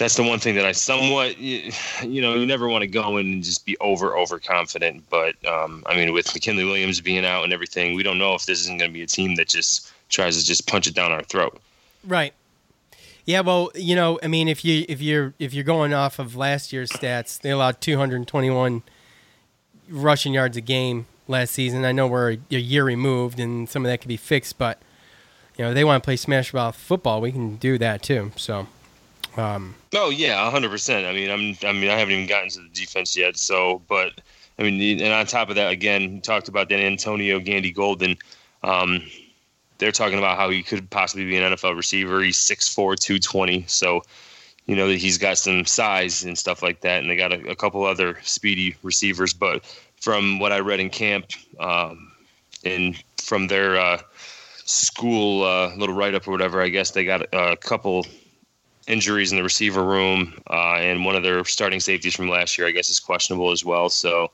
that's 0.00 0.16
the 0.16 0.22
one 0.22 0.38
thing 0.38 0.54
that 0.56 0.64
I 0.64 0.72
somewhat 0.72 1.38
you 1.38 1.70
know 2.02 2.34
you 2.34 2.46
never 2.46 2.68
want 2.68 2.82
to 2.82 2.88
go 2.88 3.18
in 3.18 3.26
and 3.26 3.44
just 3.44 3.64
be 3.64 3.76
over 3.78 4.16
overconfident. 4.16 5.04
But 5.10 5.36
um, 5.46 5.84
I 5.86 5.94
mean, 5.94 6.12
with 6.12 6.34
McKinley 6.34 6.64
Williams 6.64 7.00
being 7.00 7.24
out 7.24 7.44
and 7.44 7.52
everything, 7.52 7.94
we 7.94 8.02
don't 8.02 8.18
know 8.18 8.34
if 8.34 8.46
this 8.46 8.60
isn't 8.62 8.78
going 8.78 8.90
to 8.90 8.94
be 8.94 9.02
a 9.02 9.06
team 9.06 9.36
that 9.36 9.48
just 9.48 9.92
tries 10.08 10.38
to 10.40 10.44
just 10.44 10.66
punch 10.66 10.86
it 10.86 10.94
down 10.94 11.12
our 11.12 11.22
throat. 11.22 11.60
Right. 12.04 12.32
Yeah, 13.26 13.42
well, 13.42 13.70
you 13.74 13.94
know, 13.94 14.18
I 14.22 14.26
mean, 14.26 14.48
if 14.48 14.64
you 14.64 14.86
if 14.88 15.00
you're 15.02 15.34
if 15.38 15.52
you're 15.52 15.64
going 15.64 15.92
off 15.92 16.18
of 16.18 16.34
last 16.34 16.72
year's 16.72 16.90
stats, 16.90 17.38
they 17.38 17.50
allowed 17.50 17.80
221 17.80 18.82
rushing 19.88 20.32
yards 20.32 20.56
a 20.56 20.62
game 20.62 21.06
last 21.28 21.52
season. 21.52 21.84
I 21.84 21.92
know 21.92 22.06
we're 22.06 22.38
a, 22.50 22.56
year 22.56 22.84
removed, 22.84 23.38
and 23.38 23.68
some 23.68 23.84
of 23.84 23.90
that 23.90 24.00
could 24.00 24.08
be 24.08 24.16
fixed, 24.16 24.56
but 24.56 24.80
you 25.58 25.64
know, 25.64 25.74
they 25.74 25.84
want 25.84 26.02
to 26.02 26.04
play 26.04 26.16
smash 26.16 26.54
mouth 26.54 26.74
football. 26.74 27.20
We 27.20 27.32
can 27.32 27.56
do 27.56 27.76
that 27.76 28.02
too. 28.02 28.32
So, 28.36 28.66
um, 29.36 29.74
Oh 29.92 30.10
yeah, 30.10 30.48
hundred 30.50 30.70
percent. 30.70 31.06
I 31.06 31.12
mean, 31.12 31.30
I'm. 31.30 31.68
I 31.68 31.72
mean, 31.72 31.90
I 31.90 31.96
haven't 31.96 32.14
even 32.14 32.26
gotten 32.26 32.48
to 32.50 32.60
the 32.60 32.68
defense 32.68 33.16
yet. 33.16 33.36
So, 33.36 33.82
but 33.88 34.20
I 34.58 34.62
mean, 34.62 35.00
and 35.00 35.12
on 35.12 35.26
top 35.26 35.48
of 35.48 35.56
that, 35.56 35.72
again, 35.72 36.02
you 36.14 36.20
talked 36.20 36.48
about 36.48 36.68
that 36.68 36.80
Antonio 36.80 37.40
Gandy 37.40 37.72
Golden. 37.72 38.16
Um, 38.62 39.02
they're 39.78 39.90
talking 39.90 40.18
about 40.18 40.36
how 40.36 40.50
he 40.50 40.62
could 40.62 40.88
possibly 40.90 41.24
be 41.24 41.36
an 41.38 41.52
NFL 41.52 41.74
receiver. 41.74 42.20
He's 42.20 42.36
6'4", 42.36 42.98
220. 42.98 43.64
So, 43.66 44.02
you 44.66 44.76
know, 44.76 44.86
that 44.88 44.98
he's 44.98 45.16
got 45.16 45.38
some 45.38 45.64
size 45.64 46.22
and 46.22 46.36
stuff 46.36 46.62
like 46.62 46.82
that. 46.82 47.00
And 47.00 47.10
they 47.10 47.16
got 47.16 47.32
a, 47.32 47.40
a 47.48 47.56
couple 47.56 47.82
other 47.84 48.18
speedy 48.22 48.76
receivers. 48.82 49.32
But 49.32 49.64
from 49.96 50.38
what 50.38 50.52
I 50.52 50.60
read 50.60 50.80
in 50.80 50.90
camp, 50.90 51.26
um, 51.58 52.12
and 52.62 53.02
from 53.16 53.46
their 53.46 53.80
uh, 53.80 54.02
school 54.66 55.44
uh, 55.44 55.74
little 55.76 55.94
write 55.94 56.14
up 56.14 56.28
or 56.28 56.30
whatever, 56.32 56.60
I 56.60 56.68
guess 56.68 56.90
they 56.90 57.06
got 57.06 57.22
a, 57.22 57.52
a 57.52 57.56
couple 57.56 58.06
injuries 58.90 59.30
in 59.30 59.38
the 59.38 59.42
receiver 59.42 59.84
room, 59.84 60.34
uh, 60.50 60.76
and 60.80 61.04
one 61.04 61.16
of 61.16 61.22
their 61.22 61.44
starting 61.44 61.80
safeties 61.80 62.14
from 62.14 62.28
last 62.28 62.58
year, 62.58 62.66
I 62.66 62.72
guess, 62.72 62.90
is 62.90 63.00
questionable 63.00 63.50
as 63.50 63.64
well. 63.64 63.88
So, 63.88 64.30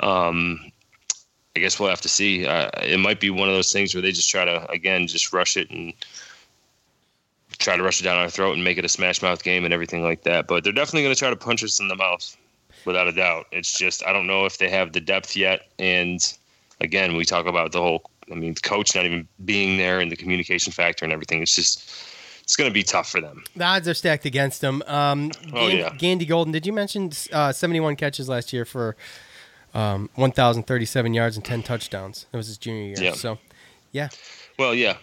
um, 0.00 0.60
I 1.56 1.60
guess 1.60 1.80
we'll 1.80 1.88
have 1.88 2.00
to 2.02 2.08
see. 2.08 2.46
Uh, 2.46 2.70
it 2.82 3.00
might 3.00 3.20
be 3.20 3.30
one 3.30 3.48
of 3.48 3.54
those 3.54 3.72
things 3.72 3.94
where 3.94 4.02
they 4.02 4.12
just 4.12 4.30
try 4.30 4.44
to 4.44 4.70
again 4.70 5.06
just 5.06 5.32
rush 5.32 5.56
it 5.56 5.70
and 5.70 5.92
try 7.58 7.76
to 7.76 7.82
rush 7.82 8.00
it 8.00 8.04
down 8.04 8.18
our 8.18 8.30
throat 8.30 8.54
and 8.54 8.62
make 8.62 8.78
it 8.78 8.84
a 8.84 8.88
smash 8.88 9.22
mouth 9.22 9.42
game 9.42 9.64
and 9.64 9.74
everything 9.74 10.02
like 10.02 10.22
that. 10.22 10.46
But 10.46 10.62
they're 10.62 10.72
definitely 10.72 11.02
going 11.02 11.14
to 11.14 11.18
try 11.18 11.30
to 11.30 11.36
punch 11.36 11.64
us 11.64 11.80
in 11.80 11.88
the 11.88 11.96
mouth, 11.96 12.36
without 12.84 13.08
a 13.08 13.12
doubt. 13.12 13.46
It's 13.52 13.76
just 13.78 14.04
I 14.04 14.12
don't 14.12 14.26
know 14.26 14.44
if 14.44 14.58
they 14.58 14.68
have 14.70 14.92
the 14.92 15.00
depth 15.00 15.36
yet. 15.36 15.68
And 15.78 16.20
again, 16.80 17.16
we 17.16 17.24
talk 17.24 17.46
about 17.46 17.72
the 17.72 17.80
whole. 17.80 18.10
I 18.30 18.34
mean, 18.34 18.54
coach 18.56 18.94
not 18.94 19.06
even 19.06 19.26
being 19.44 19.78
there 19.78 20.00
and 20.00 20.12
the 20.12 20.16
communication 20.16 20.70
factor 20.70 21.04
and 21.04 21.14
everything. 21.14 21.40
It's 21.40 21.54
just 21.54 21.90
it's 22.48 22.56
going 22.56 22.70
to 22.70 22.72
be 22.72 22.82
tough 22.82 23.10
for 23.10 23.20
them. 23.20 23.44
the 23.56 23.62
odds 23.64 23.86
are 23.86 23.92
stacked 23.92 24.24
against 24.24 24.62
them. 24.62 24.82
Um, 24.86 25.30
Oh, 25.52 25.68
Gan- 25.68 25.76
yeah. 25.76 25.94
Gandy 25.98 26.24
Golden, 26.24 26.50
did 26.50 26.64
you 26.66 26.72
mention 26.72 27.12
uh, 27.30 27.52
71 27.52 27.96
catches 27.96 28.26
last 28.26 28.54
year 28.54 28.64
for 28.64 28.96
um, 29.74 30.08
1,037 30.14 31.12
yards 31.12 31.36
and 31.36 31.44
10 31.44 31.62
touchdowns? 31.62 32.24
It 32.32 32.36
was 32.38 32.46
his 32.46 32.56
junior 32.56 32.84
year. 32.84 32.96
Yeah. 32.98 33.12
So, 33.12 33.36
yeah. 33.92 34.08
Well, 34.58 34.74
yeah, 34.74 34.96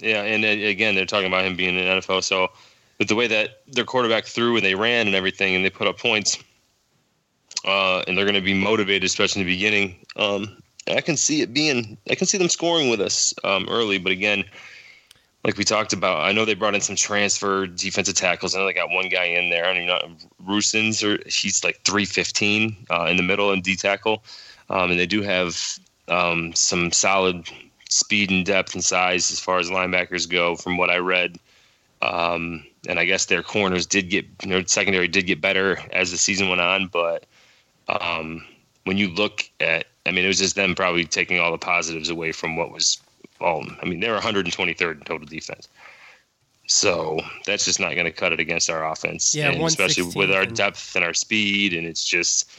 yeah, 0.00 0.22
and 0.22 0.44
then, 0.44 0.60
again, 0.60 0.94
they're 0.94 1.04
talking 1.04 1.26
about 1.26 1.44
him 1.44 1.56
being 1.56 1.76
in 1.76 1.84
NFL. 1.84 2.22
So, 2.22 2.52
but 2.98 3.08
the 3.08 3.16
way 3.16 3.26
that 3.26 3.62
their 3.66 3.84
quarterback 3.84 4.24
threw 4.24 4.54
and 4.54 4.64
they 4.64 4.76
ran 4.76 5.08
and 5.08 5.16
everything, 5.16 5.56
and 5.56 5.64
they 5.64 5.70
put 5.70 5.88
up 5.88 5.98
points, 5.98 6.38
uh, 7.64 8.04
and 8.06 8.16
they're 8.16 8.24
going 8.24 8.36
to 8.36 8.40
be 8.40 8.54
motivated, 8.54 9.02
especially 9.04 9.42
in 9.42 9.46
the 9.48 9.52
beginning. 9.54 9.96
Um, 10.14 10.56
I 10.88 11.00
can 11.00 11.16
see 11.16 11.42
it 11.42 11.52
being, 11.52 11.98
I 12.08 12.14
can 12.14 12.28
see 12.28 12.38
them 12.38 12.48
scoring 12.48 12.90
with 12.90 13.00
us 13.00 13.34
um, 13.42 13.66
early, 13.68 13.98
but 13.98 14.12
again, 14.12 14.44
like 15.44 15.56
we 15.56 15.64
talked 15.64 15.92
about, 15.92 16.20
I 16.20 16.32
know 16.32 16.44
they 16.44 16.54
brought 16.54 16.74
in 16.74 16.80
some 16.80 16.96
transfer 16.96 17.66
defensive 17.66 18.14
tackles. 18.14 18.54
I 18.54 18.58
know 18.58 18.66
they 18.66 18.72
got 18.72 18.90
one 18.90 19.08
guy 19.08 19.24
in 19.24 19.50
there. 19.50 19.66
I 19.66 19.74
don't 19.74 19.86
know 19.86 20.16
Rusins 20.46 21.02
or 21.02 21.22
he's 21.28 21.64
like 21.64 21.80
three 21.84 22.04
fifteen 22.04 22.76
uh, 22.90 23.06
in 23.06 23.16
the 23.16 23.22
middle 23.22 23.50
and 23.50 23.62
D 23.62 23.74
tackle, 23.74 24.24
um, 24.70 24.90
and 24.90 25.00
they 25.00 25.06
do 25.06 25.22
have 25.22 25.78
um, 26.08 26.54
some 26.54 26.92
solid 26.92 27.48
speed 27.88 28.30
and 28.30 28.46
depth 28.46 28.74
and 28.74 28.84
size 28.84 29.30
as 29.30 29.40
far 29.40 29.58
as 29.58 29.68
linebackers 29.68 30.28
go, 30.28 30.56
from 30.56 30.76
what 30.76 30.90
I 30.90 30.96
read. 30.96 31.38
Um, 32.00 32.64
and 32.88 32.98
I 32.98 33.04
guess 33.04 33.26
their 33.26 33.42
corners 33.42 33.86
did 33.86 34.10
get, 34.10 34.26
know, 34.44 34.64
secondary 34.64 35.06
did 35.06 35.26
get 35.26 35.40
better 35.40 35.78
as 35.92 36.10
the 36.10 36.16
season 36.16 36.48
went 36.48 36.60
on. 36.60 36.88
But 36.88 37.26
um, 37.88 38.44
when 38.84 38.96
you 38.96 39.08
look 39.08 39.44
at, 39.60 39.86
I 40.06 40.10
mean, 40.10 40.24
it 40.24 40.28
was 40.28 40.38
just 40.38 40.56
them 40.56 40.74
probably 40.74 41.04
taking 41.04 41.38
all 41.38 41.52
the 41.52 41.58
positives 41.58 42.08
away 42.08 42.32
from 42.32 42.56
what 42.56 42.72
was 42.72 43.00
all. 43.42 43.64
I 43.82 43.86
mean, 43.86 44.00
they're 44.00 44.18
123rd 44.18 44.94
in 44.94 45.00
total 45.00 45.26
defense. 45.26 45.68
So 46.66 47.20
that's 47.44 47.64
just 47.64 47.80
not 47.80 47.94
going 47.94 48.06
to 48.06 48.12
cut 48.12 48.32
it 48.32 48.40
against 48.40 48.70
our 48.70 48.88
offense, 48.90 49.34
Yeah, 49.34 49.50
and 49.50 49.62
especially 49.62 50.10
with 50.14 50.30
our 50.30 50.46
depth 50.46 50.94
and 50.94 51.04
our 51.04 51.12
speed. 51.12 51.74
And 51.74 51.86
it's 51.86 52.04
just, 52.04 52.50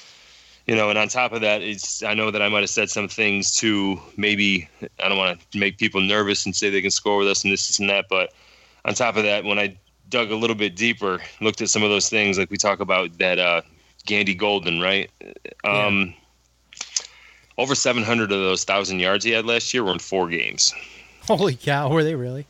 you 0.67 0.75
know, 0.75 0.89
and 0.89 0.99
on 0.99 1.07
top 1.07 1.31
of 1.31 1.41
that, 1.41 1.61
it's 1.61 2.03
I 2.03 2.13
know 2.13 2.29
that 2.29 2.41
I 2.41 2.49
might 2.49 2.61
have 2.61 2.69
said 2.69 2.89
some 2.89 3.07
things 3.07 3.55
to 3.57 3.99
maybe 4.17 4.67
I 5.01 5.09
don't 5.09 5.17
want 5.17 5.39
to 5.51 5.57
make 5.57 5.77
people 5.77 6.01
nervous 6.01 6.45
and 6.45 6.55
say 6.55 6.69
they 6.69 6.81
can 6.81 6.91
score 6.91 7.17
with 7.17 7.27
us 7.27 7.43
and 7.43 7.51
this, 7.51 7.67
this 7.67 7.79
and 7.79 7.89
that, 7.89 8.05
but 8.09 8.33
on 8.85 8.93
top 8.93 9.15
of 9.15 9.23
that, 9.23 9.45
when 9.45 9.57
I 9.57 9.77
dug 10.09 10.31
a 10.31 10.35
little 10.35 10.55
bit 10.55 10.75
deeper, 10.75 11.19
looked 11.41 11.61
at 11.61 11.69
some 11.69 11.83
of 11.83 11.89
those 11.89 12.09
things 12.09 12.37
like 12.37 12.51
we 12.51 12.57
talk 12.57 12.81
about 12.81 13.17
that 13.17 13.39
uh, 13.39 13.61
Gandy 14.05 14.35
Golden, 14.35 14.79
right? 14.79 15.09
Um, 15.63 16.13
Over 17.57 17.75
700 17.75 18.31
of 18.31 18.39
those 18.39 18.63
thousand 18.63 18.99
yards 18.99 19.23
he 19.23 19.31
had 19.31 19.45
last 19.45 19.73
year 19.73 19.83
were 19.83 19.91
in 19.91 19.99
four 19.99 20.27
games. 20.27 20.73
Holy 21.27 21.55
cow, 21.55 21.89
were 21.89 22.03
they 22.03 22.15
really? 22.15 22.45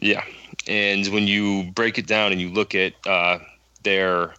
Yeah, 0.00 0.24
and 0.66 1.06
when 1.08 1.26
you 1.26 1.70
break 1.72 1.98
it 1.98 2.06
down 2.06 2.32
and 2.32 2.40
you 2.40 2.50
look 2.50 2.74
at 2.74 2.94
uh, 3.06 3.38
their 3.82 4.34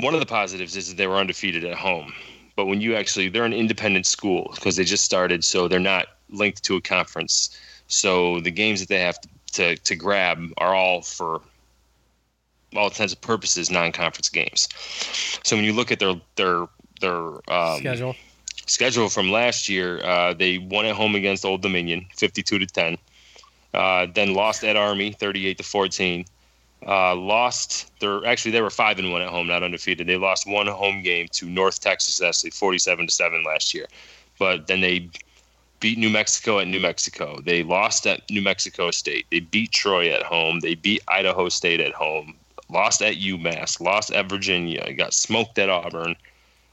one 0.00 0.14
of 0.14 0.20
the 0.20 0.26
positives 0.26 0.76
is 0.76 0.88
that 0.88 0.96
they 0.96 1.06
were 1.06 1.16
undefeated 1.16 1.64
at 1.64 1.76
home. 1.76 2.12
But 2.56 2.66
when 2.66 2.80
you 2.80 2.94
actually, 2.94 3.28
they're 3.28 3.44
an 3.44 3.52
independent 3.52 4.06
school 4.06 4.50
because 4.54 4.76
they 4.76 4.84
just 4.84 5.04
started, 5.04 5.44
so 5.44 5.68
they're 5.68 5.80
not 5.80 6.06
linked 6.30 6.62
to 6.64 6.76
a 6.76 6.80
conference. 6.80 7.58
So 7.88 8.40
the 8.40 8.50
games 8.50 8.80
that 8.80 8.88
they 8.88 9.00
have 9.00 9.20
to, 9.20 9.28
to, 9.52 9.76
to 9.76 9.96
grab 9.96 10.40
are 10.58 10.74
all 10.74 11.02
for 11.02 11.40
all 12.76 12.86
intents 12.86 13.12
and 13.12 13.22
purposes 13.22 13.70
non-conference 13.70 14.28
games. 14.28 14.68
So 15.44 15.56
when 15.56 15.64
you 15.64 15.72
look 15.72 15.92
at 15.92 16.00
their 16.00 16.14
their 16.36 16.66
their 17.00 17.16
um, 17.52 17.78
Schedule. 17.78 18.16
Schedule 18.66 19.08
from 19.08 19.30
last 19.30 19.68
year, 19.68 20.04
uh, 20.04 20.34
they 20.34 20.58
won 20.58 20.86
at 20.86 20.94
home 20.94 21.14
against 21.14 21.44
Old 21.44 21.62
Dominion, 21.62 22.06
fifty-two 22.16 22.58
to 22.58 22.66
ten. 22.66 22.98
Uh, 23.72 24.06
then 24.14 24.34
lost 24.34 24.64
at 24.64 24.76
Army, 24.76 25.12
thirty-eight 25.12 25.58
to 25.58 25.64
fourteen. 25.64 26.24
Uh, 26.86 27.14
lost. 27.14 27.90
They're 28.00 28.24
actually 28.26 28.52
they 28.52 28.60
were 28.60 28.70
five 28.70 28.98
and 28.98 29.10
one 29.10 29.22
at 29.22 29.28
home, 29.28 29.46
not 29.46 29.62
undefeated. 29.62 30.06
They 30.06 30.16
lost 30.16 30.46
one 30.46 30.66
home 30.66 31.02
game 31.02 31.28
to 31.32 31.46
North 31.46 31.80
Texas, 31.80 32.20
actually 32.20 32.50
forty-seven 32.50 33.06
to 33.06 33.12
seven 33.12 33.42
last 33.44 33.74
year. 33.74 33.86
But 34.38 34.66
then 34.66 34.80
they 34.80 35.08
beat 35.80 35.98
New 35.98 36.10
Mexico 36.10 36.58
at 36.58 36.66
New 36.66 36.80
Mexico. 36.80 37.40
They 37.44 37.62
lost 37.62 38.06
at 38.06 38.28
New 38.30 38.42
Mexico 38.42 38.90
State. 38.90 39.26
They 39.30 39.40
beat 39.40 39.70
Troy 39.72 40.10
at 40.12 40.22
home. 40.22 40.60
They 40.60 40.74
beat 40.74 41.02
Idaho 41.08 41.48
State 41.48 41.80
at 41.80 41.92
home. 41.92 42.34
Lost 42.70 43.02
at 43.02 43.16
UMass. 43.16 43.80
Lost 43.80 44.10
at 44.10 44.28
Virginia. 44.28 44.92
Got 44.94 45.12
smoked 45.14 45.58
at 45.58 45.68
Auburn. 45.68 46.16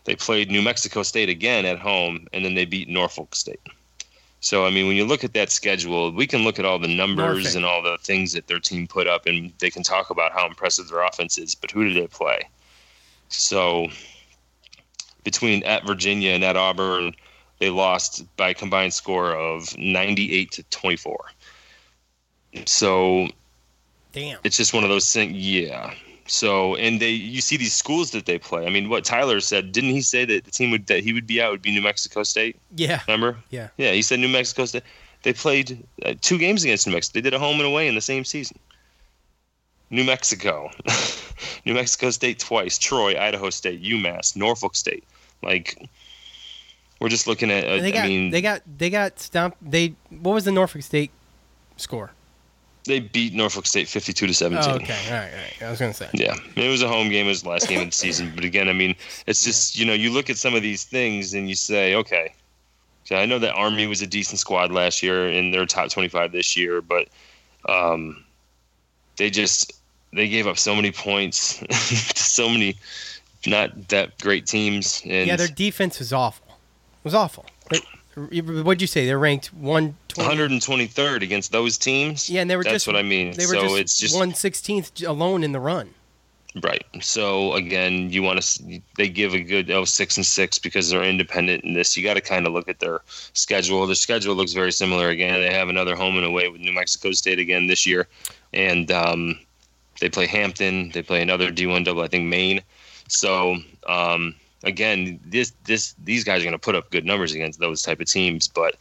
They 0.04 0.16
played 0.16 0.50
New 0.50 0.62
Mexico 0.62 1.04
State 1.04 1.30
again 1.30 1.66
at 1.66 1.80
home, 1.80 2.28
and 2.34 2.44
then 2.44 2.56
they 2.56 2.66
beat 2.66 2.90
Norfolk 2.90 3.36
State. 3.36 3.62
So, 4.40 4.66
I 4.66 4.72
mean, 4.72 4.88
when 4.88 4.96
you 4.96 5.06
look 5.06 5.24
at 5.24 5.34
that 5.34 5.52
schedule, 5.52 6.12
we 6.12 6.26
can 6.26 6.44
look 6.44 6.58
at 6.58 6.66
all 6.66 6.80
the 6.80 6.88
numbers 6.88 7.44
Norfolk. 7.44 7.56
and 7.56 7.66
all 7.66 7.84
the 7.84 8.00
things 8.00 8.34
that 8.34 8.48
their 8.48 8.60
team 8.60 8.88
put 8.88 9.08
up, 9.08 9.28
and 9.28 9.54
they 9.60 9.70
can 9.70 9.84
talk 9.84 10.10
about 10.10 10.32
how 10.32 10.48
impressive 10.48 10.88
their 10.88 11.04
offense 11.04 11.38
is. 11.38 11.54
But 11.54 11.70
who 11.70 11.84
did 11.88 11.96
they 11.96 12.08
play? 12.08 12.42
So, 13.30 13.90
between 15.24 15.64
at 15.64 15.86
Virginia 15.86 16.32
and 16.32 16.44
at 16.44 16.58
Auburn, 16.58 17.14
they 17.60 17.70
lost 17.70 18.26
by 18.36 18.50
a 18.50 18.54
combined 18.56 18.96
score 18.96 19.36
of 19.36 19.78
98 19.78 20.52
to 20.54 20.64
24. 20.64 21.18
So, 22.66 23.28
Damn. 24.12 24.40
it's 24.44 24.58
just 24.58 24.74
one 24.74 24.84
of 24.84 24.90
those 24.90 25.14
things. 25.14 25.38
Yeah. 25.38 25.94
So, 26.28 26.76
and 26.76 27.02
they, 27.02 27.10
you 27.10 27.42
see 27.42 27.58
these 27.58 27.74
schools 27.74 28.12
that 28.12 28.26
they 28.26 28.38
play. 28.38 28.66
I 28.66 28.70
mean, 28.70 28.90
what 28.90 29.04
Tyler 29.04 29.40
said, 29.40 29.72
didn't 29.72 29.90
he 29.90 30.02
say 30.02 30.26
that 30.26 30.44
the 30.46 30.52
team 30.52 30.72
would 30.72 30.88
that 30.88 31.04
he 31.04 31.14
would 31.14 31.28
be 31.28 31.42
out 31.42 31.52
would 31.52 31.62
be 31.62 31.72
New 31.72 31.82
Mexico 31.82 32.24
State? 32.24 32.58
Yeah. 32.76 33.02
Remember? 33.08 33.38
Yeah. 33.50 33.70
Yeah, 33.78 33.92
he 33.92 34.02
said 34.02 34.20
New 34.20 34.30
Mexico 34.30 34.66
State. 34.66 34.84
They 35.24 35.34
played 35.34 35.84
uh, 36.06 36.14
two 36.22 36.38
games 36.38 36.64
against 36.64 36.88
New 36.88 36.94
Mexico. 36.94 37.18
They 37.18 37.22
did 37.22 37.34
a 37.34 37.40
home 37.40 37.58
and 37.58 37.68
away 37.68 37.88
in 37.88 37.96
the 37.96 38.02
same 38.02 38.26
season. 38.26 38.58
New 39.90 40.06
Mexico, 40.06 40.72
New 41.66 41.74
Mexico 41.74 42.12
State 42.12 42.40
twice, 42.40 42.78
Troy, 42.78 43.20
Idaho 43.20 43.50
State, 43.50 43.84
UMass, 43.84 44.38
Norfolk 44.38 44.74
State. 44.74 45.04
Like, 45.44 45.86
we're 47.02 47.10
just 47.10 47.28
looking 47.28 47.52
at. 47.52 47.66
Uh, 47.66 47.82
they 47.82 47.92
got 47.92 48.06
I 48.06 48.08
mean, 48.08 48.32
they 48.32 48.42
got 48.42 48.62
they 48.78 48.90
got 48.90 49.20
stumped. 49.20 49.58
They 49.62 49.96
what 50.10 50.34
was 50.34 50.46
the 50.46 50.52
Norfolk 50.52 50.84
State 50.84 51.12
score? 51.76 52.12
They 52.86 53.00
beat 53.00 53.34
Norfolk 53.34 53.66
State 53.68 53.88
fifty-two 53.88 54.28
to 54.28 54.34
seventeen. 54.34 54.72
Oh, 54.72 54.76
okay, 54.76 54.98
all 55.08 55.14
right, 55.14 55.32
all 55.32 55.38
right. 55.38 55.64
I 55.64 55.70
was 55.70 55.80
gonna 55.80 55.94
say. 55.94 56.10
Yeah, 56.14 56.36
it 56.56 56.70
was 56.70 56.82
a 56.82 56.88
home 56.88 57.10
game. 57.10 57.26
It 57.26 57.30
was 57.30 57.44
the 57.44 57.50
last 57.50 57.68
game 57.68 57.82
of 57.82 57.88
the 57.88 57.92
season. 57.92 58.32
But 58.36 58.44
again, 58.44 58.70
I 58.70 58.74
mean, 58.74 58.96
it's 59.28 59.44
just 59.44 59.78
you 59.78 59.86
know 59.86 59.94
you 59.94 60.12
look 60.12 60.30
at 60.30 60.38
some 60.38 60.56
of 60.56 60.62
these 60.62 60.84
things 60.84 61.34
and 61.34 61.48
you 61.48 61.56
say, 61.56 61.96
okay, 61.96 62.34
so 63.04 63.16
I 63.16 63.26
know 63.26 63.40
that 63.40 63.54
Army 63.54 63.88
was 63.88 64.02
a 64.02 64.08
decent 64.08 64.40
squad 64.40 64.72
last 64.72 65.04
year 65.04 65.28
and 65.28 65.54
they're 65.54 65.66
top 65.66 65.90
twenty-five 65.90 66.32
this 66.32 66.58
year, 66.58 66.82
but 66.82 67.08
um, 67.68 68.24
they 69.18 69.30
just 69.30 69.74
they 70.14 70.28
gave 70.28 70.48
up 70.48 70.58
so 70.58 70.76
many 70.76 70.92
points 70.92 71.60
to 71.60 71.74
so 72.16 72.50
many 72.50 72.76
not 73.46 73.90
that 73.90 74.18
great 74.20 74.46
teams. 74.46 75.02
And 75.06 75.28
Yeah, 75.28 75.36
their 75.36 75.48
defense 75.48 76.00
was 76.00 76.14
awful. 76.14 76.48
It 76.48 77.04
was 77.04 77.14
awful. 77.16 77.46
What'd 78.16 78.82
you 78.82 78.88
say? 78.88 79.06
They're 79.06 79.18
ranked 79.18 79.54
one. 79.54 79.96
123rd 80.16 81.22
against 81.22 81.52
those 81.52 81.78
teams. 81.78 82.30
Yeah, 82.30 82.42
and 82.42 82.50
they 82.50 82.56
were 82.56 82.64
That's 82.64 82.74
just 82.74 82.88
what 82.88 82.96
I 82.96 83.02
mean. 83.02 83.32
They 83.32 83.46
were 83.46 83.54
so 83.54 83.62
just, 83.62 83.80
it's 83.80 84.00
just 84.00 84.16
one 84.16 84.34
sixteenth 84.34 85.02
alone 85.04 85.44
in 85.44 85.52
the 85.52 85.60
run. 85.60 85.94
Right. 86.62 86.86
So 87.00 87.54
again, 87.54 88.10
you 88.10 88.22
want 88.24 88.42
to 88.42 88.82
they 88.98 89.08
give 89.08 89.34
a 89.34 89.40
good 89.40 89.72
oh 89.72 89.86
six 89.86 90.18
and 90.18 90.26
six 90.26 90.60
because 90.60 90.90
they're 90.90 91.04
independent 91.04 91.64
in 91.64 91.74
this. 91.74 91.96
You 91.96 92.04
got 92.04 92.16
to 92.16 92.22
kind 92.22 92.46
of 92.46 92.52
look 92.52 92.68
at 92.68 92.80
their 92.80 93.02
schedule. 93.34 93.86
Their 93.86 93.96
schedule 93.96 94.36
looks 94.36 94.52
very 94.52 94.72
similar. 94.74 95.10
Again, 95.10 95.40
they 95.40 95.54
have 95.54 95.70
another 95.70 95.96
home 95.96 96.18
and 96.18 96.26
away 96.26 96.50
with 96.50 96.60
New 96.60 96.74
Mexico 96.74 97.12
State 97.14 97.40
again 97.40 97.68
this 97.68 97.86
year, 97.86 98.08
and 98.52 98.92
um, 98.92 99.40
they 100.02 100.10
play 100.10 100.28
Hampton. 100.28 100.90
They 100.90 101.02
play 101.02 101.22
another 101.22 101.52
D1 101.52 101.86
double, 101.86 102.02
I 102.02 102.08
think 102.08 102.26
Maine. 102.26 102.62
So 103.08 103.56
um, 103.88 104.36
again, 104.64 105.22
this 105.26 105.54
this 105.64 105.96
these 106.04 106.26
guys 106.26 106.42
are 106.42 106.46
going 106.46 106.52
to 106.52 106.60
put 106.60 106.76
up 106.76 106.92
good 106.92 107.06
numbers 107.06 107.34
against 107.34 107.60
those 107.60 107.82
type 107.82 108.02
of 108.02 108.08
teams, 108.08 108.50
but 108.50 108.76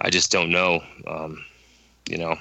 I 0.00 0.10
just 0.10 0.32
don't 0.32 0.50
know. 0.50 0.82
Um, 1.06 1.44
you 2.08 2.18
know, 2.18 2.36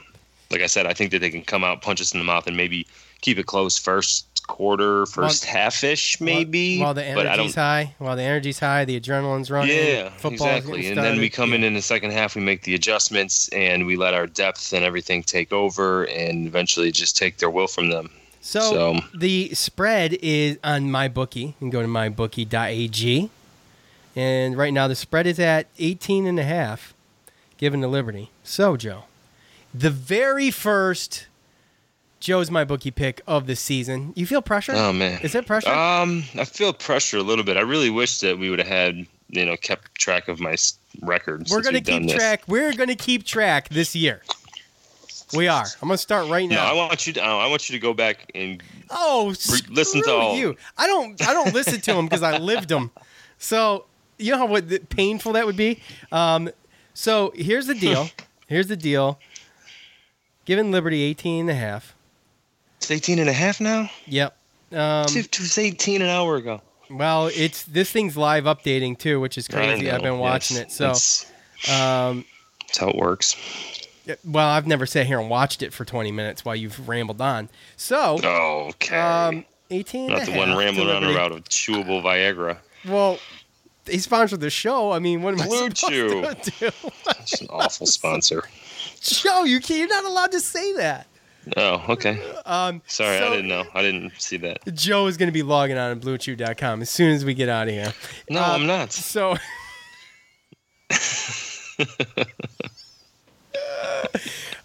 like 0.52 0.62
I 0.62 0.68
said, 0.68 0.86
I 0.86 0.94
think 0.94 1.12
that 1.12 1.20
they 1.20 1.30
can 1.30 1.44
come 1.44 1.64
out, 1.64 1.82
punch 1.82 2.02
us 2.02 2.14
in 2.14 2.20
the 2.20 2.26
mouth, 2.26 2.48
and 2.48 2.56
maybe 2.58 2.88
keep 3.22 3.38
it 3.38 3.46
close 3.46 3.78
first 3.78 4.26
quarter, 4.48 5.06
first 5.06 5.46
half 5.46 5.84
ish, 5.84 6.20
maybe. 6.20 6.80
While 6.80 6.96
the 6.96 7.12
but 7.14 7.28
I 7.28 7.34
energy's 7.34 7.56
high, 7.56 7.94
while 8.00 8.16
the 8.16 8.24
energy's 8.24 8.60
high, 8.60 8.84
the 8.86 9.00
adrenaline's 9.00 9.52
running. 9.52 9.76
Yeah, 9.76 10.12
exactly. 10.24 10.88
And 10.88 10.98
then 10.98 11.20
we 11.20 11.30
come 11.30 11.54
in 11.54 11.64
in 11.64 11.76
the 11.76 11.82
second 11.82 12.12
half, 12.12 12.36
we 12.36 12.42
make 12.42 12.64
the 12.64 12.74
adjustments, 12.74 13.48
and 13.50 13.86
we 13.86 13.96
let 13.96 14.14
our 14.16 14.26
depth 14.26 14.74
and 14.74 14.84
everything 14.84 15.22
take 15.22 15.54
over, 15.54 16.06
and 16.06 16.48
eventually 16.48 16.92
just 16.92 17.16
take 17.16 17.38
their 17.38 17.50
will 17.50 17.68
from 17.68 17.90
them. 17.90 18.10
So, 18.42 18.60
So- 18.62 19.00
the 19.14 19.54
spread 19.54 20.14
is 20.22 20.58
on 20.64 20.90
my 20.90 21.08
bookie. 21.10 21.42
You 21.42 21.54
can 21.60 21.70
go 21.70 21.82
to 21.82 21.88
mybookie.ag. 21.88 23.30
And 24.16 24.58
right 24.58 24.74
now 24.74 24.88
the 24.88 24.96
spread 24.96 25.28
is 25.28 25.40
at 25.40 25.68
18 25.78 26.26
and 26.26 26.40
a 26.40 26.44
half 26.44 26.94
given 27.60 27.82
to 27.82 27.88
Liberty. 27.88 28.32
So, 28.44 28.76
Joe, 28.76 29.04
the 29.72 29.92
very 29.92 30.50
first 30.50 31.28
Joe's 32.20 32.50
my 32.50 32.64
bookie 32.64 32.90
pick 32.92 33.22
of 33.28 33.46
the 33.46 33.56
season. 33.56 34.14
You 34.16 34.26
feel 34.26 34.42
pressure? 34.42 34.74
Oh 34.76 34.92
man, 34.92 35.22
Is 35.22 35.36
it 35.36 35.46
pressure? 35.46 35.70
Um, 35.70 36.24
I 36.36 36.46
feel 36.46 36.74
pressure 36.74 37.18
a 37.18 37.24
little 37.24 37.46
bit. 37.46 37.56
I 37.56 37.62
really 37.62 37.92
wish 37.92 38.20
that 38.22 38.40
we 38.40 38.50
would 38.50 38.60
have 38.60 38.68
had 38.68 39.06
you 39.30 39.46
know 39.46 39.56
kept 39.56 39.94
track 39.96 40.28
of 40.28 40.40
my 40.40 40.56
records. 41.04 41.52
We're 41.52 41.62
going 41.62 41.76
to 41.76 41.82
keep 41.82 42.10
track. 42.10 42.44
We're 42.48 42.74
going 42.74 42.90
to 42.90 42.96
keep 42.96 43.24
track 43.26 43.70
this 43.70 43.96
year. 43.96 44.24
We 45.36 45.48
are. 45.48 45.66
I'm 45.82 45.88
going 45.88 45.94
to 45.94 45.98
start 46.00 46.28
right 46.28 46.50
No, 46.50 46.56
now. 46.56 46.66
I 46.72 46.74
want 46.74 47.06
you 47.06 47.14
to. 47.14 47.22
I 47.22 47.46
want 47.48 47.70
you 47.70 47.74
to 47.78 47.80
go 47.80 47.94
back 47.94 48.32
and 48.34 48.64
Oh, 48.90 49.36
Re- 49.52 49.60
listen 49.70 50.02
to 50.02 50.12
all- 50.12 50.36
you. 50.36 50.56
I 50.78 50.88
don't. 50.88 51.22
I 51.26 51.34
don't 51.34 51.54
listen 51.54 51.80
to 51.82 51.94
them 51.94 52.06
because 52.08 52.24
I 52.24 52.38
lived 52.40 52.70
them. 52.70 52.90
So 53.38 53.86
you 54.18 54.32
know 54.32 54.40
how 54.40 54.46
what 54.48 54.90
painful 54.90 55.34
that 55.34 55.46
would 55.46 55.56
be. 55.56 55.80
Um, 56.12 56.50
so 56.94 57.32
here's 57.36 57.68
the 57.68 57.76
deal. 57.76 58.10
here's 58.48 58.68
the 58.68 58.76
deal. 58.78 59.20
Given 60.46 60.72
Liberty 60.72 61.04
18 61.04 61.42
and 61.42 61.50
a 61.50 61.54
half, 61.56 61.96
It's 62.78 62.90
18 62.92 63.20
and 63.20 63.30
a 63.30 63.34
half 63.34 63.62
now? 63.62 63.90
Yep. 64.08 64.36
Um, 64.72 65.06
It 65.10 65.40
was 65.40 65.58
18 65.58 66.02
an 66.02 66.10
hour 66.10 66.36
ago. 66.38 66.62
well, 66.90 67.28
it's 67.28 67.64
this 67.64 67.92
thing's 67.92 68.18
live 68.18 68.46
updating 68.46 68.98
too, 68.98 69.20
which 69.20 69.38
is 69.38 69.48
crazy. 69.48 69.90
I've 69.92 70.02
been 70.02 70.18
watching 70.20 70.58
yes. 70.58 70.66
it. 70.68 70.72
So, 70.72 70.88
That's, 70.88 71.26
um, 71.70 72.26
that's 72.62 72.78
how 72.80 72.90
it 72.90 72.96
works. 72.96 73.36
well, 74.26 74.48
I've 74.48 74.66
never 74.68 74.86
sat 74.88 75.06
here 75.06 75.20
and 75.20 75.30
watched 75.30 75.62
it 75.62 75.72
for 75.74 75.86
20 75.86 76.12
minutes 76.12 76.44
while 76.44 76.56
you've 76.56 76.88
rambled 76.88 77.22
on. 77.22 77.50
So, 77.78 78.20
Okay. 78.24 78.98
um, 79.00 79.46
18 79.70 80.10
and 80.10 80.18
Not 80.20 80.26
the 80.26 80.36
one 80.38 80.58
rambling 80.58 80.90
on 80.90 81.04
about 81.04 81.32
a 81.32 81.42
chewable 81.42 82.02
Viagra. 82.02 82.58
Well, 82.88 83.20
they 83.90 83.98
sponsored 83.98 84.40
the 84.40 84.50
show. 84.50 84.92
I 84.92 85.00
mean, 85.00 85.22
what 85.22 85.40
am 85.40 85.48
Blue 85.48 85.66
I 85.66 85.70
supposed 85.70 85.78
to 85.88 85.90
do? 85.90 86.24
It's 87.10 87.42
an 87.42 87.48
awful 87.50 87.86
sponsor. 87.88 88.44
Joe, 89.02 89.44
you 89.44 89.60
can't, 89.60 89.80
you're 89.80 89.88
not 89.88 90.06
allowed 90.06 90.32
to 90.34 90.40
say 90.40 90.74
that. 90.74 91.08
Oh, 91.58 91.84
okay. 91.90 92.22
Um, 92.46 92.82
Sorry, 92.88 93.18
so 93.18 93.28
I 93.28 93.30
didn't 93.30 93.48
know. 93.48 93.64
I 93.74 93.82
didn't 93.82 94.12
see 94.22 94.38
that. 94.38 94.60
Joe 94.74 95.08
is 95.08 95.18
going 95.18 95.28
to 95.28 95.34
be 95.34 95.42
logging 95.44 95.78
on 95.78 95.92
at 95.92 96.00
bluechew.com 96.02 96.82
as 96.82 96.90
soon 96.90 97.12
as 97.14 97.24
we 97.26 97.34
get 97.34 97.50
out 97.50 97.68
of 97.68 97.74
here. 97.74 97.94
No, 98.30 98.42
Uh, 98.42 98.48
I'm 98.56 98.68
not. 98.68 98.92
So, 98.92 99.32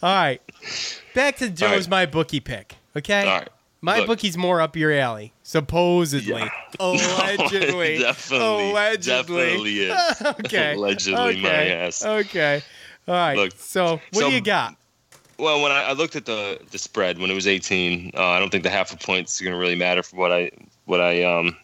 all 0.03 0.15
right, 0.15 0.41
back 1.15 1.37
to 1.37 1.51
Joe's 1.51 1.85
right. 1.85 1.91
my 1.91 2.07
bookie 2.07 2.41
pick. 2.41 2.77
Okay, 2.97 3.21
All 3.27 3.39
right. 3.39 3.49
my 3.81 3.99
Look. 3.99 4.07
bookie's 4.09 4.37
more 4.37 4.61
up 4.61 4.77
your 4.77 4.93
alley, 4.93 5.33
supposedly, 5.45 6.41
Yeah. 6.41 6.49
allegedly, 6.81 7.99
definitely, 7.99 8.71
allegedly. 8.71 9.47
definitely 9.47 9.79
is. 9.79 10.23
okay, 10.45 10.75
Allegedly 10.75 11.21
okay. 11.21 11.41
my 11.41 11.67
ass. 11.69 12.05
Okay, 12.05 12.63
all 13.07 13.15
right. 13.15 13.37
Look, 13.37 13.53
so, 13.57 14.01
what 14.11 14.15
so- 14.15 14.31
do 14.31 14.35
you 14.35 14.41
got? 14.41 14.75
Well, 15.37 15.63
when 15.63 15.73
I, 15.73 15.83
I 15.83 15.93
looked 15.95 16.15
at 16.15 16.27
the 16.27 16.61
the 16.71 16.79
spread 16.79 17.19
when 17.19 17.29
it 17.29 17.35
was 17.35 17.49
18, 17.49 18.13
uh, 18.15 18.23
I 18.23 18.39
don't 18.39 18.51
think 18.51 18.63
the 18.63 18.71
half 18.71 18.93
a 18.93 18.97
point 18.97 19.29
is 19.29 19.41
going 19.41 19.53
to 19.53 19.59
really 19.59 19.75
matter 19.75 20.03
for 20.03 20.15
what 20.17 20.31
I 20.31 20.51
what 20.85 21.01
I 21.01 21.25
um, 21.25 21.57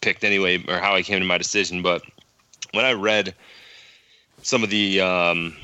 picked 0.00 0.24
anyway, 0.24 0.64
or 0.68 0.78
how 0.78 0.94
I 0.94 1.02
came 1.02 1.20
to 1.20 1.26
my 1.26 1.36
decision. 1.36 1.82
But 1.82 2.02
when 2.72 2.86
I 2.86 2.92
read 2.92 3.34
some 4.42 4.64
of 4.64 4.70
the 4.70 5.02
um, 5.02 5.54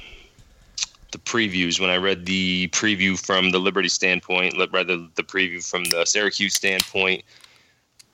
the 1.12 1.18
previews, 1.18 1.80
when 1.80 1.88
I 1.88 1.96
read 1.96 2.26
the 2.26 2.68
preview 2.68 3.18
from 3.18 3.52
the 3.52 3.58
Liberty 3.58 3.88
standpoint, 3.88 4.56
read 4.70 4.86
the, 4.88 5.08
the 5.14 5.22
preview 5.22 5.66
from 5.66 5.84
the 5.84 6.04
Syracuse 6.04 6.54
standpoint, 6.54 7.24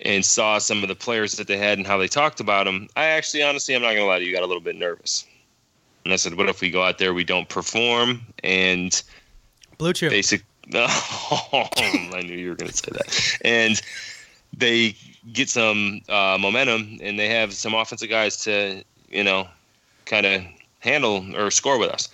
and 0.01 0.25
saw 0.25 0.59
some 0.59 0.83
of 0.83 0.89
the 0.89 0.95
players 0.95 1.33
that 1.37 1.47
they 1.47 1.57
had 1.57 1.79
and 1.79 1.87
how 1.87 1.97
they 1.97 2.09
talked 2.09 2.41
about 2.41 2.65
them, 2.65 2.89
I 2.97 3.07
actually, 3.07 3.43
honestly, 3.43 3.75
I'm 3.75 3.83
not 3.83 3.89
going 3.89 3.99
to 3.99 4.05
lie 4.05 4.19
to 4.19 4.25
you, 4.25 4.33
got 4.33 4.43
a 4.43 4.47
little 4.47 4.63
bit 4.63 4.77
nervous. 4.77 5.27
And 6.05 6.13
I 6.13 6.17
said, 6.17 6.35
what 6.35 6.49
if 6.49 6.61
we 6.61 6.71
go 6.71 6.83
out 6.83 6.99
there, 6.99 7.13
we 7.15 7.25
don't 7.25 7.49
perform, 7.49 8.21
and 8.45 9.03
BlueChew. 9.79 10.11
basic. 10.11 10.43
Oh, 11.29 11.69
I 12.15 12.23
knew 12.23 12.37
you 12.37 12.51
were 12.51 12.55
going 12.55 12.71
to 12.71 12.77
say 12.77 12.91
that. 12.93 13.39
And 13.45 13.81
they 14.57 14.97
get 15.33 15.49
some 15.49 16.01
uh, 16.09 16.39
momentum, 16.41 16.99
and 17.01 17.19
they 17.19 17.29
have 17.29 17.53
some 17.53 17.75
offensive 17.75 18.09
guys 18.09 18.37
to, 18.45 18.85
you 19.09 19.25
know, 19.25 19.49
kind 20.05 20.27
of 20.27 20.43
handle 20.81 21.25
or 21.37 21.51
score 21.51 21.79
with 21.79 21.91
us. 21.91 22.09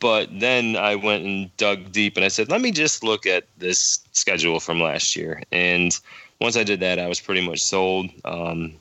But 0.00 0.28
then 0.38 0.76
I 0.76 0.94
went 0.94 1.24
and 1.24 1.56
dug 1.56 1.90
deep, 1.90 2.16
and 2.16 2.24
I 2.24 2.28
said, 2.28 2.50
let 2.50 2.60
me 2.60 2.70
just 2.70 3.02
look 3.02 3.26
at 3.26 3.44
this 3.58 4.00
schedule 4.12 4.60
from 4.60 4.80
last 4.80 5.16
year. 5.16 5.42
And 5.50 5.98
once 6.40 6.56
I 6.56 6.64
did 6.64 6.80
that, 6.80 6.98
I 6.98 7.06
was 7.08 7.20
pretty 7.20 7.46
much 7.46 7.60
sold. 7.60 8.10
Um, 8.24 8.74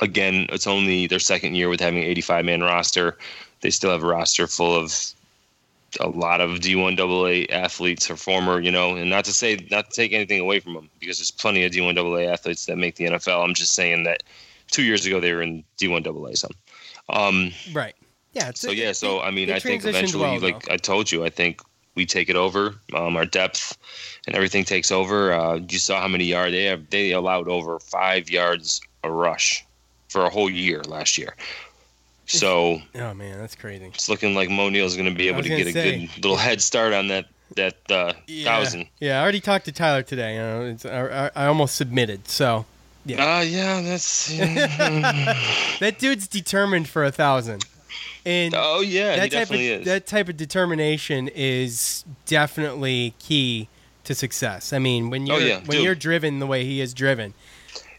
again, 0.00 0.46
it's 0.50 0.66
only 0.66 1.06
their 1.06 1.18
second 1.18 1.54
year 1.54 1.68
with 1.68 1.80
having 1.80 1.98
an 2.02 2.04
85 2.08 2.44
man 2.44 2.60
roster. 2.62 3.18
They 3.60 3.70
still 3.70 3.90
have 3.90 4.02
a 4.02 4.06
roster 4.06 4.46
full 4.46 4.74
of 4.74 4.94
a 6.00 6.08
lot 6.08 6.40
of 6.40 6.60
D1 6.60 6.98
AA 6.98 7.52
athletes 7.52 8.10
or 8.10 8.16
former, 8.16 8.60
you 8.60 8.70
know, 8.70 8.96
and 8.96 9.10
not 9.10 9.24
to 9.26 9.32
say 9.32 9.66
not 9.70 9.90
to 9.90 9.96
take 9.96 10.12
anything 10.12 10.40
away 10.40 10.58
from 10.58 10.74
them 10.74 10.88
because 11.00 11.18
there's 11.18 11.30
plenty 11.30 11.64
of 11.64 11.72
D1 11.72 11.98
AA 11.98 12.30
athletes 12.32 12.66
that 12.66 12.76
make 12.76 12.96
the 12.96 13.04
NFL. 13.04 13.44
I'm 13.44 13.54
just 13.54 13.74
saying 13.74 14.04
that 14.04 14.22
two 14.70 14.82
years 14.82 15.04
ago 15.04 15.20
they 15.20 15.32
were 15.32 15.42
in 15.42 15.62
D1 15.78 16.06
AA. 16.06 16.34
So, 16.34 16.48
um, 17.10 17.52
right. 17.72 17.94
Yeah. 18.32 18.44
it's- 18.48 18.60
so 18.60 18.70
yeah, 18.70 18.92
so 18.92 19.20
I 19.20 19.30
mean, 19.30 19.50
I 19.50 19.58
think 19.58 19.84
eventually, 19.84 20.22
well, 20.22 20.40
like 20.40 20.64
though. 20.64 20.72
I 20.72 20.76
told 20.78 21.12
you, 21.12 21.24
I 21.24 21.28
think 21.30 21.60
we 21.94 22.06
take 22.06 22.28
it 22.28 22.36
over. 22.36 22.74
Um, 22.94 23.16
our 23.16 23.24
depth 23.26 23.76
and 24.26 24.34
everything 24.34 24.64
takes 24.64 24.90
over. 24.90 25.32
Uh, 25.32 25.56
you 25.68 25.78
saw 25.78 26.00
how 26.00 26.08
many 26.08 26.24
yards 26.24 26.52
they 26.52 26.64
have. 26.64 26.88
They 26.90 27.12
allowed 27.12 27.48
over 27.48 27.78
five 27.78 28.30
yards 28.30 28.80
a 29.04 29.10
rush 29.10 29.64
for 30.08 30.24
a 30.24 30.30
whole 30.30 30.50
year 30.50 30.82
last 30.82 31.18
year. 31.18 31.34
So 32.26 32.80
Oh 32.94 33.14
man, 33.14 33.38
that's 33.38 33.54
crazy. 33.54 33.86
it's 33.86 34.08
looking 34.08 34.34
like 34.34 34.48
Moe 34.48 34.68
Neal's 34.68 34.96
going 34.96 35.08
to 35.08 35.14
be 35.14 35.28
able 35.28 35.42
to 35.42 35.48
get 35.48 35.66
a 35.66 35.72
good 35.72 36.08
little 36.16 36.36
head 36.36 36.62
start 36.62 36.92
on 36.92 37.08
that 37.08 37.26
that 37.56 37.76
uh, 37.90 38.14
thousand. 38.44 38.86
Yeah, 39.00 39.18
I 39.18 39.22
already 39.22 39.40
talked 39.40 39.66
to 39.66 39.72
Tyler 39.72 40.02
today. 40.02 40.34
You 40.34 40.40
know, 40.40 40.62
it's, 40.66 40.86
I, 40.86 41.26
I, 41.26 41.30
I 41.34 41.46
almost 41.46 41.76
submitted. 41.76 42.28
So 42.28 42.64
yeah 43.04 43.16
Ah, 43.18 43.40
yeah, 43.40 43.82
that's. 43.82 44.28
that 45.80 45.96
dude's 45.98 46.28
determined 46.28 46.88
for 46.88 47.04
a 47.04 47.10
thousand. 47.12 47.64
And 48.24 48.54
oh 48.56 48.80
yeah, 48.80 49.16
that 49.16 49.24
he 49.24 49.28
type 49.30 49.30
definitely 49.30 49.72
of 49.72 49.80
is. 49.80 49.86
that 49.86 50.06
type 50.06 50.28
of 50.28 50.36
determination 50.36 51.28
is 51.34 52.04
definitely 52.26 53.14
key 53.18 53.68
to 54.04 54.14
success. 54.14 54.72
I 54.72 54.78
mean, 54.78 55.10
when 55.10 55.30
Oh, 55.30 55.38
you're 55.38 55.48
yeah, 55.48 55.56
when 55.58 55.76
dude. 55.78 55.84
you're 55.84 55.94
driven 55.94 56.38
the 56.38 56.46
way 56.46 56.64
he 56.64 56.80
is 56.80 56.94
driven, 56.94 57.34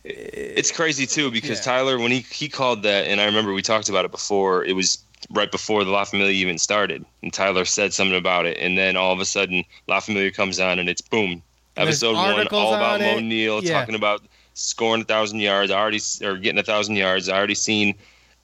it's 0.03 0.71
crazy 0.71 1.05
too 1.05 1.31
because 1.31 1.59
Yeah. 1.59 1.63
Tyler, 1.73 1.99
when 1.99 2.11
he 2.11 2.19
he 2.19 2.47
called 2.49 2.83
that, 2.83 3.07
and 3.07 3.19
I 3.21 3.25
remember 3.25 3.53
we 3.53 3.61
talked 3.61 3.89
about 3.89 4.05
it 4.05 4.11
before. 4.11 4.63
It 4.63 4.73
was 4.73 4.97
right 5.31 5.49
before 5.51 5.83
the 5.83 5.91
La 5.91 6.03
Familia 6.03 6.33
even 6.33 6.57
started, 6.57 7.05
and 7.21 7.33
Tyler 7.33 7.65
said 7.65 7.93
something 7.93 8.17
about 8.17 8.45
it, 8.45 8.57
and 8.59 8.77
then 8.77 8.95
all 8.97 9.13
of 9.13 9.19
a 9.19 9.25
sudden 9.25 9.63
La 9.87 9.99
Familia 9.99 10.31
comes 10.31 10.59
on, 10.59 10.79
and 10.79 10.89
it's 10.89 11.01
boom, 11.01 11.41
episode 11.77 12.15
one, 12.15 12.47
all 12.49 12.73
about 12.75 12.99
Moe. 13.01 13.19
Neal 13.19 13.63
Yeah. 13.63 13.79
talking 13.79 13.95
about 13.95 14.21
scoring 14.53 15.01
a 15.01 15.05
thousand 15.05 15.39
yards. 15.39 15.71
Already 15.71 15.99
or 16.21 16.37
getting 16.37 16.59
a 16.59 16.63
thousand 16.63 16.95
yards. 16.95 17.27
I 17.29 17.37
already 17.37 17.55
seen. 17.55 17.95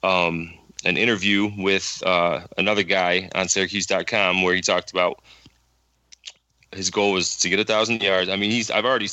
Um, 0.02 0.54
an 0.84 0.96
interview 0.96 1.50
with 1.58 2.02
uh, 2.06 2.40
another 2.58 2.82
guy 2.82 3.28
on 3.34 3.48
Syracuse.com 3.48 4.42
where 4.42 4.54
he 4.54 4.60
talked 4.60 4.90
about 4.90 5.20
his 6.72 6.88
goal 6.90 7.12
was 7.12 7.36
to 7.38 7.48
get 7.48 7.58
a 7.58 7.64
thousand 7.64 8.02
yards. 8.02 8.28
I 8.30 8.36
mean, 8.36 8.50
he's 8.50 8.70
I've 8.70 8.84
already 8.84 9.08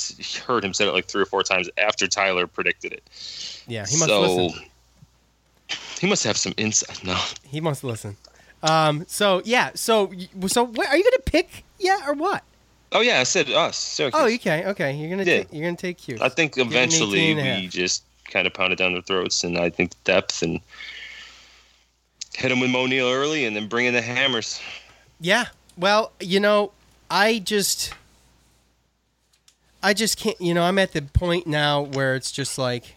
heard 0.45 0.63
him 0.63 0.73
say 0.73 0.87
it 0.87 0.91
like 0.91 1.05
three 1.05 1.21
or 1.23 1.25
four 1.25 1.43
times 1.43 1.69
after 1.77 2.07
Tyler 2.07 2.45
predicted 2.47 2.93
it. 2.93 3.63
yeah, 3.67 3.85
he 3.85 3.97
must 3.97 4.05
so 4.09 4.21
listen. 4.45 4.63
he 5.99 6.07
must 6.07 6.23
have 6.23 6.37
some 6.37 6.53
insight. 6.57 7.03
No, 7.03 7.19
He 7.43 7.59
must 7.59 7.83
listen. 7.83 8.15
Um. 8.63 9.05
So 9.07 9.41
yeah. 9.45 9.71
So 9.75 10.11
so 10.47 10.65
what, 10.65 10.87
are 10.87 10.97
you 10.97 11.03
gonna 11.03 11.23
pick? 11.25 11.63
Yeah 11.79 12.07
or 12.07 12.13
what? 12.13 12.43
oh 12.93 13.01
yeah, 13.01 13.19
I 13.19 13.23
said 13.23 13.49
us. 13.49 13.75
Syracuse. 13.77 14.21
Oh, 14.21 14.27
okay. 14.35 14.65
Okay. 14.67 14.93
You're 14.95 15.09
gonna 15.09 15.23
Yeah. 15.23 15.39
take, 15.39 15.47
you're 15.51 15.63
gonna 15.65 15.75
take 15.77 15.97
Cuse. 15.97 16.21
I 16.21 16.29
think 16.29 16.55
Give 16.55 16.67
him 16.67 16.73
an 16.73 16.77
eventually 16.77 17.19
18 17.19 17.37
and 17.39 17.47
a 17.47 17.61
we 17.61 17.67
just 17.67 18.03
kind 18.25 18.45
of 18.47 18.53
pounded 18.53 18.77
down 18.77 18.93
their 18.93 19.01
throats, 19.01 19.43
and 19.43 19.57
I 19.57 19.69
think 19.69 19.91
depth 20.03 20.41
and 20.41 20.59
hit 22.37 22.51
him 22.51 22.59
with 22.59 22.69
Moe 22.69 22.85
Neal 22.85 23.09
early, 23.09 23.45
and 23.45 23.55
then 23.55 23.67
bring 23.67 23.87
in 23.87 23.93
the 23.95 24.01
hammers. 24.01 24.61
Yeah. 25.19 25.47
Well, 25.75 26.11
you 26.19 26.39
know, 26.39 26.71
I 27.09 27.39
just 27.39 27.93
I 29.81 29.93
just 29.93 30.19
can't, 30.19 30.39
you 30.39 30.53
know, 30.53 30.61
I'm 30.63 30.77
at 30.77 30.93
the 30.93 31.01
point 31.01 31.47
now 31.47 31.81
where 31.81 32.15
it's 32.15 32.31
just 32.31 32.57
like 32.59 32.95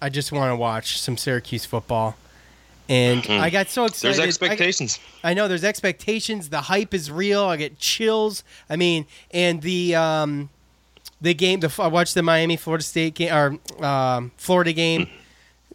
I 0.00 0.08
just 0.08 0.32
want 0.32 0.50
to 0.50 0.56
watch 0.56 1.00
some 1.00 1.16
Syracuse 1.16 1.64
football. 1.64 2.16
And 2.88 3.24
I 3.28 3.48
got 3.48 3.68
so 3.68 3.84
excited. 3.84 4.16
There's 4.16 4.18
I- 4.18 4.26
expectations. 4.26 4.98
I, 5.22 5.34
know 5.34 5.46
there's 5.46 5.64
expectations. 5.64 6.48
The 6.48 6.62
hype 6.62 6.92
is 6.92 7.10
real. 7.10 7.44
I 7.44 7.56
get 7.56 7.78
chills. 7.78 8.42
I 8.68 8.74
mean, 8.74 9.06
and 9.30 9.62
the 9.62 9.94
um 9.94 10.50
the 11.20 11.32
game 11.32 11.60
the 11.60 11.72
I 11.78 11.86
watched 11.86 12.14
the 12.14 12.22
Miami 12.22 12.56
Florida 12.56 12.82
State 12.82 13.14
game 13.14 13.32
or 13.32 13.84
um, 13.84 14.32
Florida 14.36 14.72
game 14.72 15.08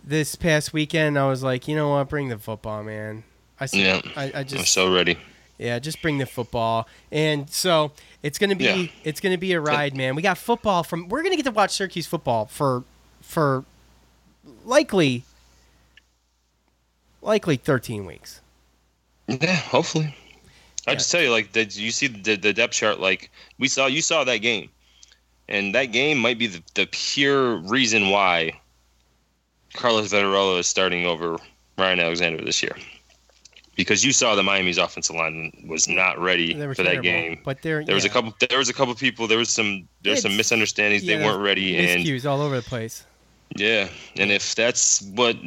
this 0.08 0.36
past 0.36 0.74
weekend. 0.74 1.20
I 1.20 1.28
was 1.28 1.44
like, 1.44 1.68
you 1.68 1.76
know 1.76 1.90
what? 1.90 2.10
Bring 2.10 2.30
the 2.30 2.38
football, 2.38 2.84
man. 2.84 3.24
I 3.60 3.68
yeah, 3.74 4.02
I, 4.16 4.24
I 4.26 4.40
I'm 4.40 4.48
so 4.66 4.94
ready. 4.94 5.18
yeah, 5.58 5.80
just 5.80 6.02
bring 6.02 6.18
the 6.20 6.26
football. 6.26 6.88
And 7.12 7.50
so 7.50 7.92
it's 8.24 8.38
gonna 8.38 8.56
be 8.56 8.64
Yeah. 8.66 8.88
it's 9.04 9.20
gonna 9.20 9.38
be 9.38 9.54
a 9.54 9.60
ride, 9.60 9.96
man. 9.96 10.16
We 10.16 10.22
got 10.22 10.38
football 10.38 10.84
from 10.84 11.10
we're 11.10 11.24
gonna 11.24 11.36
get 11.36 11.46
to 11.46 11.52
watch 11.52 11.72
Syracuse 11.72 12.06
football 12.08 12.46
for 12.46 12.84
for 13.22 13.66
likely 14.64 15.24
likely 17.22 17.58
thirteen 17.58 18.06
weeks. 18.06 18.42
Yeah, 19.28 19.56
hopefully. 19.56 20.16
I 20.88 20.94
just 20.94 21.12
tell 21.12 21.22
you, 21.22 21.32
like, 21.32 21.52
did 21.52 21.76
you 21.76 21.92
see 21.92 22.08
the, 22.08 22.38
the 22.38 22.54
depth 22.54 22.72
chart? 22.74 23.02
Like, 23.02 23.30
we 23.60 23.68
saw, 23.68 23.88
you 23.88 24.02
saw 24.02 24.24
that 24.24 24.38
game, 24.38 24.70
and 25.50 25.76
that 25.76 25.88
game 25.88 26.18
might 26.18 26.40
be 26.40 26.48
the, 26.48 26.64
the 26.76 26.86
pure 26.90 27.58
reason 27.58 28.10
why 28.10 28.54
Carlos 29.78 30.12
Vettorello 30.12 30.60
is 30.60 30.68
starting 30.68 31.06
over 31.06 31.38
Ryan 31.78 32.00
Alexander 32.00 32.44
this 32.44 32.62
year, 32.62 32.76
because 33.76 34.04
you 34.04 34.12
saw 34.12 34.36
the 34.36 34.44
Miami's 34.44 34.78
offensive 34.78 35.16
line 35.16 35.52
was 35.68 35.88
not 35.88 36.20
ready 36.20 36.54
for 36.74 36.84
that 36.84 37.02
game. 37.02 37.40
but 37.46 37.62
they're 37.62 37.86
There 37.86 37.96
was 37.96 38.06
a 38.06 38.10
couple. 38.10 38.34
There 38.50 38.58
was 38.58 38.70
a 38.70 38.74
couple 38.74 38.94
people. 38.96 39.28
There 39.28 39.38
was 39.38 39.50
some. 39.50 39.88
There's 40.02 40.22
some 40.22 40.36
misunderstandings. 40.36 41.04
Yeah, 41.04 41.18
they 41.18 41.26
weren't 41.26 41.42
ready, 41.42 41.78
and 41.78 42.04
miscues 42.04 42.30
all 42.30 42.42
over 42.42 42.56
the 42.56 42.68
place. 42.68 43.06
yeah, 43.56 43.88
and 44.18 44.32
if 44.32 44.56
that's 44.56 45.02
what 45.14 45.38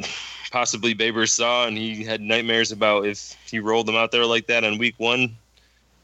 possibly 0.51 0.93
Baber 0.93 1.25
saw, 1.27 1.67
and 1.67 1.77
he 1.77 2.03
had 2.03 2.21
nightmares 2.21 2.71
about 2.71 3.05
if 3.05 3.35
he 3.45 3.59
rolled 3.59 3.87
them 3.87 3.95
out 3.95 4.11
there 4.11 4.25
like 4.25 4.47
that 4.47 4.63
on 4.63 4.77
week 4.77 4.95
one, 4.97 5.35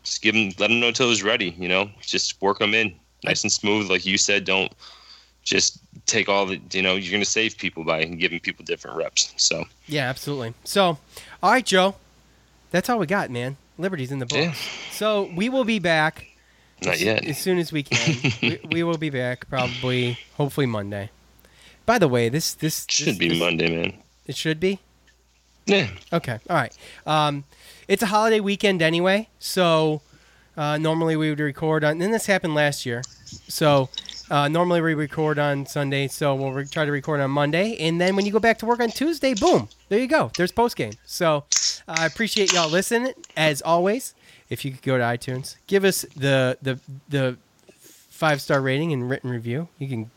just 0.03 0.21
give 0.21 0.35
him, 0.35 0.51
let 0.59 0.69
him 0.71 0.79
know 0.79 0.87
until 0.89 1.09
he's 1.09 1.23
ready. 1.23 1.55
You 1.57 1.67
know, 1.69 1.89
just 2.01 2.41
work 2.41 2.61
him 2.61 2.73
in. 2.73 2.93
nice 3.23 3.43
and 3.43 3.51
smooth, 3.51 3.89
like 3.89 4.05
you 4.05 4.17
said. 4.17 4.43
Don't 4.43 4.71
just 5.43 5.79
take 6.07 6.27
all 6.29 6.45
the 6.47 6.59
you 6.71 6.81
know 6.81 6.95
you're 6.95 7.11
going 7.11 7.21
to 7.23 7.29
save 7.29 7.57
people 7.57 7.83
by 7.83 8.03
giving 8.05 8.39
people 8.39 8.65
different 8.65 8.97
reps. 8.97 9.33
So 9.37 9.65
Yeah, 9.87 10.09
absolutely. 10.09 10.53
So, 10.63 10.97
all 11.43 11.51
right, 11.51 11.65
Joe. 11.65 11.95
That's 12.71 12.89
all 12.89 12.97
we 12.99 13.05
got, 13.05 13.29
man. 13.29 13.57
Liberty's 13.77 14.11
in 14.11 14.19
the 14.19 14.25
book. 14.25 14.39
Yeah. 14.39 14.53
So 14.91 15.29
we 15.35 15.47
will 15.49 15.63
be 15.63 15.79
back 15.79 16.25
not 16.83 16.95
as, 16.95 17.03
yet. 17.03 17.25
as 17.25 17.37
soon 17.37 17.57
as 17.59 17.71
we 17.71 17.83
can. 17.83 18.33
we, 18.41 18.59
we 18.71 18.83
will 18.83 18.97
be 18.97 19.09
back 19.09 19.47
probably, 19.49 20.17
hopefully 20.35 20.65
Monday. 20.65 21.09
By 21.85 21.97
the 21.99 22.07
way, 22.07 22.27
this 22.29 22.53
this 22.53 22.85
Should 22.89 23.07
this- 23.09 23.17
be 23.17 23.29
this- 23.29 23.39
Monday, 23.39 23.69
man. 23.75 23.93
It 24.25 24.35
should 24.35 24.59
be. 24.59 24.79
Yeah. 25.65 25.87
Okay. 26.11 26.39
All 26.49 26.55
right. 26.55 26.75
Um, 27.05 27.43
it's 27.87 28.01
a 28.03 28.07
holiday 28.07 28.39
weekend 28.41 28.81
anyway, 28.81 29.29
so 29.39 30.01
uh, 30.57 30.77
normally 30.77 31.15
we 31.15 31.29
would 31.29 31.39
record 31.39 31.83
on. 31.85 32.01
And 32.01 32.13
this 32.13 32.25
happened 32.25 32.55
last 32.55 32.85
year, 32.85 33.03
so 33.47 33.89
uh, 34.29 34.47
normally 34.47 34.81
we 34.81 34.93
record 34.93 35.39
on 35.39 35.65
Sunday. 35.65 36.07
So 36.07 36.35
we'll 36.35 36.51
re- 36.51 36.65
try 36.65 36.85
to 36.85 36.91
record 36.91 37.19
on 37.21 37.31
Monday, 37.31 37.77
and 37.77 37.99
then 37.99 38.15
when 38.15 38.25
you 38.25 38.31
go 38.31 38.39
back 38.39 38.57
to 38.59 38.65
work 38.65 38.79
on 38.79 38.89
Tuesday, 38.89 39.33
boom, 39.33 39.69
there 39.89 39.99
you 39.99 40.07
go. 40.07 40.31
There's 40.37 40.51
post 40.51 40.75
game. 40.75 40.93
So 41.05 41.45
uh, 41.87 41.95
I 41.99 42.05
appreciate 42.05 42.53
y'all 42.53 42.69
listening 42.69 43.13
as 43.35 43.61
always. 43.61 44.13
If 44.49 44.63
you 44.63 44.71
could 44.71 44.81
go 44.81 44.97
to 44.97 45.03
iTunes, 45.03 45.55
give 45.67 45.83
us 45.83 46.05
the 46.15 46.57
the 46.61 46.79
the 47.09 47.37
five 48.09 48.41
star 48.41 48.61
rating 48.61 48.93
and 48.93 49.09
written 49.09 49.29
review. 49.29 49.67
You 49.77 49.87
can 49.87 50.11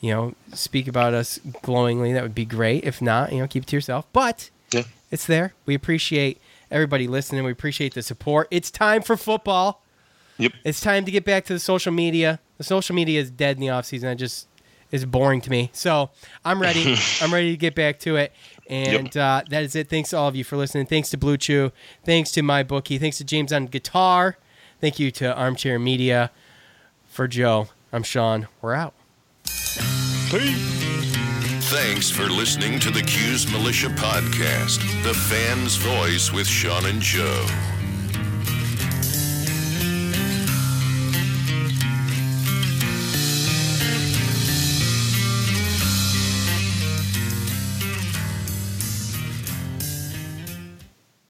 you 0.00 0.14
know, 0.14 0.32
speak 0.52 0.86
about 0.86 1.12
us 1.12 1.40
glowingly, 1.62 2.12
that 2.12 2.22
would 2.22 2.34
be 2.34 2.44
great. 2.44 2.84
If 2.84 3.02
not, 3.02 3.32
you 3.32 3.38
know, 3.40 3.48
keep 3.48 3.64
it 3.64 3.66
to 3.66 3.74
yourself. 3.76 4.06
But 4.12 4.48
Yeah. 4.70 4.82
it's 5.10 5.26
there. 5.26 5.54
We 5.66 5.74
appreciate 5.74 6.40
everybody 6.70 7.08
listening. 7.08 7.42
We 7.42 7.50
appreciate 7.50 7.94
the 7.94 8.02
support. 8.02 8.46
It's 8.52 8.70
time 8.70 9.02
for 9.02 9.16
football. 9.16 9.82
Yep. 10.36 10.52
It's 10.62 10.80
time 10.80 11.04
to 11.04 11.10
get 11.10 11.24
back 11.24 11.46
to 11.46 11.52
the 11.52 11.58
social 11.58 11.90
media. 11.92 12.38
The 12.58 12.64
social 12.64 12.94
media 12.94 13.20
is 13.20 13.30
dead 13.30 13.56
in 13.56 13.60
the 13.60 13.68
offseason. 13.68 14.12
It 14.12 14.16
just 14.16 14.48
is 14.90 15.04
boring 15.04 15.40
to 15.42 15.50
me. 15.50 15.70
So 15.72 16.10
I'm 16.44 16.60
ready. 16.60 16.96
I'm 17.20 17.32
ready 17.32 17.52
to 17.52 17.56
get 17.56 17.74
back 17.74 17.98
to 18.00 18.16
it. 18.16 18.32
And 18.68 19.16
uh, 19.16 19.42
that 19.48 19.62
is 19.62 19.74
it. 19.74 19.88
Thanks 19.88 20.10
to 20.10 20.18
all 20.18 20.28
of 20.28 20.36
you 20.36 20.44
for 20.44 20.56
listening. 20.56 20.86
Thanks 20.86 21.10
to 21.10 21.18
BlueChew. 21.18 21.72
Thanks 22.04 22.30
to 22.32 22.42
my 22.42 22.62
bookie. 22.62 22.98
Thanks 22.98 23.16
to 23.18 23.24
James 23.24 23.52
on 23.52 23.66
guitar. 23.66 24.36
Thank 24.80 24.98
you 24.98 25.10
to 25.12 25.34
Armchair 25.34 25.78
Media. 25.78 26.30
For 27.08 27.26
Joe, 27.26 27.68
I'm 27.92 28.02
Sean. 28.04 28.46
We're 28.62 28.74
out. 28.74 28.94
Thanks 31.70 32.10
for 32.10 32.24
listening 32.24 32.78
to 32.80 32.90
the 32.90 33.02
Cuse 33.02 33.50
Militia 33.50 33.88
Podcast, 33.88 34.78
the 35.02 35.14
fan's 35.14 35.76
voice 35.76 36.32
with 36.32 36.46
Sean 36.46 36.86
and 36.86 37.00
Joe. 37.00 37.46